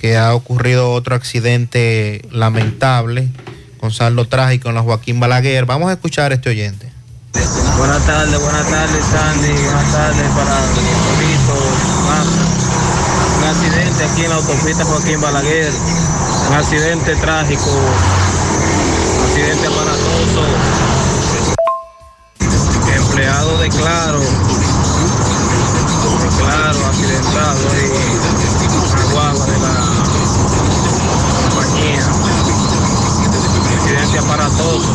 [0.00, 3.28] que ha ocurrido otro accidente lamentable
[3.78, 5.66] con saldo trágico en la Joaquín Balaguer.
[5.66, 6.92] Vamos a escuchar a este oyente.
[7.78, 9.52] Buenas tardes, buenas tardes, Sandy.
[9.52, 10.62] Buenas tardes para.
[11.52, 12.51] Un
[13.52, 15.72] accidente aquí en la autopista Joaquín Balaguer.
[16.48, 17.70] Un accidente trágico.
[17.70, 20.46] Un accidente aparatoso.
[22.96, 24.20] Empleado de Claro.
[24.20, 24.26] De
[26.38, 27.90] Claro, accidentado ahí.
[28.92, 29.74] Una guagua de la
[31.44, 32.06] compañía.
[33.76, 34.94] Accidente aparatoso.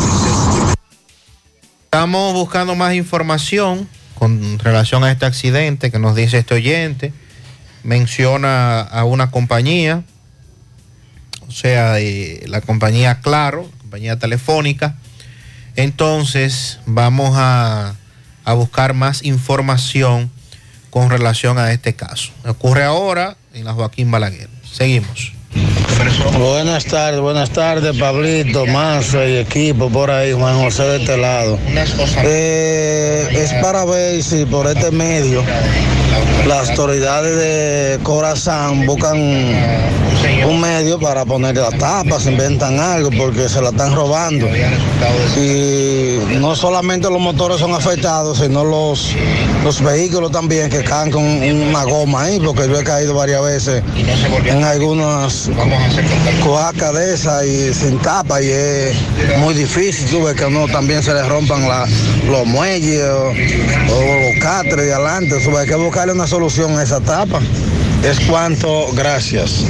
[1.84, 7.12] Estamos buscando más información con relación a este accidente que nos dice este oyente.
[7.88, 10.04] Menciona a una compañía,
[11.46, 11.96] o sea,
[12.46, 14.94] la compañía Claro, compañía telefónica.
[15.74, 17.94] Entonces vamos a,
[18.44, 20.30] a buscar más información
[20.90, 22.30] con relación a este caso.
[22.44, 24.50] Ocurre ahora en la Joaquín Balaguer.
[24.70, 25.37] Seguimos.
[26.38, 31.58] Buenas tardes, buenas tardes, Pablito, Manso y equipo por ahí, Juan José de este lado.
[32.24, 35.42] Eh, es para ver si por este medio
[36.46, 39.18] las autoridades de Corazán buscan
[40.48, 44.46] un medio para poner las tapas, inventan algo porque se la están robando.
[45.36, 49.14] Y no solamente los motores son afectados, sino los,
[49.64, 53.82] los vehículos también que caen con una goma ahí, porque yo he caído varias veces
[54.46, 55.37] en algunas
[56.42, 58.96] coacas de esas y sin tapa y es
[59.38, 61.86] muy difícil, tú ves que a uno también se le rompan la-
[62.26, 66.78] los muelles o, o los catres de adelante, tú ves, hay que buscarle una solución
[66.78, 67.40] a esa tapa.
[68.02, 69.64] Es cuanto, gracias.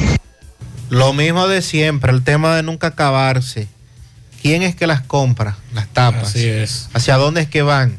[0.91, 3.69] Lo mismo de siempre, el tema de nunca acabarse.
[4.43, 6.29] ¿Quién es que las compra, las tapas?
[6.29, 6.89] Así es.
[6.95, 7.99] ¿Hacia dónde es que van?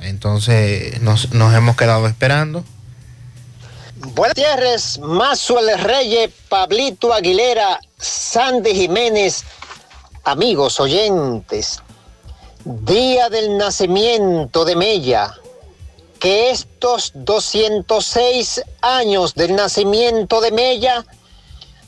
[0.00, 2.64] Entonces nos, nos hemos quedado esperando.
[4.02, 9.44] Buenas tardes, Mazuel Reyes, Pablito Aguilera, Sandy Jiménez,
[10.24, 11.82] amigos oyentes.
[12.64, 15.34] Día del nacimiento de Mella.
[16.18, 21.04] Que estos 206 años del nacimiento de Mella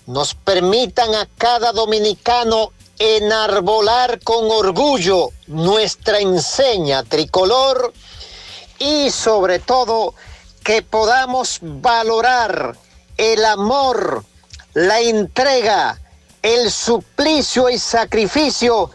[0.07, 7.95] nos permitan a cada dominicano enarbolar con orgullo nuestra enseña tricolor
[8.79, 10.15] y sobre todo
[10.63, 12.77] que podamos valorar
[13.17, 14.25] el amor,
[14.75, 15.99] la entrega,
[16.43, 18.91] el suplicio y sacrificio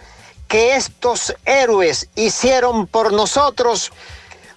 [0.47, 3.91] que estos héroes hicieron por nosotros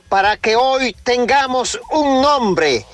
[0.09, 2.85] para que hoy tengamos un nombre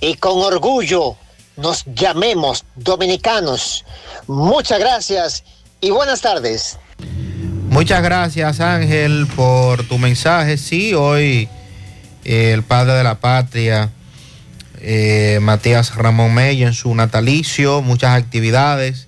[0.00, 1.16] y con orgullo
[1.56, 3.84] nos llamemos dominicanos.
[4.26, 5.44] Muchas gracias
[5.80, 6.78] y buenas tardes.
[7.70, 10.56] Muchas gracias Ángel por tu mensaje.
[10.56, 11.48] Sí, hoy
[12.26, 13.90] eh, el padre de la patria,
[14.80, 19.06] eh, Matías Ramón Mella, en su natalicio, muchas actividades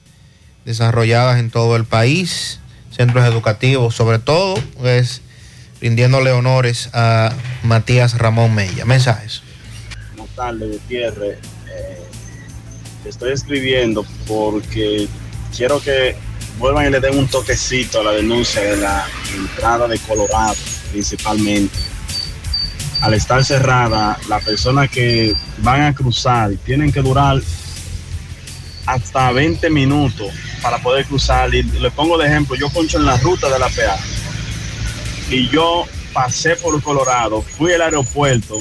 [0.64, 2.60] desarrolladas en todo el país,
[2.96, 5.20] centros educativos, sobre todo, pues
[5.80, 7.32] rindiéndole honores a
[7.64, 8.84] Matías Ramón Mella.
[8.84, 9.42] Mensajes.
[10.16, 11.38] Buenas tardes, Gutiérrez.
[11.74, 12.02] Eh,
[13.04, 15.08] estoy escribiendo porque
[15.56, 16.14] quiero que
[16.60, 20.54] vuelvan y le den un toquecito a la denuncia de la entrada de Colorado,
[20.92, 21.87] principalmente.
[23.00, 27.40] Al estar cerrada, las personas que van a cruzar tienen que durar
[28.86, 31.54] hasta 20 minutos para poder cruzar.
[31.54, 34.18] Y le pongo de ejemplo, yo concho en la ruta de la peaje
[35.30, 38.58] y yo pasé por Colorado, fui al aeropuerto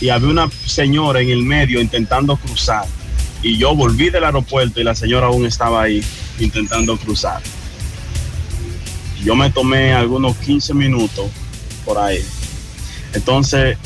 [0.00, 2.86] y había una señora en el medio intentando cruzar.
[3.42, 6.02] Y yo volví del aeropuerto y la señora aún estaba ahí
[6.38, 7.40] intentando cruzar.
[9.22, 11.30] Yo me tomé algunos 15 minutos
[11.86, 12.22] por ahí.
[13.14, 13.78] Entonces,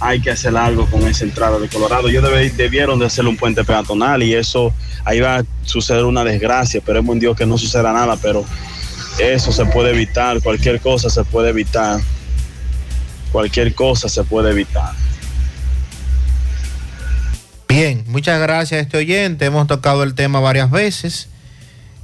[0.00, 2.08] hay que hacer algo con esa entrada de Colorado.
[2.10, 6.24] Yo debe- debieron de hacer un puente peatonal y eso, ahí va a suceder una
[6.24, 6.78] desgracia.
[6.78, 8.44] Esperemos en Dios que no suceda nada, pero
[9.18, 12.00] eso se puede evitar, cualquier cosa se puede evitar.
[13.32, 14.92] Cualquier cosa se puede evitar.
[17.68, 19.44] Bien, muchas gracias a este oyente.
[19.44, 21.28] Hemos tocado el tema varias veces.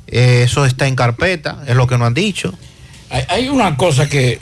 [0.06, 2.54] Eh, eso está en carpeta, es lo que nos han dicho.
[3.10, 4.40] Hay, una cosa que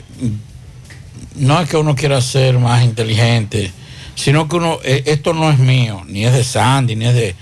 [1.35, 3.71] no es que uno quiera ser más inteligente,
[4.15, 7.35] sino que uno, eh, esto no es mío, ni es de Sandy, ni es de,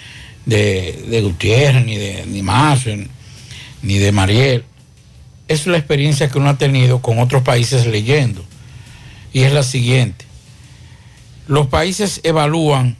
[0.45, 2.89] de, de Gutiérrez, ni de ni Mazo,
[3.81, 4.65] ni de Mariel.
[5.47, 8.43] Es la experiencia que uno ha tenido con otros países leyendo.
[9.31, 10.25] Y es la siguiente.
[11.47, 12.97] Los países evalúan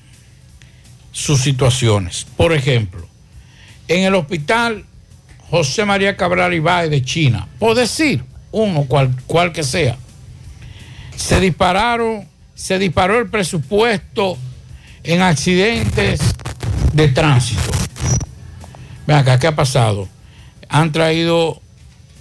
[1.12, 2.26] sus situaciones.
[2.36, 3.08] Por ejemplo,
[3.88, 4.86] en el hospital
[5.54, 9.98] José María Cabral Ibáez de China, por decir uno, cual, cual que sea,
[11.16, 14.36] se dispararon, se disparó el presupuesto
[15.04, 16.22] en accidentes
[16.92, 17.62] de tránsito.
[19.06, 20.10] Ven acá, ¿qué ha pasado?
[20.70, 21.62] Han traído,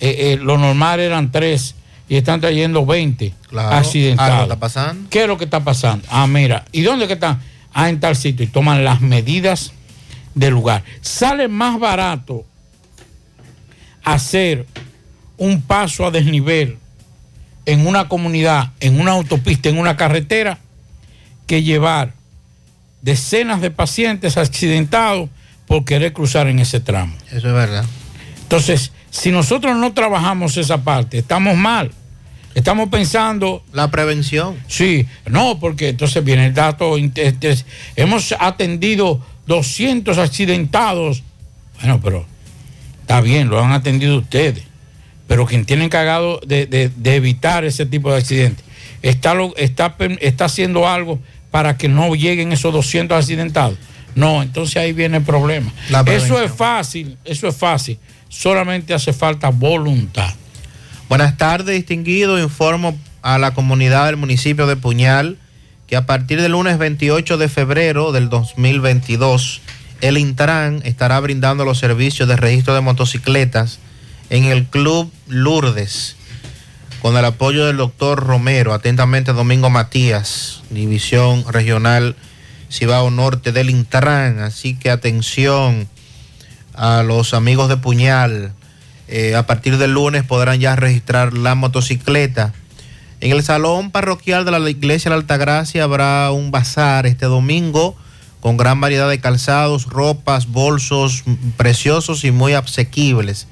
[0.01, 1.75] eh, eh, lo normal eran tres
[2.11, 4.31] y están trayendo 20 Claro, accidentados.
[4.31, 5.09] algo está pasando.
[5.09, 6.07] ¿Qué es lo que está pasando?
[6.11, 7.41] Ah, mira, ¿y dónde que están?
[7.73, 9.73] Ah, en tal sitio y toman las medidas
[10.35, 10.85] del lugar.
[11.01, 12.45] Sale más barato
[14.05, 14.67] hacer
[15.37, 16.79] un paso a desnivel
[17.67, 20.59] en una comunidad, en una autopista, en una carretera,
[21.47, 22.15] que llevar
[23.03, 25.29] decenas de pacientes accidentados
[25.67, 27.15] por querer cruzar en ese tramo.
[27.29, 27.85] Eso es verdad.
[28.43, 31.91] Entonces, si nosotros no trabajamos esa parte, estamos mal.
[32.55, 33.65] Estamos pensando...
[33.73, 34.57] La prevención.
[34.67, 36.97] Sí, no, porque entonces viene el dato.
[37.97, 41.23] hemos atendido 200 accidentados.
[41.81, 42.27] Bueno, pero
[43.03, 44.65] está bien, lo han atendido ustedes.
[45.29, 48.65] Pero quien tiene encargado de, de- de evitar ese tipo de accidentes
[49.03, 51.21] está, lo- está, está haciendo algo
[51.51, 53.79] para que no lleguen esos 200 accidentados.
[54.15, 55.73] No, entonces ahí viene el problema.
[56.23, 57.99] Eso es fácil, eso es fácil.
[58.29, 60.35] Solamente hace falta voluntad.
[61.09, 62.39] Buenas tardes, distinguido.
[62.43, 65.39] Informo a la comunidad del municipio de Puñal
[65.87, 69.61] que a partir del lunes 28 de febrero del 2022,
[70.03, 73.79] el Intran estará brindando los servicios de registro de motocicletas
[74.31, 76.17] en el Club Lourdes,
[77.01, 78.75] con el apoyo del doctor Romero.
[78.75, 82.17] Atentamente, Domingo Matías, División Regional
[82.69, 84.41] Cibao Norte del Intran.
[84.41, 85.89] Así que atención
[86.75, 88.53] a los amigos de Puñal.
[89.07, 92.53] Eh, a partir del lunes podrán ya registrar la motocicleta.
[93.21, 97.97] En el salón parroquial de la iglesia de la Altagracia habrá un bazar este domingo
[98.43, 101.23] con gran variedad de calzados, ropas, bolsos
[101.57, 103.47] preciosos y muy asequibles.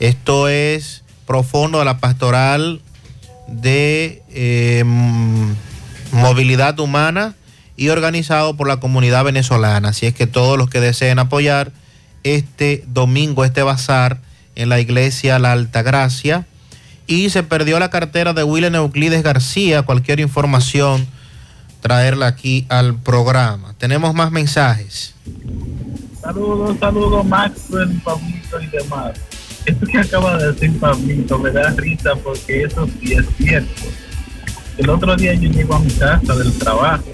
[0.00, 2.82] Esto es profundo de la pastoral
[3.46, 4.82] de eh,
[6.10, 7.36] movilidad humana
[7.76, 9.90] y organizado por la comunidad venezolana.
[9.90, 11.70] Así es que todos los que deseen apoyar
[12.24, 14.18] este domingo, este bazar
[14.56, 16.44] en la iglesia La Altagracia.
[17.06, 19.82] Y se perdió la cartera de William Euclides García.
[19.82, 21.06] Cualquier información,
[21.80, 23.74] traerla aquí al programa.
[23.78, 25.14] Tenemos más mensajes.
[26.20, 29.12] Saludos, saludos, Maxwell, Pablito y demás.
[29.64, 33.82] Esto que acaba de decir Pablito me da risa porque eso sí es cierto.
[34.76, 37.04] El otro día yo llego a mi casa del trabajo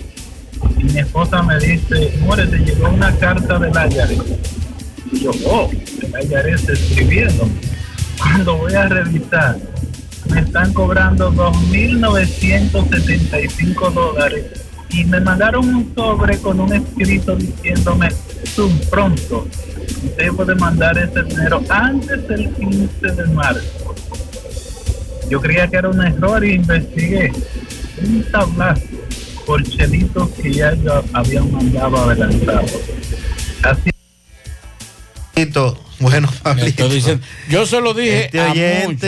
[0.78, 4.20] y mi esposa me dice, More, te llegó una carta del Ayares.
[5.10, 5.70] Y yo, oh,
[6.02, 7.48] el Ayares escribiendo.
[8.18, 9.58] Cuando voy a revisar,
[10.30, 14.46] me están cobrando 2.975 dólares
[14.90, 18.08] y me mandaron un sobre con un escrito diciéndome,
[18.54, 19.46] tú pronto,
[20.04, 23.94] usted puede mandar ese dinero antes del 15 de marzo.
[25.28, 27.32] Yo creía que era un error y investigué.
[28.02, 28.82] Un tablazo
[29.46, 32.66] por chelitos que ya yo había mandado adelantado.
[33.62, 33.90] Así
[36.00, 36.88] Bueno, Pablito.
[37.48, 39.00] Yo se lo dije Este a muchos.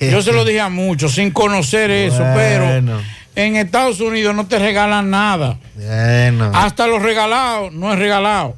[0.00, 2.64] Yo se lo dije a muchos sin conocer eso, pero
[3.36, 5.58] en Estados Unidos no te regalan nada.
[5.74, 6.50] Bueno.
[6.54, 8.56] Hasta los regalados no es regalado.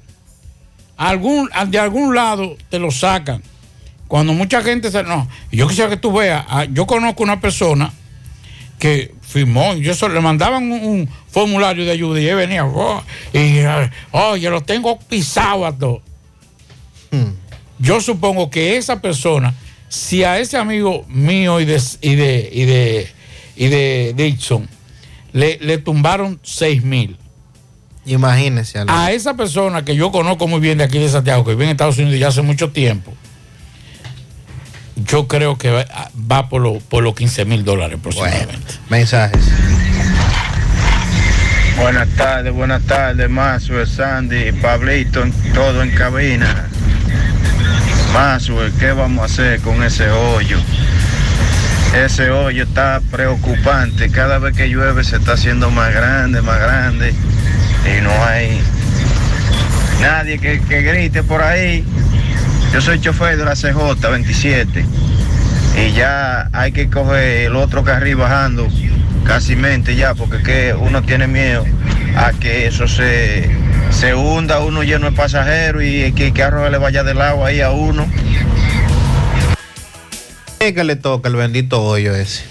[0.96, 3.42] Algún, de algún lado te lo sacan.
[4.06, 5.02] Cuando mucha gente se.
[5.02, 6.44] No, yo quisiera que tú veas.
[6.48, 7.90] ah, Yo conozco una persona
[8.78, 13.60] que firmó, yo le mandaban un, un formulario de ayuda y él venía, oh, y
[13.60, 16.02] ah, oye, lo tengo pisado a todo.
[17.82, 19.52] Yo supongo que esa persona
[19.88, 23.08] Si a ese amigo mío y de, y de, y de,
[23.56, 24.66] y de Dixon
[25.34, 27.16] le, le tumbaron 6 mil.
[28.06, 28.84] Imagínese.
[28.88, 31.70] A esa persona que yo conozco muy bien de aquí de Santiago, que vive en
[31.70, 33.12] Estados Unidos ya hace mucho tiempo,
[34.96, 35.84] yo creo que va,
[36.30, 38.74] va por, lo- por los 15 mil dólares aproximadamente.
[38.90, 39.40] Mensajes.
[41.80, 46.68] Buenas tardes, buenas tardes, Maxwell, Sandy, Pablito, todo en cabina.
[48.12, 50.58] Maxwell, ¿qué vamos a hacer con ese hoyo?
[51.94, 54.10] Ese hoyo está preocupante.
[54.10, 57.14] Cada vez que llueve se está haciendo más grande, más grande.
[57.86, 58.60] Y no hay
[60.00, 61.84] nadie que, que grite por ahí.
[62.72, 64.84] Yo soy chofer de la CJ 27.
[65.76, 68.68] Y ya hay que coger el otro carril bajando
[69.24, 71.64] casi mente ya, porque que uno tiene miedo
[72.16, 73.50] a que eso se,
[73.92, 77.60] se hunda, uno lleno de pasajeros y que el carro le vaya del agua ahí
[77.60, 78.06] a uno.
[80.58, 82.42] ¿Quién es que le toca el bendito hoyo ese?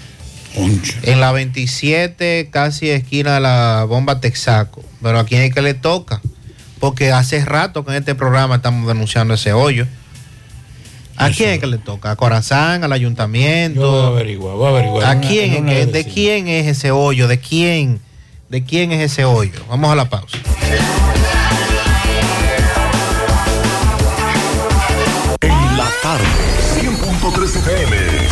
[1.02, 4.84] En la 27, casi esquina de la bomba Texaco.
[5.02, 6.20] Pero a quién es que le toca.
[6.78, 9.86] Porque hace rato que en este programa estamos denunciando ese hoyo.
[11.16, 12.10] ¿A quién es que le toca?
[12.10, 12.84] ¿A Corazán?
[12.84, 13.80] ¿Al ayuntamiento?
[13.80, 15.04] Yo voy a averiguar, voy a averiguar.
[15.06, 15.52] ¿A una- quién?
[15.52, 16.14] es que- de ¿De vecinos.
[16.14, 17.28] quién es ese hoyo?
[17.28, 18.00] ¿De quién?
[18.48, 19.52] ¿De quién es ese hoyo?
[19.70, 20.36] Vamos a la pausa.
[26.02, 26.24] Tarde,
[26.80, 28.31] 100.3 FM,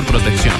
[0.05, 0.53] protección.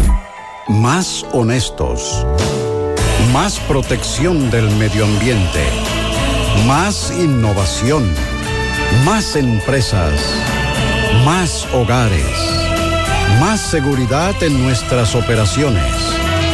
[0.68, 2.24] Más honestos.
[3.32, 5.64] Más protección del medio ambiente.
[6.66, 8.04] Más innovación.
[9.04, 10.20] Más empresas.
[11.24, 12.26] Más hogares.
[13.40, 16.19] Más seguridad en nuestras operaciones.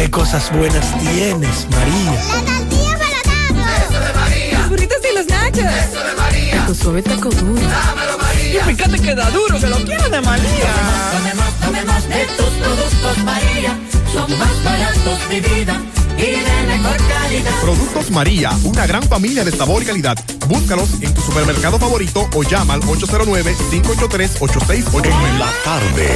[0.00, 2.14] qué cosas buenas tienes, María.
[2.14, 4.58] Eso de María.
[4.58, 5.58] Los burritos y los nachos.
[5.58, 6.66] Eso de María.
[6.66, 7.60] Tu suave taco duro.
[7.60, 8.62] Dámelo, María.
[8.62, 10.72] Y fíjate que da duro, que lo quiero de María.
[11.12, 13.78] Tomemos, tomemos de tus productos, María.
[14.10, 15.78] Son más baratos de vida
[16.20, 17.52] y de mejor calidad.
[17.62, 20.18] Productos María, una gran familia de sabor y calidad.
[20.48, 25.06] Búscalos en tu supermercado favorito o llama al 809-583-8689.
[25.06, 26.10] En la tarde,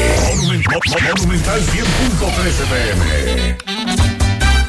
[1.17, 4.24] Monumental 100.3 FM.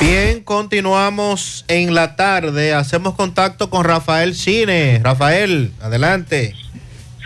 [0.00, 2.72] Bien, continuamos en la tarde.
[2.72, 5.00] Hacemos contacto con Rafael Cine.
[5.02, 6.54] Rafael, adelante.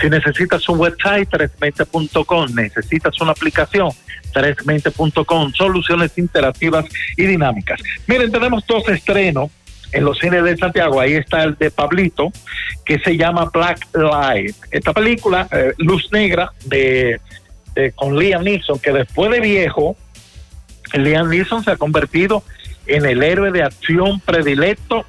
[0.00, 3.90] Si necesitas un website, 320.com, necesitas una aplicación,
[4.32, 6.86] 320.com, soluciones interactivas
[7.16, 7.80] y dinámicas.
[8.06, 9.50] Miren, tenemos dos estrenos
[9.92, 11.00] en los cines de Santiago.
[11.00, 12.32] Ahí está el de Pablito,
[12.84, 14.56] que se llama Black Light.
[14.70, 17.20] Esta película, eh, Luz Negra, de,
[17.94, 19.96] con Liam Neeson, que después de viejo,
[20.94, 22.42] Liam Neeson se ha convertido
[22.86, 25.04] en el héroe de acción predilecto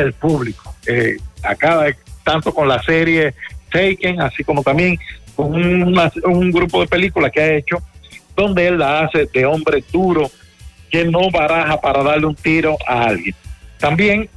[0.00, 0.74] del público.
[0.86, 1.86] Eh, acá,
[2.24, 3.34] tanto con la serie
[3.70, 4.98] Taken, así como también
[5.34, 7.78] con un grupo de películas que ha hecho,
[8.34, 10.30] donde él la hace de hombre duro,
[10.90, 13.34] que no baraja para darle un tiro a alguien.
[13.78, 14.28] También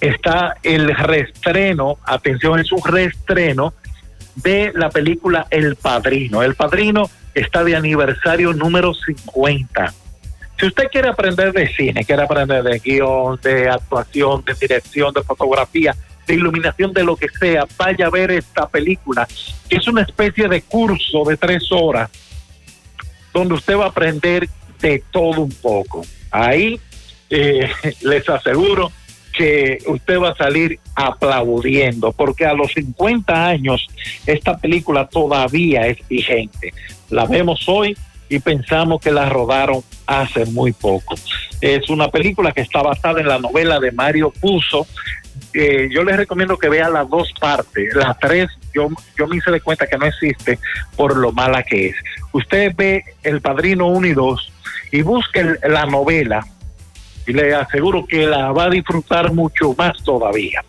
[0.00, 3.74] está el reestreno, atención, es un reestreno
[4.36, 6.42] de la película El Padrino.
[6.42, 9.92] El Padrino está de aniversario número 50.
[10.58, 15.22] Si usted quiere aprender de cine, quiere aprender de guion, de actuación, de dirección, de
[15.22, 15.94] fotografía,
[16.26, 19.26] de iluminación, de lo que sea, vaya a ver esta película,
[19.70, 22.10] es una especie de curso de tres horas,
[23.32, 24.48] donde usted va a aprender
[24.80, 26.04] de todo un poco.
[26.30, 26.80] Ahí
[27.30, 27.70] eh,
[28.02, 28.90] les aseguro
[29.32, 33.86] que usted va a salir aplaudiendo, porque a los 50 años
[34.26, 36.74] esta película todavía es vigente.
[37.10, 37.96] La vemos hoy
[38.28, 41.14] y pensamos que la rodaron hace muy poco.
[41.60, 44.86] Es una película que está basada en la novela de Mario Puzo.
[45.54, 47.94] Eh, yo les recomiendo que vean las dos partes.
[47.94, 50.58] La tres, yo, yo me hice de cuenta que no existe
[50.96, 51.96] por lo mala que es.
[52.32, 54.52] Usted ve El Padrino 1 y 2
[54.92, 56.46] y busque la novela
[57.26, 60.64] y le aseguro que la va a disfrutar mucho más todavía.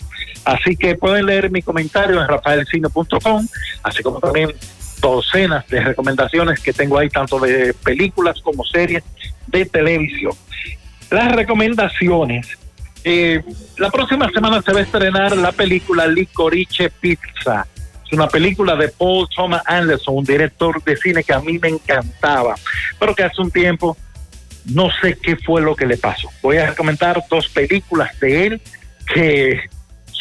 [0.46, 3.48] Así que pueden leer mi comentario en rafaelcine.com,
[3.84, 4.52] así como también
[5.00, 9.04] docenas de recomendaciones que tengo ahí, tanto de películas como series
[9.48, 10.34] de televisión.
[11.10, 12.48] Las recomendaciones.
[13.04, 13.42] Eh,
[13.78, 17.66] la próxima semana se va a estrenar la película Licorice Pizza.
[18.06, 21.70] Es una película de Paul Thomas Anderson, un director de cine que a mí me
[21.70, 22.56] encantaba.
[23.00, 23.96] pero que hace un tiempo
[24.66, 26.30] no sé qué fue lo que le pasó.
[26.42, 28.62] Voy a comentar dos películas de él
[29.14, 29.62] que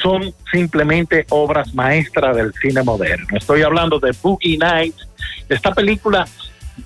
[0.01, 3.27] son simplemente obras maestras del cine moderno.
[3.37, 5.09] Estoy hablando de Boogie Nights.
[5.49, 6.25] Esta película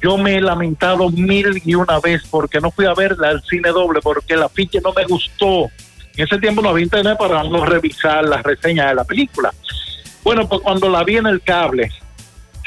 [0.01, 3.69] yo me he lamentado mil y una vez porque no fui a verla al cine
[3.69, 5.71] doble porque la ficha no me gustó.
[6.17, 9.53] En ese tiempo no había internet para no revisar las reseñas de la película.
[10.23, 11.91] Bueno, pues cuando la vi en el cable,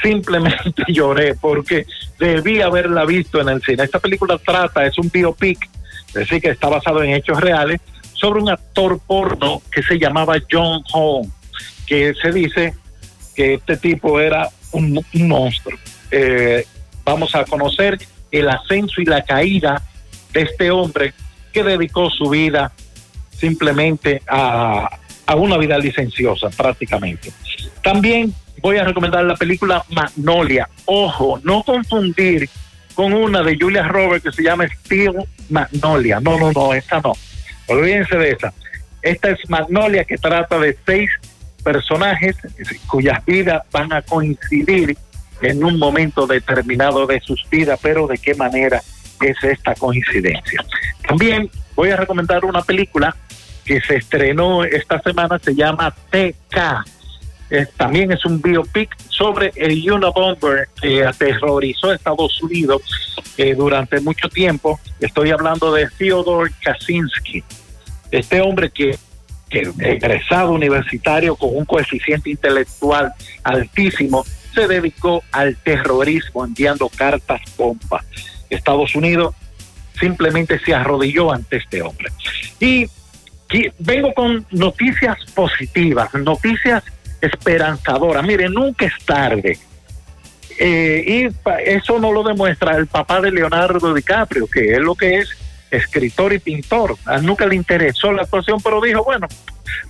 [0.02, 1.86] simplemente lloré porque
[2.18, 3.84] debí haberla visto en el cine.
[3.84, 5.68] Esta película trata, es un biopic,
[6.08, 7.80] es decir, que está basado en hechos reales,
[8.18, 11.28] sobre un actor porno que se llamaba John Home,
[11.86, 12.74] que se dice
[13.34, 15.78] que este tipo era un, un monstruo.
[16.10, 16.64] Eh,
[17.04, 17.98] vamos a conocer
[18.30, 19.82] el ascenso y la caída
[20.32, 21.14] de este hombre
[21.52, 22.72] que dedicó su vida
[23.30, 24.98] simplemente a,
[25.36, 27.32] una vida licenciosa prácticamente.
[27.82, 30.68] También voy a recomendar la película Magnolia.
[30.84, 32.48] Ojo, no confundir
[32.94, 35.14] con una de Julia Roberts que se llama Steel
[35.50, 36.20] Magnolia.
[36.20, 37.12] No, no, no, esa no.
[37.68, 38.52] Olvídense de esa.
[39.02, 41.10] Esta es Magnolia que trata de seis
[41.62, 42.36] personajes
[42.86, 44.96] cuyas vidas van a coincidir
[45.42, 48.80] en un momento determinado de sus vidas, pero de qué manera
[49.20, 50.64] es esta coincidencia.
[51.06, 53.14] También voy a recomendar una película
[53.64, 56.84] que se estrenó esta semana, se llama TK.
[57.50, 62.82] Eh, también es un biopic sobre el Unabomber que aterrorizó a Estados Unidos
[63.36, 64.80] eh, durante mucho tiempo.
[65.00, 67.44] Estoy hablando de Theodore Kaczynski,
[68.10, 68.98] este hombre que,
[69.48, 73.12] que egresado universitario con un coeficiente intelectual
[73.44, 74.24] altísimo,
[74.54, 78.02] se dedicó al terrorismo enviando cartas bomba.
[78.50, 79.34] Estados Unidos
[80.00, 82.10] simplemente se arrodilló ante este hombre.
[82.58, 82.86] Y
[83.78, 86.82] vengo con noticias positivas, noticias
[87.20, 88.24] esperanzadoras.
[88.24, 89.58] Mire, nunca es tarde.
[90.58, 95.18] Eh, y eso no lo demuestra el papá de Leonardo DiCaprio, que es lo que
[95.18, 95.28] es
[95.70, 96.96] escritor y pintor.
[97.22, 99.26] Nunca le interesó la actuación, pero dijo, bueno,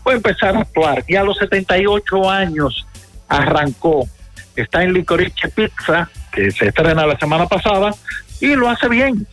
[0.03, 1.05] voy a empezar a actuar.
[1.07, 2.87] Y a los 78 años
[3.29, 4.09] arrancó.
[4.55, 7.91] Está en Licorice Pizza, que se estrena la semana pasada,
[8.41, 9.27] y lo hace bien.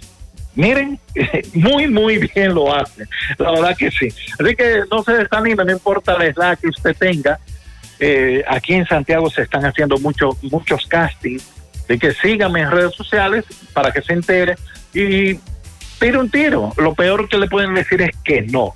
[0.55, 0.99] Miren,
[1.53, 3.05] muy, muy bien lo hace.
[3.37, 4.09] La verdad que sí.
[4.39, 7.39] Así que no se desanime, no importa la edad que usted tenga.
[8.05, 11.49] Eh, aquí en Santiago se están haciendo muchos muchos castings.
[11.87, 14.55] De que síganme en redes sociales para que se entere
[14.93, 15.39] y
[15.99, 16.73] tire un tiro.
[16.77, 18.73] Lo peor que le pueden decir es que no.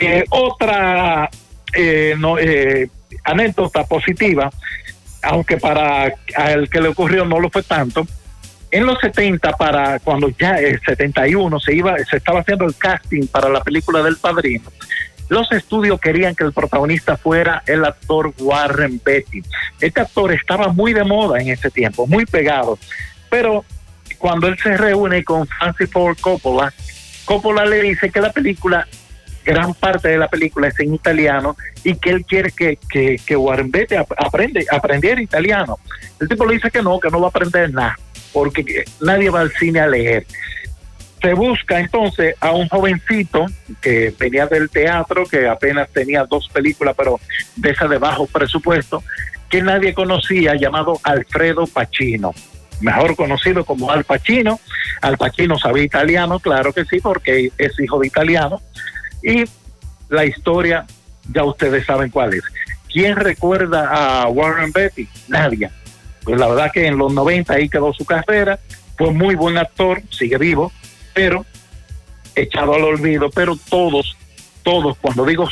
[0.00, 1.30] Eh, otra
[1.72, 2.88] eh, no, eh,
[3.22, 4.50] anécdota positiva,
[5.22, 8.04] aunque para al que le ocurrió no lo fue tanto.
[8.72, 13.28] En los 70, para cuando ya el 71 se iba, se estaba haciendo el casting
[13.28, 14.68] para la película del Padrino.
[15.28, 19.42] Los estudios querían que el protagonista fuera el actor Warren Beatty.
[19.80, 22.78] Este actor estaba muy de moda en ese tiempo, muy pegado.
[23.30, 23.64] Pero
[24.18, 26.72] cuando él se reúne con Francis Ford Coppola,
[27.24, 28.86] Coppola le dice que la película,
[29.44, 32.78] gran parte de la película es en italiano y que él quiere que,
[33.26, 35.78] que, Warren Beatty ap- aprende, aprendiera italiano.
[36.20, 37.98] El tipo le dice que no, que no va a aprender nada,
[38.32, 40.26] porque nadie va al cine a leer.
[41.24, 43.46] Se busca entonces a un jovencito
[43.80, 47.18] que venía del teatro, que apenas tenía dos películas, pero
[47.56, 49.02] de esa de bajo presupuesto,
[49.48, 52.34] que nadie conocía, llamado Alfredo Pacino,
[52.82, 54.60] mejor conocido como Al Pacino.
[55.00, 58.60] Al Pacino sabía italiano, claro que sí, porque es hijo de italiano.
[59.22, 59.44] Y
[60.10, 60.84] la historia,
[61.32, 62.42] ya ustedes saben cuál es.
[62.92, 65.08] ¿Quién recuerda a Warren Beatty?
[65.28, 65.70] Nadie.
[66.22, 68.58] Pues la verdad que en los 90 ahí quedó su carrera,
[68.98, 70.70] fue muy buen actor, sigue vivo,
[71.14, 71.46] pero
[72.34, 74.16] echado al olvido, pero todos,
[74.62, 75.48] todos, cuando digo,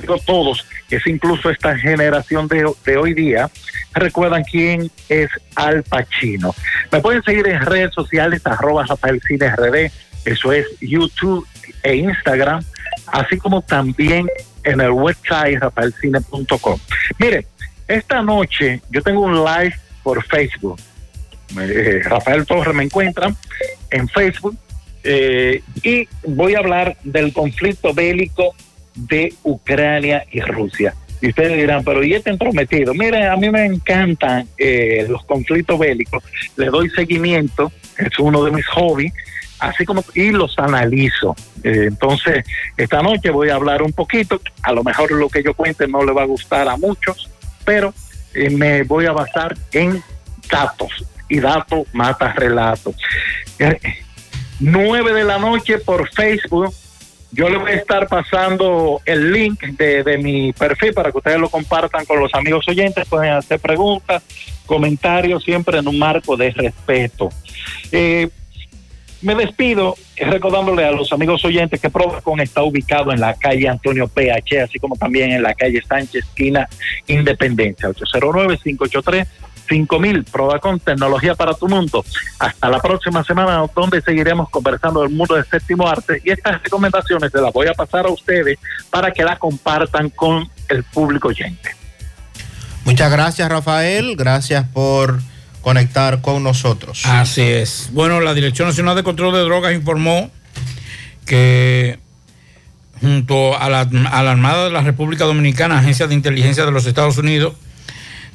[0.00, 3.50] digo todos, es incluso esta generación de, de hoy día,
[3.94, 6.54] recuerdan quién es Al Pacino.
[6.92, 9.90] Me pueden seguir en redes sociales, arroba Rafael Cine RD,
[10.24, 11.46] eso es YouTube
[11.82, 12.62] e Instagram,
[13.06, 14.28] así como también
[14.64, 16.78] en el website rafaelcine.com.
[17.18, 17.46] Miren,
[17.88, 20.78] esta noche yo tengo un live por Facebook.
[21.58, 23.32] Eh, Rafael Torres me encuentra
[23.90, 24.56] en Facebook
[25.08, 28.56] eh, y voy a hablar del conflicto bélico
[28.96, 30.94] de Ucrania y Rusia.
[31.20, 32.92] Y ustedes dirán, pero ¿y este entrometido?
[32.92, 36.24] Miren, a mí me encantan eh, los conflictos bélicos,
[36.56, 39.12] le doy seguimiento, es uno de mis hobbies,
[39.60, 41.36] así como y los analizo.
[41.62, 42.44] Eh, entonces,
[42.76, 46.04] esta noche voy a hablar un poquito, a lo mejor lo que yo cuente no
[46.04, 47.30] le va a gustar a muchos,
[47.64, 47.94] pero
[48.50, 50.02] me voy a basar en
[50.50, 50.90] datos
[51.28, 52.92] y datos mata relato.
[54.60, 56.72] Eh, 9 de la noche por Facebook.
[57.32, 61.38] Yo le voy a estar pasando el link de, de mi perfil para que ustedes
[61.38, 63.06] lo compartan con los amigos oyentes.
[63.08, 64.22] Pueden hacer preguntas,
[64.64, 67.28] comentarios, siempre en un marco de respeto.
[67.92, 68.28] Eh,
[69.22, 74.08] Me despido recordándole a los amigos oyentes que Prodacon está ubicado en la calle Antonio
[74.08, 76.68] PH, así como también en la calle Sánchez, esquina
[77.06, 77.88] Independencia,
[79.66, 80.24] 809-583-5000.
[80.30, 82.04] Prodacon, tecnología para tu mundo.
[82.38, 86.20] Hasta la próxima semana, donde seguiremos conversando del mundo del séptimo arte.
[86.24, 88.58] Y estas recomendaciones se las voy a pasar a ustedes
[88.90, 91.70] para que las compartan con el público oyente.
[92.84, 94.14] Muchas gracias, Rafael.
[94.16, 95.18] Gracias por
[95.60, 97.04] conectar con nosotros.
[97.06, 97.90] Así es.
[97.92, 100.30] Bueno, la Dirección Nacional de Control de Drogas informó
[101.24, 101.98] que
[103.00, 106.86] junto a la, a la Armada de la República Dominicana, Agencia de Inteligencia de los
[106.86, 107.54] Estados Unidos,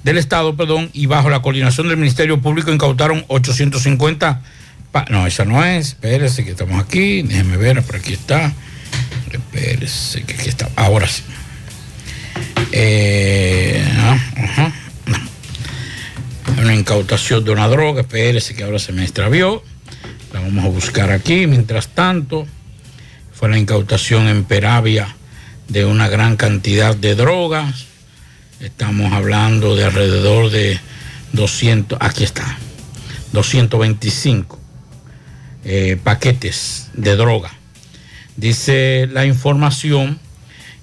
[0.03, 4.41] del Estado, perdón, y bajo la coordinación del Ministerio Público incautaron 850...
[4.91, 5.89] pa- no, esa no es.
[5.89, 7.21] Espérese que estamos aquí.
[7.21, 8.51] Déjeme ver, por aquí está.
[9.31, 10.69] Espérese que aquí está.
[10.75, 11.23] Ahora sí.
[12.71, 14.71] Eh, ah.
[16.61, 18.01] Una incautación de una droga.
[18.01, 19.63] Espérese que ahora se me extravió.
[20.33, 21.47] La vamos a buscar aquí.
[21.47, 22.47] Mientras tanto,
[23.33, 25.15] fue la incautación en Peravia
[25.67, 27.85] de una gran cantidad de drogas.
[28.61, 30.79] Estamos hablando de alrededor de
[31.33, 32.59] 200, aquí está,
[33.31, 34.59] 225
[35.65, 37.49] eh, paquetes de droga.
[38.37, 40.19] Dice la información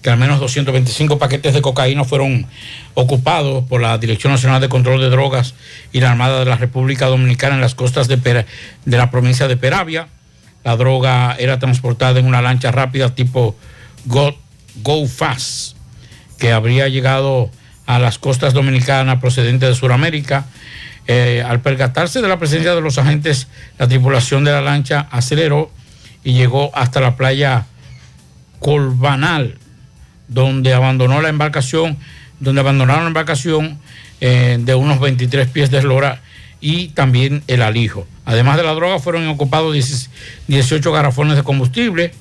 [0.03, 2.49] que al menos 225 paquetes de cocaína fueron
[2.95, 5.55] ocupados por la Dirección Nacional de Control de Drogas
[5.93, 9.57] y la Armada de la República Dominicana en las costas de, de la provincia de
[9.57, 10.09] Peravia.
[10.65, 13.55] La droga era transportada en una lancha rápida tipo
[14.05, 14.37] Go,
[14.83, 15.77] Go Fast,
[16.39, 17.53] que habría llegado
[17.89, 20.44] a las costas dominicanas procedentes de Sudamérica.
[21.06, 23.48] Eh, al percatarse de la presencia de los agentes,
[23.78, 25.73] la tripulación de la lancha aceleró
[26.23, 27.65] y llegó hasta la playa
[28.59, 29.56] Colbanal,
[30.28, 31.97] donde abandonó la embarcación,
[32.40, 33.78] donde abandonaron la embarcación
[34.20, 36.20] eh, de unos 23 pies de eslora
[36.60, 38.06] y también el alijo.
[38.27, 40.10] Además de la droga, fueron ocupados 10
[40.47, 42.12] 18 garrafones de combustible,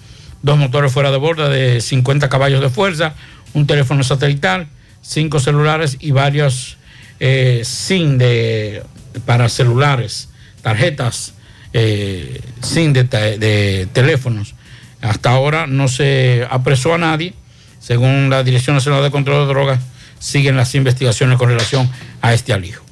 [0.44, 3.16] dos motores fuera de borda de 50 caballos de fuerza,
[3.54, 4.70] un teléfono satelital,
[5.02, 6.78] cinco celulares y varios
[7.20, 8.84] eh, SIM de,
[9.26, 10.30] para celulares,
[10.62, 11.34] tarjetas
[11.74, 14.56] eh, SIM de, de teléfonos.
[15.02, 17.34] Hasta ahora no se apresó a nadie.
[17.80, 19.80] Según la Dirección Nacional de Control de Drogas,
[20.20, 21.90] siguen las investigaciones con relación
[22.22, 22.84] a este alijo.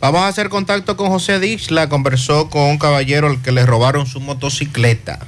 [0.00, 1.88] Vamos a hacer contacto con José Dixla.
[1.88, 5.18] Conversó con un caballero al que le robaron su motocicleta.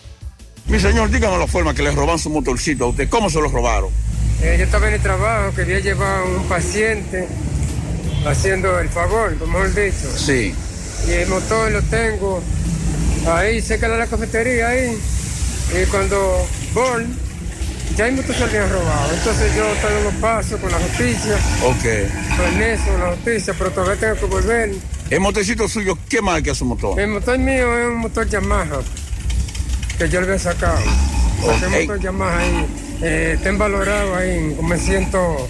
[0.66, 3.09] Mi señor, díganos la forma que le roban su motorcito a usted.
[3.09, 3.90] ¿Cómo se lo robaron?
[4.43, 7.28] Eh, yo estaba en el trabajo, quería llevar a un paciente
[8.27, 10.09] haciendo el favor, mejor dicho.
[10.16, 10.55] Sí.
[11.07, 12.43] Y el motor lo tengo
[13.28, 14.98] ahí cerca de la cafetería ahí.
[15.73, 17.07] Y cuando voy,
[17.97, 19.12] ya el motor se había robado.
[19.15, 22.36] Entonces yo estoy dando pasos con la justicia, Ok.
[22.36, 24.70] con eso, con la justicia, pero todavía tengo que volver.
[25.11, 26.98] ¿El motorcito suyo qué marca es su motor?
[26.98, 28.81] El motor mío es un motor Yamaha,
[29.98, 30.78] que yo le había sacado.
[31.61, 32.66] Saqué un motor Yamaha ahí,
[33.03, 35.48] eh, está valorado ahí como en ciento...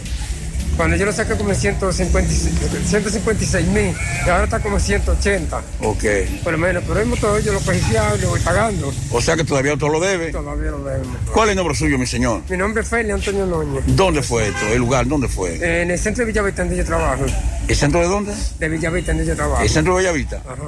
[0.77, 2.55] Cuando yo lo saqué como en 156
[2.87, 3.95] 156 mil,
[4.27, 6.05] y ahora está como en 180, Ok.
[6.45, 6.85] por lo menos.
[6.87, 8.93] Pero el motor yo lo cogí fiable, lo voy pagando.
[9.11, 10.33] O sea que todavía usted lo debe.
[10.33, 11.17] Todavía lo debemos.
[11.33, 12.43] ¿Cuál es el nombre suyo, mi señor?
[12.51, 13.85] Mi nombre es Félix Antonio Núñez.
[13.87, 14.67] ¿Dónde fue esto?
[14.69, 15.07] ¿El lugar?
[15.09, 15.55] ¿Dónde fue?
[15.57, 17.25] Eh, en el centro de Villavista donde yo trabajo.
[17.69, 18.35] ¿El centro de dónde?
[18.59, 19.63] De Villavista donde yo trabajo.
[19.63, 20.37] ¿El centro de Bellavista?
[20.47, 20.63] Ajá.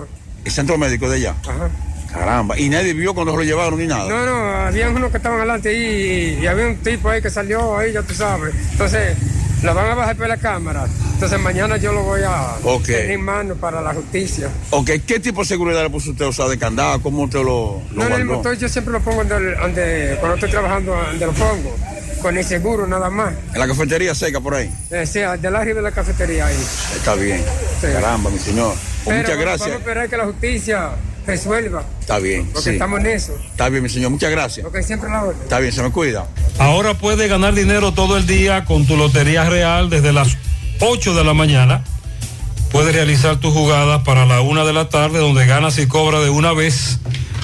[0.44, 1.34] ¿El centro médico de allá?
[1.42, 1.68] Ajá.
[2.10, 2.58] Caramba.
[2.58, 4.08] ¿Y nadie vio cuando se lo llevaron ni nada?
[4.08, 7.28] No, no, había unos que estaban adelante ahí y, y había un tipo ahí que
[7.28, 8.54] salió ahí, ya tú sabes.
[8.72, 9.14] Entonces,
[9.62, 10.86] lo van a bajar por la cámara.
[11.14, 12.84] Entonces, mañana yo lo voy a Ok.
[12.86, 14.48] tener en mano para la justicia.
[14.70, 16.26] Ok, ¿qué tipo de seguridad le puso usted?
[16.26, 19.00] O sea, de candado, ¿cómo usted lo, lo No, en el motor yo siempre lo
[19.00, 21.76] pongo donde, donde- cuando estoy trabajando, donde lo pongo.
[22.22, 23.32] Con el seguro nada más.
[23.54, 24.68] En la cafetería seca por ahí.
[24.90, 26.56] Eh, sea, del arriba de la cafetería ahí.
[26.96, 27.40] Está bien.
[27.80, 27.86] Sí.
[27.92, 28.74] Caramba, mi señor.
[29.04, 29.60] Pues Pero muchas gracias.
[29.60, 30.88] Vamos a esperar que la justicia
[31.28, 31.84] resuelva.
[32.00, 32.46] Está bien.
[32.46, 32.70] Porque sí.
[32.70, 33.38] estamos en eso.
[33.50, 34.10] Está bien, mi señor.
[34.10, 34.64] Muchas gracias.
[34.64, 35.40] Porque siempre la orden.
[35.42, 36.26] Está bien, se me cuida.
[36.58, 40.36] Ahora puedes ganar dinero todo el día con tu Lotería Real desde las
[40.80, 41.84] 8 de la mañana.
[42.72, 46.30] Puedes realizar tus jugadas para la una de la tarde donde ganas y cobras de
[46.30, 46.98] una vez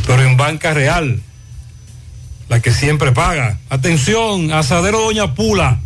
[0.06, 1.20] pero en banca real,
[2.48, 3.58] la que siempre paga.
[3.70, 5.80] Atención, Asadero Doña Pula,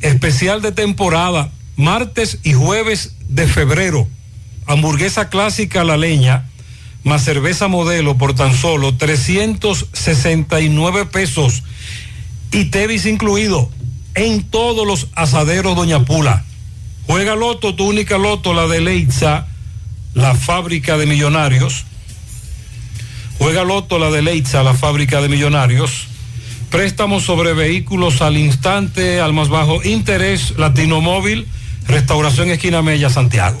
[0.00, 4.08] especial de temporada, martes y jueves de febrero.
[4.66, 6.48] Hamburguesa clásica a la leña,
[7.06, 11.62] más cerveza modelo por tan solo 369 pesos
[12.50, 13.70] y Tevis incluido
[14.16, 16.44] en todos los asaderos Doña Pula.
[17.06, 19.46] Juega Loto, tu única Loto, la de Leitza,
[20.14, 21.84] la fábrica de millonarios.
[23.38, 26.08] Juega Loto, la de Leitza, la fábrica de millonarios.
[26.70, 31.46] Préstamos sobre vehículos al instante, al más bajo interés, Latino Móvil,
[31.86, 33.60] Restauración Esquina Mella, Santiago.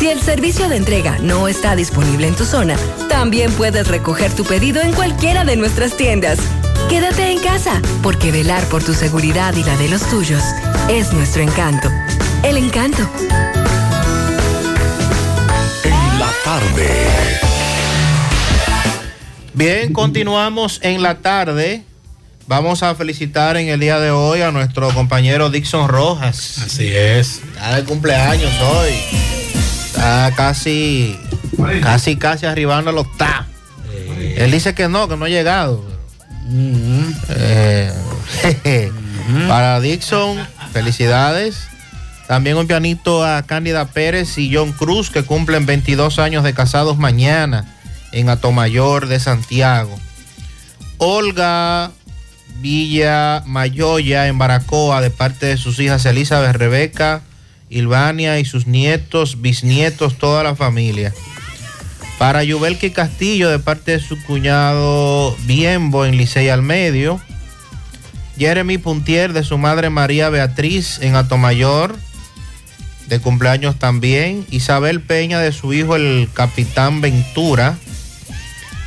[0.00, 2.74] Si el servicio de entrega no está disponible en tu zona,
[3.10, 6.38] también puedes recoger tu pedido en cualquiera de nuestras tiendas.
[6.88, 10.42] Quédate en casa, porque velar por tu seguridad y la de los tuyos
[10.88, 11.90] es nuestro encanto.
[12.42, 13.06] El encanto.
[15.84, 16.88] En la tarde.
[19.52, 21.84] Bien, continuamos en la tarde.
[22.46, 26.56] Vamos a felicitar en el día de hoy a nuestro compañero Dixon Rojas.
[26.64, 27.42] Así es.
[27.52, 28.94] Está de cumpleaños hoy.
[30.00, 31.14] Está casi,
[31.82, 33.44] casi, casi arribando al octavo.
[34.18, 35.84] Él dice que no, que no ha llegado.
[37.28, 37.92] Eh,
[39.46, 40.38] Para Dixon,
[40.72, 41.68] felicidades.
[42.26, 46.96] También un pianito a Cándida Pérez y John Cruz, que cumplen 22 años de casados
[46.96, 47.66] mañana
[48.12, 50.00] en Atomayor de Santiago.
[50.96, 51.90] Olga
[52.60, 57.20] Villa Mayoya en Baracoa, de parte de sus hijas Elizabeth, Rebeca,
[57.70, 61.14] Ilvania y sus nietos, bisnietos, toda la familia.
[62.18, 67.20] Para Yubelki Castillo, de parte de su cuñado Biembo en Licey al Medio.
[68.36, 71.96] Jeremy Puntier, de su madre María Beatriz en Atomayor,
[73.06, 74.46] de cumpleaños también.
[74.50, 77.78] Isabel Peña, de su hijo el Capitán Ventura,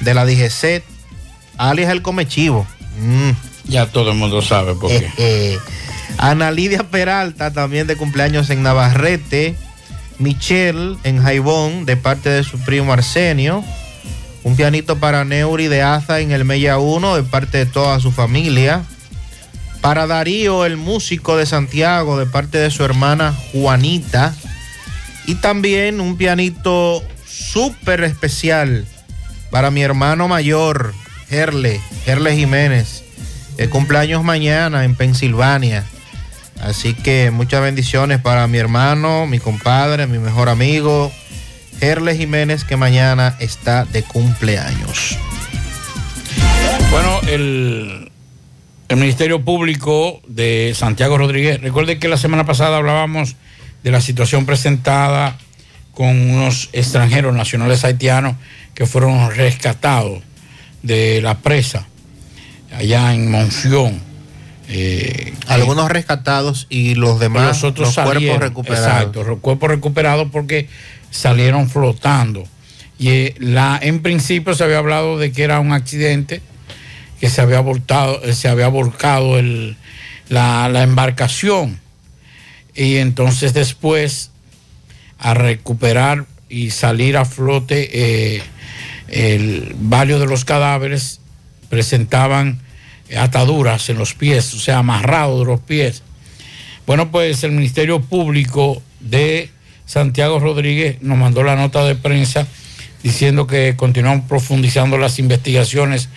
[0.02, 0.84] de la DGC,
[1.58, 2.68] alias el Comechivo.
[3.00, 3.32] Mm.
[3.66, 5.58] Ya todo el mundo sabe por qué.
[6.18, 9.56] Ana Lidia Peralta, también de cumpleaños en Navarrete.
[10.20, 13.64] Michelle en Jaibón de parte de su primo Arsenio.
[14.44, 18.12] Un pianito para Neuri de Aza en el Mella 1 de parte de toda su
[18.12, 18.84] familia.
[19.82, 24.34] Para Darío, el músico de Santiago, de parte de su hermana Juanita.
[25.26, 28.86] Y también un pianito súper especial
[29.50, 30.94] para mi hermano mayor,
[31.30, 33.04] Gerle, Gerle Jiménez.
[33.58, 35.84] El cumpleaños mañana en Pensilvania.
[36.64, 41.12] Así que muchas bendiciones para mi hermano, mi compadre, mi mejor amigo,
[41.80, 45.18] Gerle Jiménez, que mañana está de cumpleaños.
[46.90, 48.12] Bueno, el,
[48.88, 53.36] el Ministerio Público de Santiago Rodríguez, recuerde que la semana pasada hablábamos
[53.84, 55.38] de la situación presentada
[55.94, 58.38] con unos extranjeros nacionales haitianos
[58.74, 60.24] que fueron rescatados
[60.82, 61.88] de la presa
[62.74, 64.13] allá en Monción.
[64.70, 68.88] Eh, Algunos rescatados y los demás, los otros cuerpos salieron, recuperados.
[68.88, 70.70] Exacto, los cuerpos recuperados porque
[71.12, 72.44] salieron flotando.
[72.98, 76.42] Y eh, la, en principio se había hablado de que era un accidente,
[77.20, 79.76] que se había voltado, eh, se había volcado el-
[80.30, 81.80] la, la embarcación.
[82.76, 84.32] Y entonces después,
[85.20, 87.90] a recuperar y salir a flote,
[88.38, 88.44] eh,
[89.10, 91.20] el, varios de los cadáveres
[91.70, 92.62] presentaban
[93.18, 96.04] ataduras en los pies, o sea, amarrados de los pies.
[96.86, 99.50] Bueno, pues el Ministerio Público de
[99.86, 102.48] Santiago Rodríguez nos mandó la nota de prensa
[103.04, 106.10] diciendo que continúan profundizando las investigaciones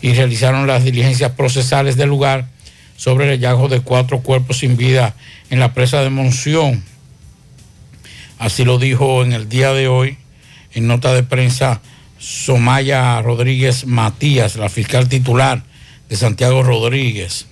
[0.00, 2.46] y realizaron las diligencias procesales del lugar
[2.96, 5.14] sobre el hallazgo de cuatro cuerpos sin vida
[5.50, 6.82] en la presa de Monción.
[8.38, 10.18] Así lo dijo en el día de hoy,
[10.72, 11.80] en nota de prensa,
[12.18, 15.64] Somaya Rodríguez Matías, la fiscal titular
[16.12, 17.46] de Santiago Rodríguez.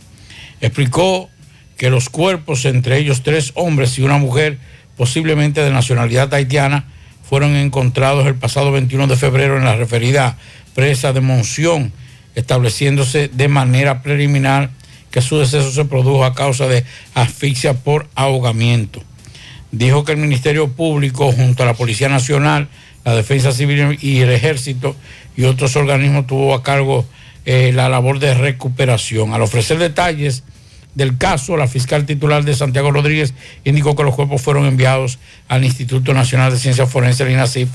[0.61, 1.31] Explicó
[1.79, 4.59] que los cuerpos, entre ellos tres hombres y una mujer,
[4.99, 6.85] posiblemente de nacionalidad haitiana,
[7.27, 10.37] fueron encontrados el pasado 21 de febrero en la referida
[10.75, 11.91] presa de Monción,
[12.35, 14.69] estableciéndose de manera preliminar
[15.11, 16.85] que su deceso se produjo a causa de
[17.15, 19.03] asfixia por ahogamiento.
[19.73, 22.69] Dijo que el Ministerio Público, junto a la Policía Nacional,
[23.07, 24.97] la Defensa Civil y el Ejército
[25.35, 27.07] y otros organismos, tuvo a cargo
[27.53, 29.35] eh, la labor de recuperación.
[29.35, 30.45] Al ofrecer detalles
[30.95, 35.19] del caso, la fiscal titular de Santiago Rodríguez indicó que los cuerpos fueron enviados
[35.49, 37.69] al Instituto Nacional de Ciencias Forenses, el INACIF,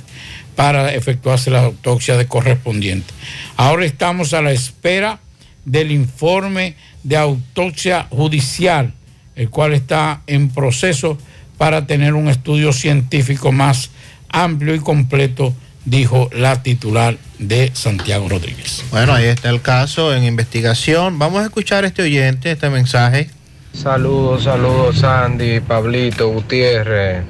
[0.55, 3.13] para efectuarse la autopsia de correspondiente.
[3.57, 5.19] Ahora estamos a la espera
[5.65, 8.93] del informe de autopsia judicial,
[9.35, 11.17] el cual está en proceso
[11.57, 13.89] para tener un estudio científico más
[14.29, 15.53] amplio y completo,
[15.85, 18.83] dijo la titular de Santiago Rodríguez.
[18.91, 21.17] Bueno, ahí está el caso en investigación.
[21.19, 23.29] Vamos a escuchar a este oyente, este mensaje.
[23.73, 27.23] Saludos, saludos Sandy, Pablito, Gutiérrez.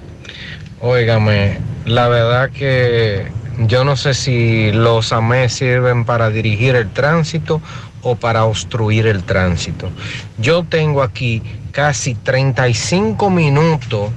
[0.79, 3.31] Óigame, la verdad que
[3.67, 7.61] yo no sé si los AME sirven para dirigir el tránsito
[8.01, 9.89] o para obstruir el tránsito.
[10.37, 11.41] Yo tengo aquí
[11.71, 14.11] casi 35 minutos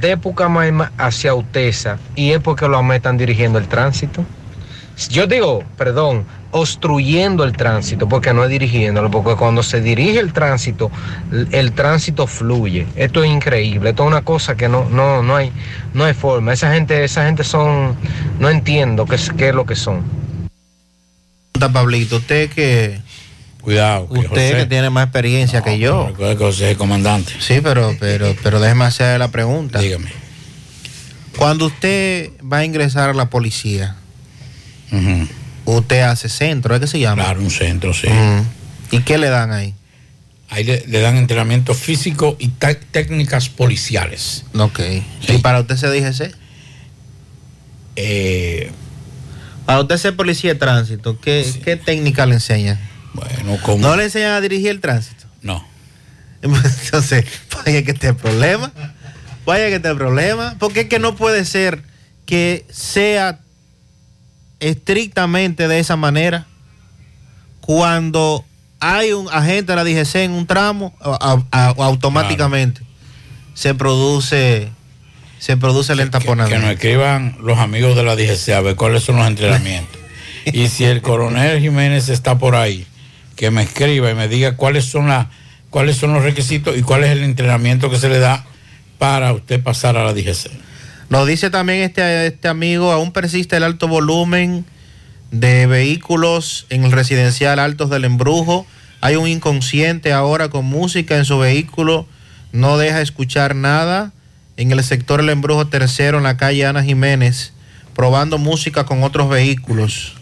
[0.00, 4.24] de Pucamaima hacia Utesa y es porque los AME están dirigiendo el tránsito.
[5.08, 10.32] Yo digo, perdón, obstruyendo el tránsito, porque no es dirigiéndolo, porque cuando se dirige el
[10.32, 10.90] tránsito,
[11.52, 12.86] el, tránsito fluye.
[12.96, 15.52] Esto es increíble, esto es una cosa que no, no, no hay,
[15.94, 16.52] no hay forma.
[16.52, 17.96] Esa gente, esa gente son,
[18.38, 20.02] no entiendo qué es, qué es lo que son.
[21.72, 23.00] Pablito, usted que...
[23.60, 24.08] Cuidado.
[24.08, 26.06] que Usted José- que tiene más experiencia que yo.
[26.08, 27.32] Recuerde que José es comandante.
[27.40, 29.78] Sí, pero, pero, pero déjeme hacer la pregunta.
[29.80, 30.10] Dígame.
[31.36, 33.96] Cuando usted va a ingresar a la policía,
[35.64, 37.22] usted hace centro, ¿es que se llama?
[37.24, 38.08] Claro, un centro, sí.
[38.90, 39.74] ¿Y qué le dan ahí?
[40.48, 44.44] Ahí le, le dan entrenamiento físico y técnicas policiales.
[44.58, 44.80] Ok.
[45.28, 46.34] ¿Y para usted se DGC?
[47.96, 48.70] Eh,
[49.66, 52.78] para usted ser policía de tránsito, ¿qué, qué técnica le enseñan?
[53.12, 53.58] Bueno.
[53.78, 55.26] ¿No le enseñan a dirigir el tránsito?
[55.42, 55.64] No.
[56.42, 57.24] Entonces,
[57.64, 58.72] vaya que está el problema.
[59.46, 60.56] Vaya que está el problema.
[60.58, 61.82] Porque es que no puede ser
[62.26, 63.40] que sea
[64.60, 66.46] estrictamente de esa manera
[67.60, 68.44] cuando
[68.78, 72.82] hay un agente de la DGC en un tramo, a- a- a- automáticamente
[73.54, 74.68] se produce
[75.38, 76.60] se produce el Que entaponamiento.
[76.66, 79.98] nos escriban los amigos de la DGC a ver cuáles son los entrenamientos.
[80.44, 82.86] y si el coronel Jiménez está por ahí,
[83.40, 85.28] que me escriba y me diga cuáles son las
[85.70, 88.44] cuáles son los requisitos y cuál es el entrenamiento que se le da
[88.98, 90.50] para usted pasar a la DGC.
[91.08, 94.66] Nos dice también este, este amigo, aún persiste el alto volumen
[95.30, 98.66] de vehículos en el residencial Altos del Embrujo.
[99.00, 102.06] Hay un inconsciente ahora con música en su vehículo,
[102.52, 104.12] no deja escuchar nada.
[104.58, 107.54] en el sector El Embrujo Tercero, en la calle Ana Jiménez,
[107.96, 110.12] probando música con otros vehículos.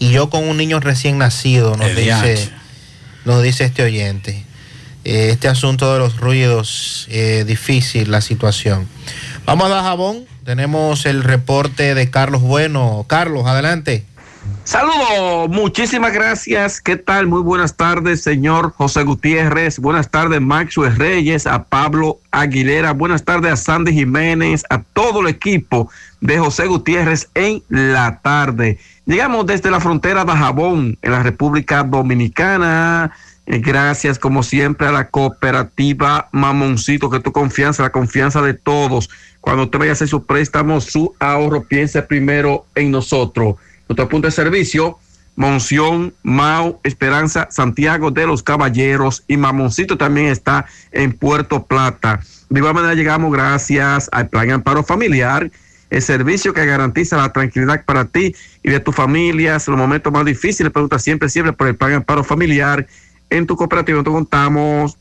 [0.00, 2.63] Y yo con un niño recién nacido, nos, El dice.
[3.24, 4.44] Nos dice este oyente.
[5.04, 8.88] Eh, este asunto de los ruidos, eh, difícil la situación.
[9.44, 10.24] Vamos a dar jabón.
[10.44, 13.04] Tenemos el reporte de Carlos Bueno.
[13.08, 14.04] Carlos, adelante.
[14.64, 16.80] Saludos, muchísimas gracias.
[16.80, 17.26] ¿Qué tal?
[17.26, 19.78] Muy buenas tardes, señor José Gutiérrez.
[19.78, 22.92] Buenas tardes, Maxwell Reyes, a Pablo Aguilera.
[22.94, 25.90] Buenas tardes a Sandy Jiménez, a todo el equipo
[26.22, 28.78] de José Gutiérrez en la tarde.
[29.04, 33.12] Llegamos desde la frontera de Jabón, en la República Dominicana.
[33.44, 39.10] Eh, Gracias, como siempre, a la cooperativa Mamoncito, que tu confianza, la confianza de todos.
[39.42, 43.56] Cuando usted vaya a hacer su préstamo, su ahorro, piense primero en nosotros.
[43.88, 44.98] Nuestro punto de servicio,
[45.36, 52.20] Monción, Mau, Esperanza, Santiago de los Caballeros y Mamoncito también está en Puerto Plata.
[52.48, 55.50] De igual manera llegamos gracias al Plan Amparo Familiar,
[55.90, 59.54] el servicio que garantiza la tranquilidad para ti y de tu familia.
[59.54, 62.86] En los momentos más difíciles, pregunta siempre, siempre por el Plan Amparo Familiar.
[63.30, 64.96] En tu cooperativa nosotros contamos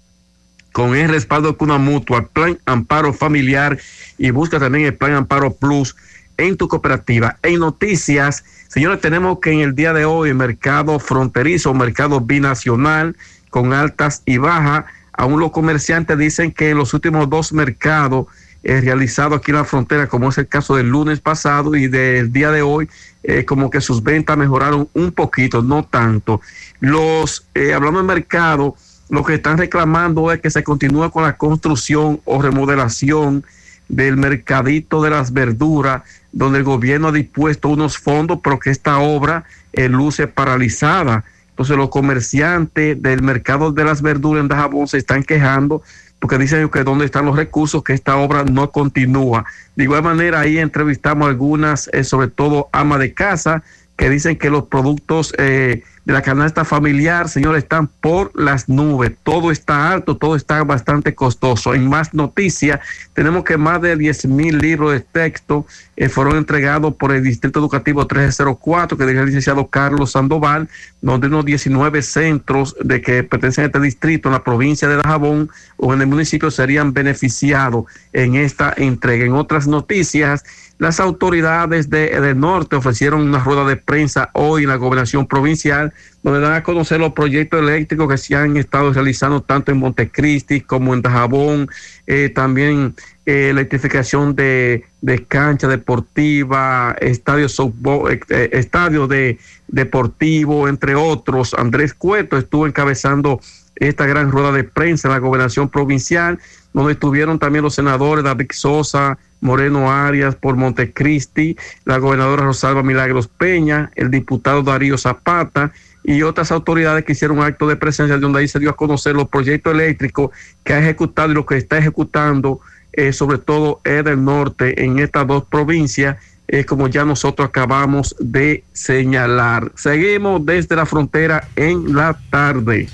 [0.71, 3.77] con el respaldo de Cuna Mutua, Plan Amparo Familiar
[4.17, 5.95] y busca también el Plan Amparo Plus
[6.37, 7.37] en tu cooperativa.
[7.43, 8.43] En noticias,
[8.73, 13.15] señores, tenemos que en el día de hoy mercado fronterizo, mercado binacional
[13.51, 18.25] con altas y bajas, aún los comerciantes dicen que en los últimos dos mercados
[18.63, 22.33] eh, realizados aquí en la frontera, como es el caso del lunes pasado y del
[22.33, 22.89] día de hoy,
[23.21, 26.41] eh, como que sus ventas mejoraron un poquito, no tanto.
[26.79, 28.75] Los, eh, hablando del mercado,
[29.09, 33.43] lo que están reclamando es que se continúe con la construcción o remodelación
[33.87, 36.01] del mercadito de las verduras,
[36.33, 41.23] donde el gobierno ha dispuesto unos fondos, pero que esta obra eh, luce paralizada.
[41.51, 45.83] Entonces los comerciantes del mercado de las verduras en Dajabón se están quejando
[46.23, 49.43] porque dicen que dónde están los recursos, que esta obra no continúa.
[49.75, 53.61] De igual manera, ahí entrevistamos algunas, eh, sobre todo ama de casa,
[53.97, 59.13] que dicen que los productos eh, de la canasta familiar, señores, están por las nubes.
[59.23, 61.73] Todo está alto, todo está bastante costoso.
[61.73, 62.81] En más noticias,
[63.13, 65.65] tenemos que más de 10 mil libros de texto
[65.95, 70.67] eh, fueron entregados por el Distrito Educativo 1304, que dirige el licenciado Carlos Sandoval,
[71.01, 75.49] donde unos 19 centros de que pertenecen a este distrito en la provincia de Dajabón
[75.77, 79.23] o en el municipio serían beneficiados en esta entrega.
[79.23, 80.43] En otras noticias,
[80.79, 85.93] las autoridades de, norte ofrecieron una rueda de prensa hoy en la gobernación provincial,
[86.23, 90.61] donde dan a conocer los proyectos eléctricos que se han estado realizando tanto en Montecristi
[90.61, 91.69] como en Dajabón,
[92.07, 92.95] eh, también
[93.25, 99.37] eh, electrificación de, de cancha deportiva, estadio softball, eh, estadio de
[99.67, 101.53] deportivo, entre otros.
[101.53, 103.39] Andrés Cueto estuvo encabezando
[103.75, 106.39] esta gran rueda de prensa en la gobernación provincial,
[106.73, 111.55] donde estuvieron también los senadores David Sosa, Moreno Arias por Montecristi,
[111.85, 115.71] la gobernadora Rosalba Milagros Peña, el diputado Darío Zapata
[116.03, 119.29] y otras autoridades que hicieron acto de presencia donde ahí se dio a conocer los
[119.29, 120.31] proyectos eléctricos
[120.63, 122.59] que ha ejecutado y lo que está ejecutando,
[122.91, 126.17] eh, sobre todo es del norte en estas dos provincias,
[126.47, 129.71] eh, como ya nosotros acabamos de señalar.
[129.75, 132.89] Seguimos desde la frontera en la tarde.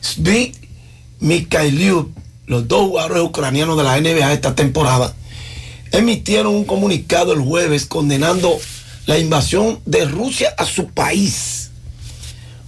[0.00, 0.54] Svig
[1.20, 2.10] Mikhailiuk,
[2.46, 5.14] los dos jugadores ucranianos de la NBA esta temporada,
[5.92, 8.58] emitieron un comunicado el jueves condenando
[9.06, 11.70] la invasión de Rusia a su país.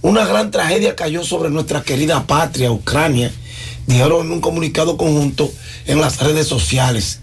[0.01, 3.31] Una gran tragedia cayó sobre nuestra querida patria, Ucrania,
[3.87, 5.51] dijeron en un comunicado conjunto
[5.85, 7.19] en las redes sociales.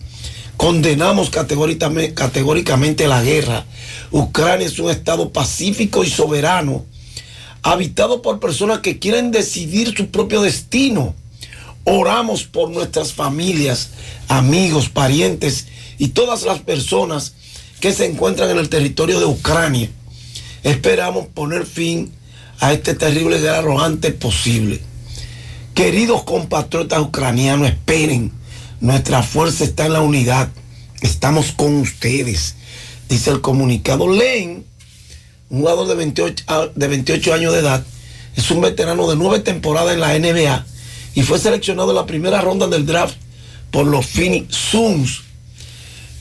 [0.57, 3.65] Condenamos categóricamente la guerra.
[4.11, 6.85] Ucrania es un estado pacífico y soberano,
[7.63, 11.15] habitado por personas que quieren decidir su propio destino.
[11.85, 13.91] Oramos por nuestras familias,
[14.29, 15.67] amigos, parientes
[15.99, 17.35] y todas las personas
[17.81, 19.91] que se encuentran en el territorio de Ucrania.
[20.63, 22.13] Esperamos poner fin
[22.61, 24.81] a este terrible guerra lo antes posible.
[25.75, 28.33] Queridos compatriotas ucranianos, esperen.
[28.81, 30.51] Nuestra fuerza está en la unidad.
[31.01, 32.57] Estamos con ustedes.
[33.09, 34.09] Dice el comunicado.
[34.09, 34.65] Len,
[35.51, 37.85] un jugador de 28, ah, de 28 años de edad,
[38.37, 40.67] es un veterano de nueve temporadas en la NBA
[41.15, 43.17] y fue seleccionado en la primera ronda del draft
[43.71, 45.23] por los Phoenix Suns.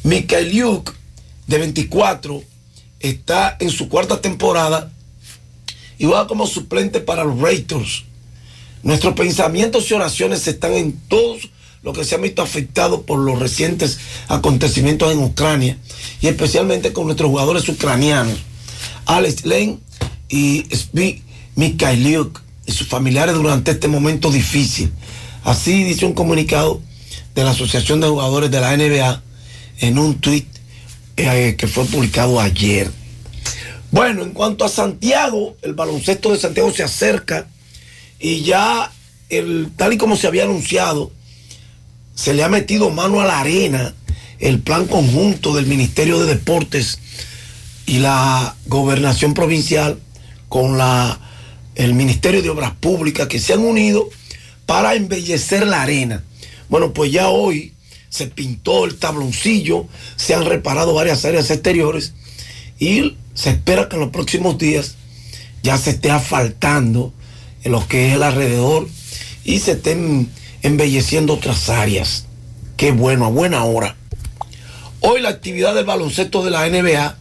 [0.04, 0.94] Mikhailiuk,
[1.48, 2.44] de 24,
[3.00, 4.92] está en su cuarta temporada
[5.98, 8.06] y va como suplente para los Raiders.
[8.82, 11.50] Nuestros pensamientos y oraciones están en todos
[11.84, 15.78] los que se han visto afectados por los recientes acontecimientos en Ucrania
[16.22, 18.38] y especialmente con nuestros jugadores ucranianos,
[19.10, 19.80] Alex Lane
[20.30, 21.24] y Spik
[21.56, 24.92] Mikhailiuk y sus familiares durante este momento difícil.
[25.44, 26.80] Así dice un comunicado
[27.34, 29.24] de la Asociación de Jugadores de la NBA
[29.80, 30.46] en un tuit
[31.18, 32.92] eh, que fue publicado ayer.
[33.90, 37.48] Bueno, en cuanto a Santiago, el baloncesto de Santiago se acerca
[38.20, 38.92] y ya,
[39.30, 41.12] el, tal y como se había anunciado,
[42.14, 43.96] se le ha metido mano a la arena
[44.38, 47.00] el plan conjunto del Ministerio de Deportes
[47.90, 49.98] y la gobernación provincial
[50.48, 51.20] con la,
[51.74, 54.08] el Ministerio de Obras Públicas que se han unido
[54.68, 56.24] para embellecer la arena.
[56.70, 57.74] Bueno, pues ya hoy
[58.10, 59.88] se pintó el tabloncillo,
[60.18, 62.14] se han reparado varias áreas exteriores
[62.78, 64.94] y se espera que en los próximos días
[65.64, 67.12] ya se esté asfaltando
[67.64, 68.88] en lo que es el alrededor
[69.44, 70.30] y se estén
[70.62, 72.26] embelleciendo otras áreas.
[72.78, 73.96] Qué bueno, a buena hora.
[75.00, 77.18] Hoy la actividad del baloncesto de la NBA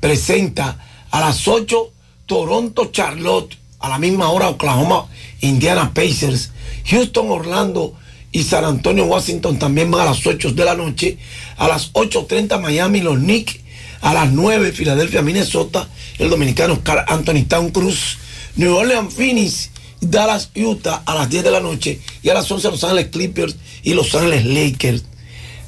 [0.00, 0.78] presenta
[1.10, 1.92] a las 8
[2.26, 5.08] Toronto Charlotte, a la misma hora Oklahoma
[5.40, 6.50] Indiana Pacers,
[6.86, 7.94] Houston Orlando
[8.32, 11.18] y San Antonio Washington también van a las 8 de la noche,
[11.56, 13.60] a las 8.30 Miami los Knicks,
[14.00, 18.18] a las 9 Filadelfia Minnesota, el dominicano Carl Anthony Town Cruz,
[18.56, 19.70] New Orleans Phoenix,
[20.00, 22.00] Dallas Utah a las 10 de la noche.
[22.22, 25.04] Y a las 11 Los Ángeles Clippers y Los Ángeles Lakers.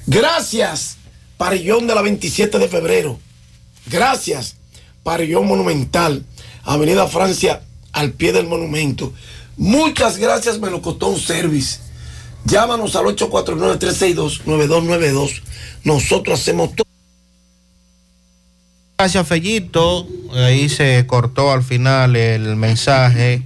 [0.06, 0.96] Gracias,
[1.36, 3.18] Parillón de la 27 de febrero.
[3.90, 4.56] Gracias,
[5.02, 6.24] Parillón Monumental,
[6.64, 7.62] Avenida Francia,
[7.92, 9.12] al pie del monumento.
[9.56, 11.80] Muchas gracias, me lo costó un service.
[12.44, 15.40] Llámanos al 849-362-9292.
[15.84, 16.84] Nosotros hacemos todo.
[18.98, 20.08] Gracias, Fellito.
[20.34, 23.42] Ahí se cortó al final el mensaje.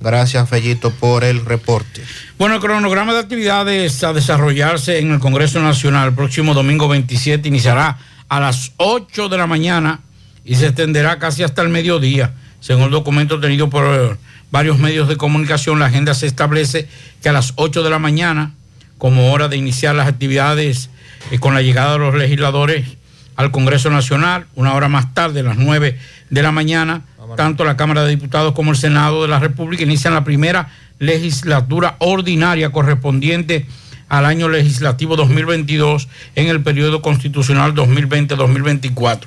[0.00, 2.02] Gracias, Fellito, por el reporte.
[2.38, 7.48] Bueno, el cronograma de actividades a desarrollarse en el Congreso Nacional el próximo domingo 27
[7.48, 7.98] iniciará
[8.32, 10.00] a las 8 de la mañana
[10.42, 12.32] y se extenderá casi hasta el mediodía.
[12.60, 14.16] Según el documento tenido por
[14.50, 16.88] varios medios de comunicación, la agenda se establece
[17.20, 18.54] que a las 8 de la mañana,
[18.96, 20.88] como hora de iniciar las actividades
[21.30, 22.96] eh, con la llegada de los legisladores
[23.36, 25.98] al Congreso Nacional, una hora más tarde, a las 9
[26.30, 27.02] de la mañana,
[27.36, 31.96] tanto la Cámara de Diputados como el Senado de la República inician la primera legislatura
[31.98, 33.66] ordinaria correspondiente
[34.08, 39.20] al año legislativo 2022 en el periodo constitucional 2020-2024.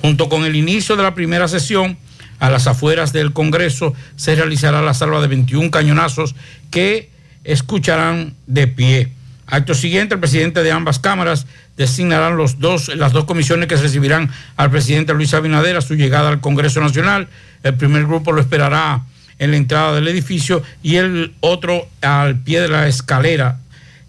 [0.00, 1.96] Junto con el inicio de la primera sesión,
[2.38, 6.34] a las afueras del Congreso se realizará la salva de 21 cañonazos
[6.70, 7.10] que
[7.44, 9.08] escucharán de pie.
[9.46, 11.46] Acto siguiente, el presidente de ambas cámaras
[11.76, 16.28] designarán los dos, las dos comisiones que recibirán al presidente Luis Abinader a su llegada
[16.28, 17.28] al Congreso Nacional.
[17.62, 19.04] El primer grupo lo esperará
[19.38, 23.60] en la entrada del edificio y el otro al pie de la escalera.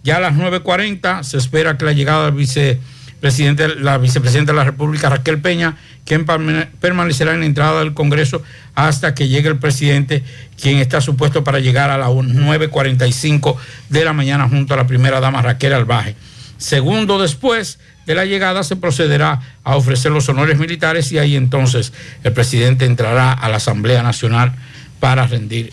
[0.04, 4.64] Ya a las 9.40 se espera que la llegada del vicepresidente, la vicepresidenta de la
[4.64, 8.42] República, Raquel Peña, quien permanecerá en la entrada del Congreso
[8.76, 10.24] hasta que llegue el presidente,
[10.60, 13.58] quien está supuesto para llegar a las 9.45
[13.90, 16.16] de la mañana junto a la primera dama Raquel Albaje.
[16.58, 21.94] Segundo después de la llegada se procederá a ofrecer los honores militares y ahí entonces
[22.24, 24.54] el presidente entrará a la Asamblea Nacional
[25.00, 25.72] para rendir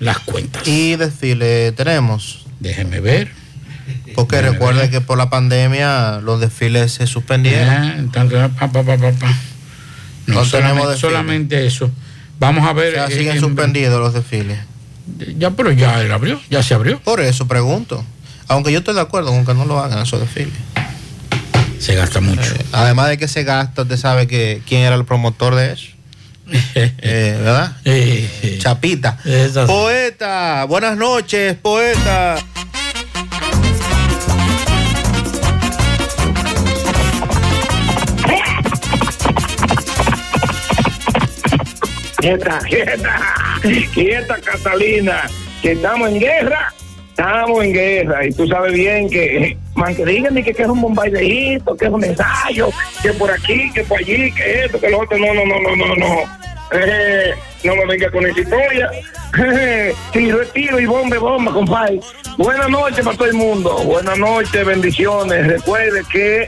[0.00, 0.66] las cuentas.
[0.68, 2.44] ¿Y desfile tenemos?
[2.60, 3.41] Déjeme ver.
[4.14, 4.90] Porque Déjeme recuerde ver.
[4.90, 7.84] que por la pandemia los desfiles se suspendieron.
[7.98, 9.38] Entonces, pa, pa, pa, pa, pa.
[10.26, 11.90] No, No tenemos solamente, solamente eso.
[12.38, 12.92] Vamos a ver.
[12.92, 14.58] O sea, siguen en- suspendidos los desfiles.
[15.38, 16.98] Ya, pero ya él abrió, ya se abrió.
[17.00, 18.04] Por eso pregunto.
[18.48, 20.52] Aunque yo estoy de acuerdo con que no lo hagan esos desfiles.
[21.78, 22.40] Se gasta mucho.
[22.54, 25.86] Eh, además de que se gasta, usted sabe que quién era el promotor de eso.
[26.74, 27.76] Eh, ¿Verdad?
[28.58, 29.16] Chapita.
[29.66, 32.36] Poeta, buenas noches, poeta.
[42.22, 43.20] Quieta, quieta,
[43.92, 45.28] quieta Catalina,
[45.60, 46.72] que estamos en guerra,
[47.08, 50.80] estamos en guerra, y tú sabes bien que, man, que díganme que, que es un
[50.80, 52.70] bombardeíto, que es un ensayo,
[53.02, 55.74] que por aquí, que por allí, que esto, que lo otro, no, no, no, no,
[55.74, 56.20] no, no,
[56.70, 57.34] Eh,
[57.64, 58.90] no me venga con esa historia,
[60.12, 61.98] tiro es tiro y bomba es bomba, compadre.
[62.38, 66.46] Buenas noches para todo el mundo, buenas noches, bendiciones, recuerde que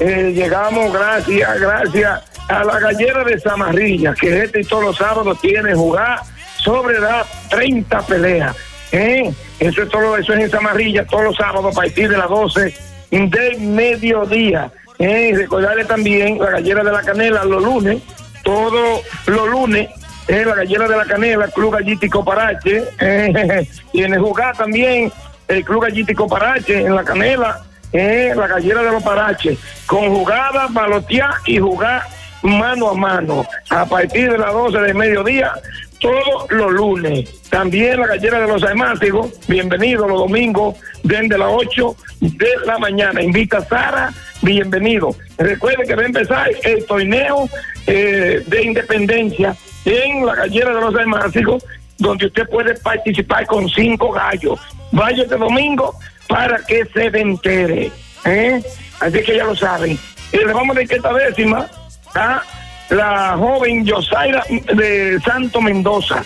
[0.00, 5.40] eh, llegamos gracias, gracias a la gallera de Zamarrilla, que este y todos los sábados
[5.40, 6.20] tiene jugar
[6.56, 8.56] sobre las 30 peleas.
[8.92, 9.32] ¿eh?
[9.58, 12.74] Eso es todo, eso es en Zamarrilla, todos los sábados a partir de las 12
[13.10, 14.70] del mediodía.
[14.98, 15.30] ¿eh?
[15.32, 18.02] Y recordarle también la gallera de la canela los lunes,
[18.42, 19.88] todos los lunes.
[20.28, 25.12] eh, la gallera de la canela, Club Gallítico Parache, eh, el jugar también
[25.48, 27.60] el Club Gallítico Parache en la canela,
[27.92, 32.02] la gallera de los paraches, con jugada, balotear y jugar
[32.42, 35.52] mano a mano, a partir de las 12 del mediodía,
[36.00, 37.42] todos los lunes.
[37.48, 43.22] También la gallera de los almácigos, bienvenido los domingos, desde las 8 de la mañana.
[43.22, 44.12] Invita a Sara,
[44.42, 45.14] bienvenido.
[45.38, 47.48] Recuerde que va a empezar el torneo
[47.86, 49.54] eh, de independencia
[49.84, 51.64] en la gallera de los almácigos,
[51.98, 54.58] donde usted puede participar con cinco gallos.
[54.90, 55.94] Vaya este domingo
[56.32, 57.92] para que se entere.
[58.24, 58.62] ¿eh?
[59.00, 59.98] Así que ya lo saben.
[60.32, 61.66] Y le vamos que esta décima
[62.14, 62.42] a
[62.88, 66.24] la joven Yosaira de Santo Mendoza.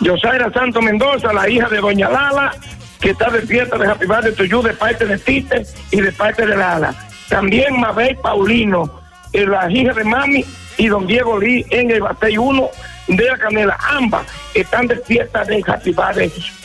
[0.00, 2.52] Yosaira Santo Mendoza, la hija de Doña Lala,
[3.00, 4.06] que está de fiesta de Happy
[4.36, 6.92] to You de parte de Tite y de parte de Lala.
[7.28, 8.90] También Mabel Paulino,
[9.32, 10.44] eh, la hija de Mami
[10.78, 12.68] y Don Diego Lee en el Batey 1
[13.06, 13.78] de la Canela.
[13.88, 15.94] Ambas están de fiesta de Happy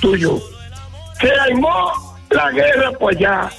[0.02, 0.42] to You.
[1.22, 3.50] Se armó la guerra pues ya,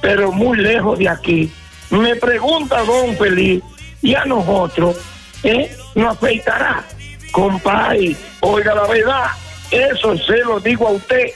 [0.00, 1.50] pero muy lejos de aquí.
[1.90, 3.62] Me pregunta Don Feliz,
[4.02, 4.96] y a nosotros,
[5.42, 5.74] ¿eh?
[5.94, 6.84] ¿Nos afeitará?
[7.32, 9.26] Compadre, oiga la verdad,
[9.70, 11.30] eso se lo digo a usted.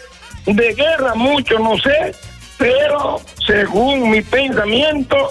[0.47, 2.15] De guerra mucho no sé,
[2.59, 5.31] pero según mi pensamiento,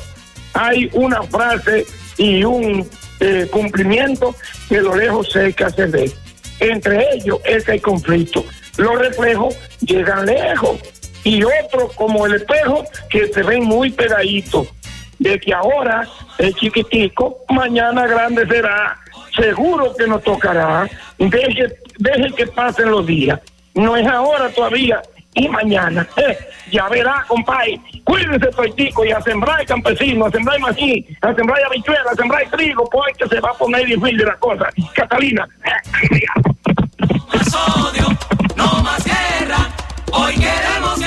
[0.53, 1.85] hay una frase
[2.17, 2.87] y un
[3.19, 4.35] eh, cumplimiento
[4.67, 6.11] que lo lejos sé que se ve.
[6.59, 8.43] Entre ellos es que hay conflicto.
[8.77, 10.79] Los reflejos llegan lejos
[11.23, 14.67] y otros como el espejo que se ven muy pegaditos.
[15.17, 18.97] De que ahora es chiquitico, mañana grande será.
[19.35, 20.89] Seguro que nos tocará.
[21.17, 23.39] Deje, deje que pasen los días.
[23.73, 25.01] No es ahora todavía
[25.33, 26.07] y mañana.
[26.17, 26.37] Eh,
[26.71, 27.79] ya verá, compadre.
[28.03, 32.89] Cuídense, toitico, y a sembrar campesino, a sembrar maíz, a sembrar habichuela, a sembrar trigo,
[32.89, 34.69] porque se va a poner difícil la cosa.
[34.93, 35.47] Catalina.
[37.33, 38.07] Más odio,
[38.55, 39.78] no más guerra.
[40.11, 40.99] Hoy queremos.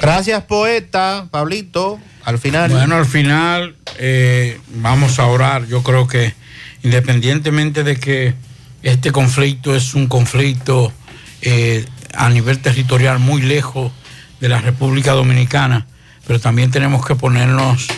[0.00, 1.28] Gracias, poeta.
[1.30, 2.70] Pablito, al final.
[2.70, 5.66] Bueno, al final eh, vamos a orar.
[5.66, 6.34] Yo creo que
[6.82, 8.34] independientemente de que
[8.82, 10.92] este conflicto es un conflicto
[11.42, 13.92] eh, a nivel territorial muy lejos
[14.40, 15.86] de la República Dominicana,
[16.26, 17.88] pero también tenemos que ponernos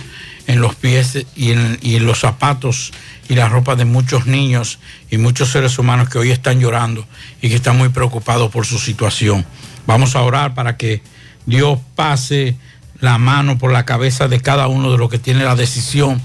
[0.47, 2.93] en los pies y en, y en los zapatos
[3.29, 4.79] y la ropa de muchos niños
[5.11, 7.05] y muchos seres humanos que hoy están llorando
[7.43, 9.45] y que están muy preocupados por su situación.
[9.87, 11.03] Vamos a orar para que
[11.47, 12.57] Dios pase
[13.01, 16.21] la mano por la cabeza de cada uno de los que tiene la decisión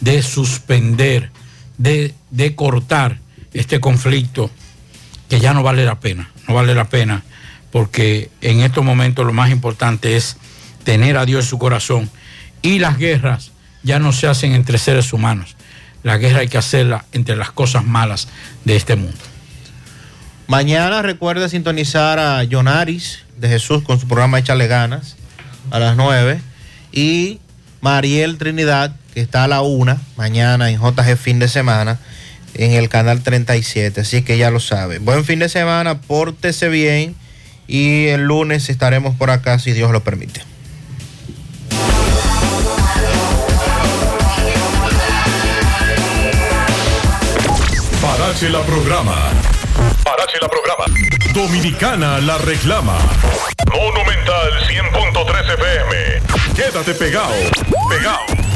[0.00, 1.30] de suspender,
[1.78, 3.18] de, de cortar
[3.52, 4.50] este conflicto
[5.28, 7.22] que ya no vale la pena, no vale la pena,
[7.70, 10.36] porque en estos momentos lo más importante es
[10.84, 12.10] tener a Dios en su corazón
[12.62, 15.56] y las guerras ya no se hacen entre seres humanos,
[16.02, 18.28] la guerra hay que hacerla entre las cosas malas
[18.64, 19.18] de este mundo.
[20.50, 25.14] Mañana recuerde sintonizar a Jonaris de Jesús con su programa Échale Ganas
[25.70, 26.40] a las 9
[26.90, 27.38] y
[27.80, 32.00] Mariel Trinidad, que está a la 1 mañana en JG Fin de Semana
[32.54, 34.00] en el canal 37.
[34.00, 34.98] Así que ya lo sabe.
[34.98, 37.14] Buen fin de semana, pórtese bien
[37.68, 40.42] y el lunes estaremos por acá si Dios lo permite.
[48.02, 49.39] Parache la programa
[50.40, 50.84] la programa.
[51.34, 52.96] Dominicana la reclama.
[53.72, 56.54] Monumental 100.13 FM.
[56.54, 57.34] Quédate pegado.
[57.88, 58.49] Pegado.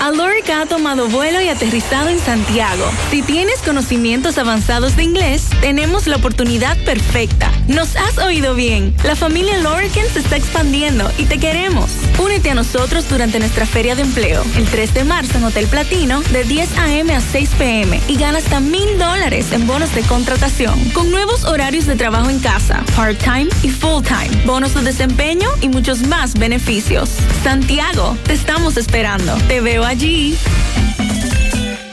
[0.00, 2.90] Alorica ha tomado vuelo y aterrizado en Santiago.
[3.10, 7.52] Si tienes conocimientos avanzados de inglés, tenemos la oportunidad perfecta.
[7.68, 8.94] Nos has oído bien.
[9.04, 11.90] La familia Lorican se está expandiendo y te queremos.
[12.18, 16.22] Únete a nosotros durante nuestra feria de empleo, el 3 de marzo en Hotel Platino,
[16.32, 17.14] de 10 a.m.
[17.14, 18.00] a 6 p.m.
[18.08, 22.40] y gana hasta mil dólares en bonos de contratación, con nuevos horarios de trabajo en
[22.40, 27.10] casa, part-time y full-time, bonos de desempeño y muchos más beneficios.
[27.44, 29.36] Santiago, te estamos esperando.
[29.46, 30.38] Te veo allí.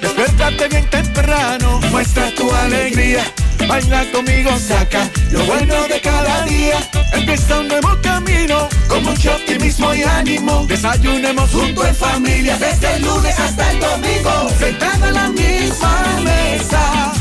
[0.01, 3.23] Despiértate bien temprano, muestra tu alegría.
[3.67, 6.77] Baila conmigo, saca lo bueno de cada día.
[7.13, 10.65] Empieza un nuevo camino con mucho optimismo y ánimo.
[10.67, 14.49] Desayunemos junto en familia desde el lunes hasta el domingo.
[14.59, 15.93] Sentado en la misma
[16.23, 17.13] mesa,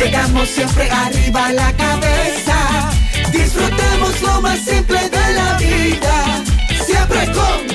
[0.00, 2.90] tengamos siempre arriba la cabeza.
[3.32, 6.42] Disfrutemos lo más simple de la vida,
[6.84, 7.67] siempre con.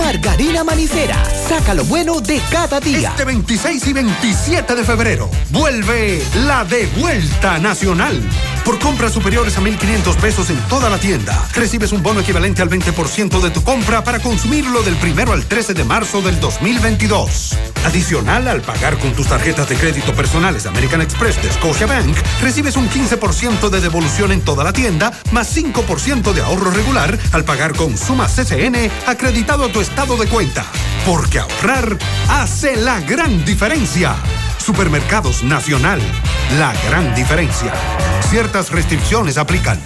[0.00, 3.10] Margarina Manicera, saca lo bueno de cada día.
[3.10, 8.18] Este 26 y 27 de febrero vuelve la devuelta nacional.
[8.64, 12.68] Por compras superiores a 1.500 pesos en toda la tienda, recibes un bono equivalente al
[12.68, 17.56] 20% de tu compra para consumirlo del primero al 13 de marzo del 2022.
[17.84, 22.88] Adicional, al pagar con tus tarjetas de crédito personales American Express de Scotiabank, recibes un
[22.88, 27.96] 15% de devolución en toda la tienda, más 5% de ahorro regular al pagar con
[27.96, 30.66] Suma CCN acreditado a tu estado de cuenta.
[31.06, 31.96] Porque ahorrar
[32.28, 34.16] hace la gran diferencia.
[34.60, 36.00] Supermercados Nacional,
[36.58, 37.72] la gran diferencia.
[38.28, 39.80] Ciertas restricciones aplican.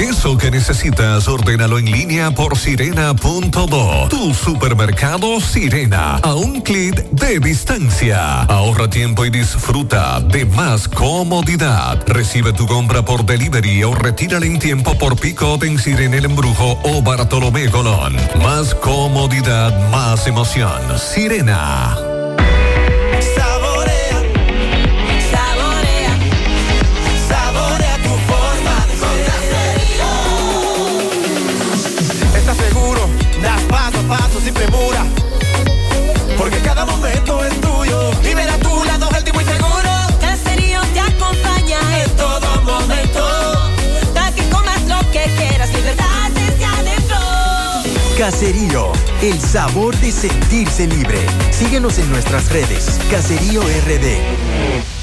[0.00, 4.08] Eso que necesitas, ordénalo en línea por sirena.do.
[4.08, 8.44] Tu supermercado Sirena, a un clic de distancia.
[8.44, 12.02] Ahorra tiempo y disfruta de más comodidad.
[12.06, 16.78] Recibe tu compra por delivery o retírala en tiempo por pick-up en Sirena El Embrujo
[16.82, 18.16] o Bartolomé Colón.
[18.42, 20.80] Más comodidad, más emoción.
[20.98, 22.19] Sirena.
[34.10, 35.04] Paso sin premura.
[36.36, 38.10] Porque cada momento es tuyo.
[38.22, 39.90] Vive a tu lado último y seguro.
[40.20, 43.24] Caserío te acompaña En todo momento.
[44.12, 47.16] Da que comas lo que quieras, libertad desde adentro.
[48.18, 48.92] Caserío,
[49.22, 51.20] el sabor de sentirse libre.
[51.50, 52.98] Síguenos en nuestras redes.
[53.10, 54.99] Caserío RD.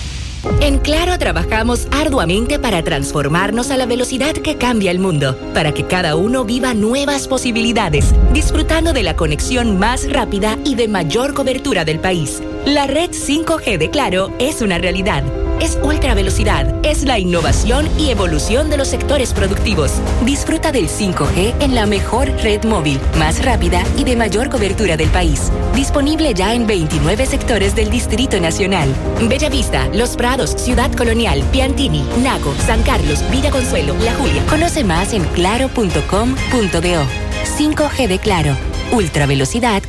[0.61, 5.85] En Claro trabajamos arduamente para transformarnos a la velocidad que cambia el mundo, para que
[5.85, 11.85] cada uno viva nuevas posibilidades, disfrutando de la conexión más rápida y de mayor cobertura
[11.85, 12.41] del país.
[12.65, 15.23] La red 5G de Claro es una realidad.
[15.59, 19.91] Es ultra velocidad, es la innovación y evolución de los sectores productivos.
[20.23, 25.09] Disfruta del 5G en la mejor red móvil, más rápida y de mayor cobertura del
[25.09, 25.51] país.
[25.73, 28.93] Disponible ya en 29 sectores del Distrito Nacional.
[29.27, 34.45] Bellavista, Los Prados, Ciudad Colonial, Piantini, Naco, San Carlos, Villa Consuelo, La Julia.
[34.47, 37.07] Conoce más en claro.com.do.
[37.57, 38.55] 5G de Claro.
[38.91, 39.83] Ultra velocidad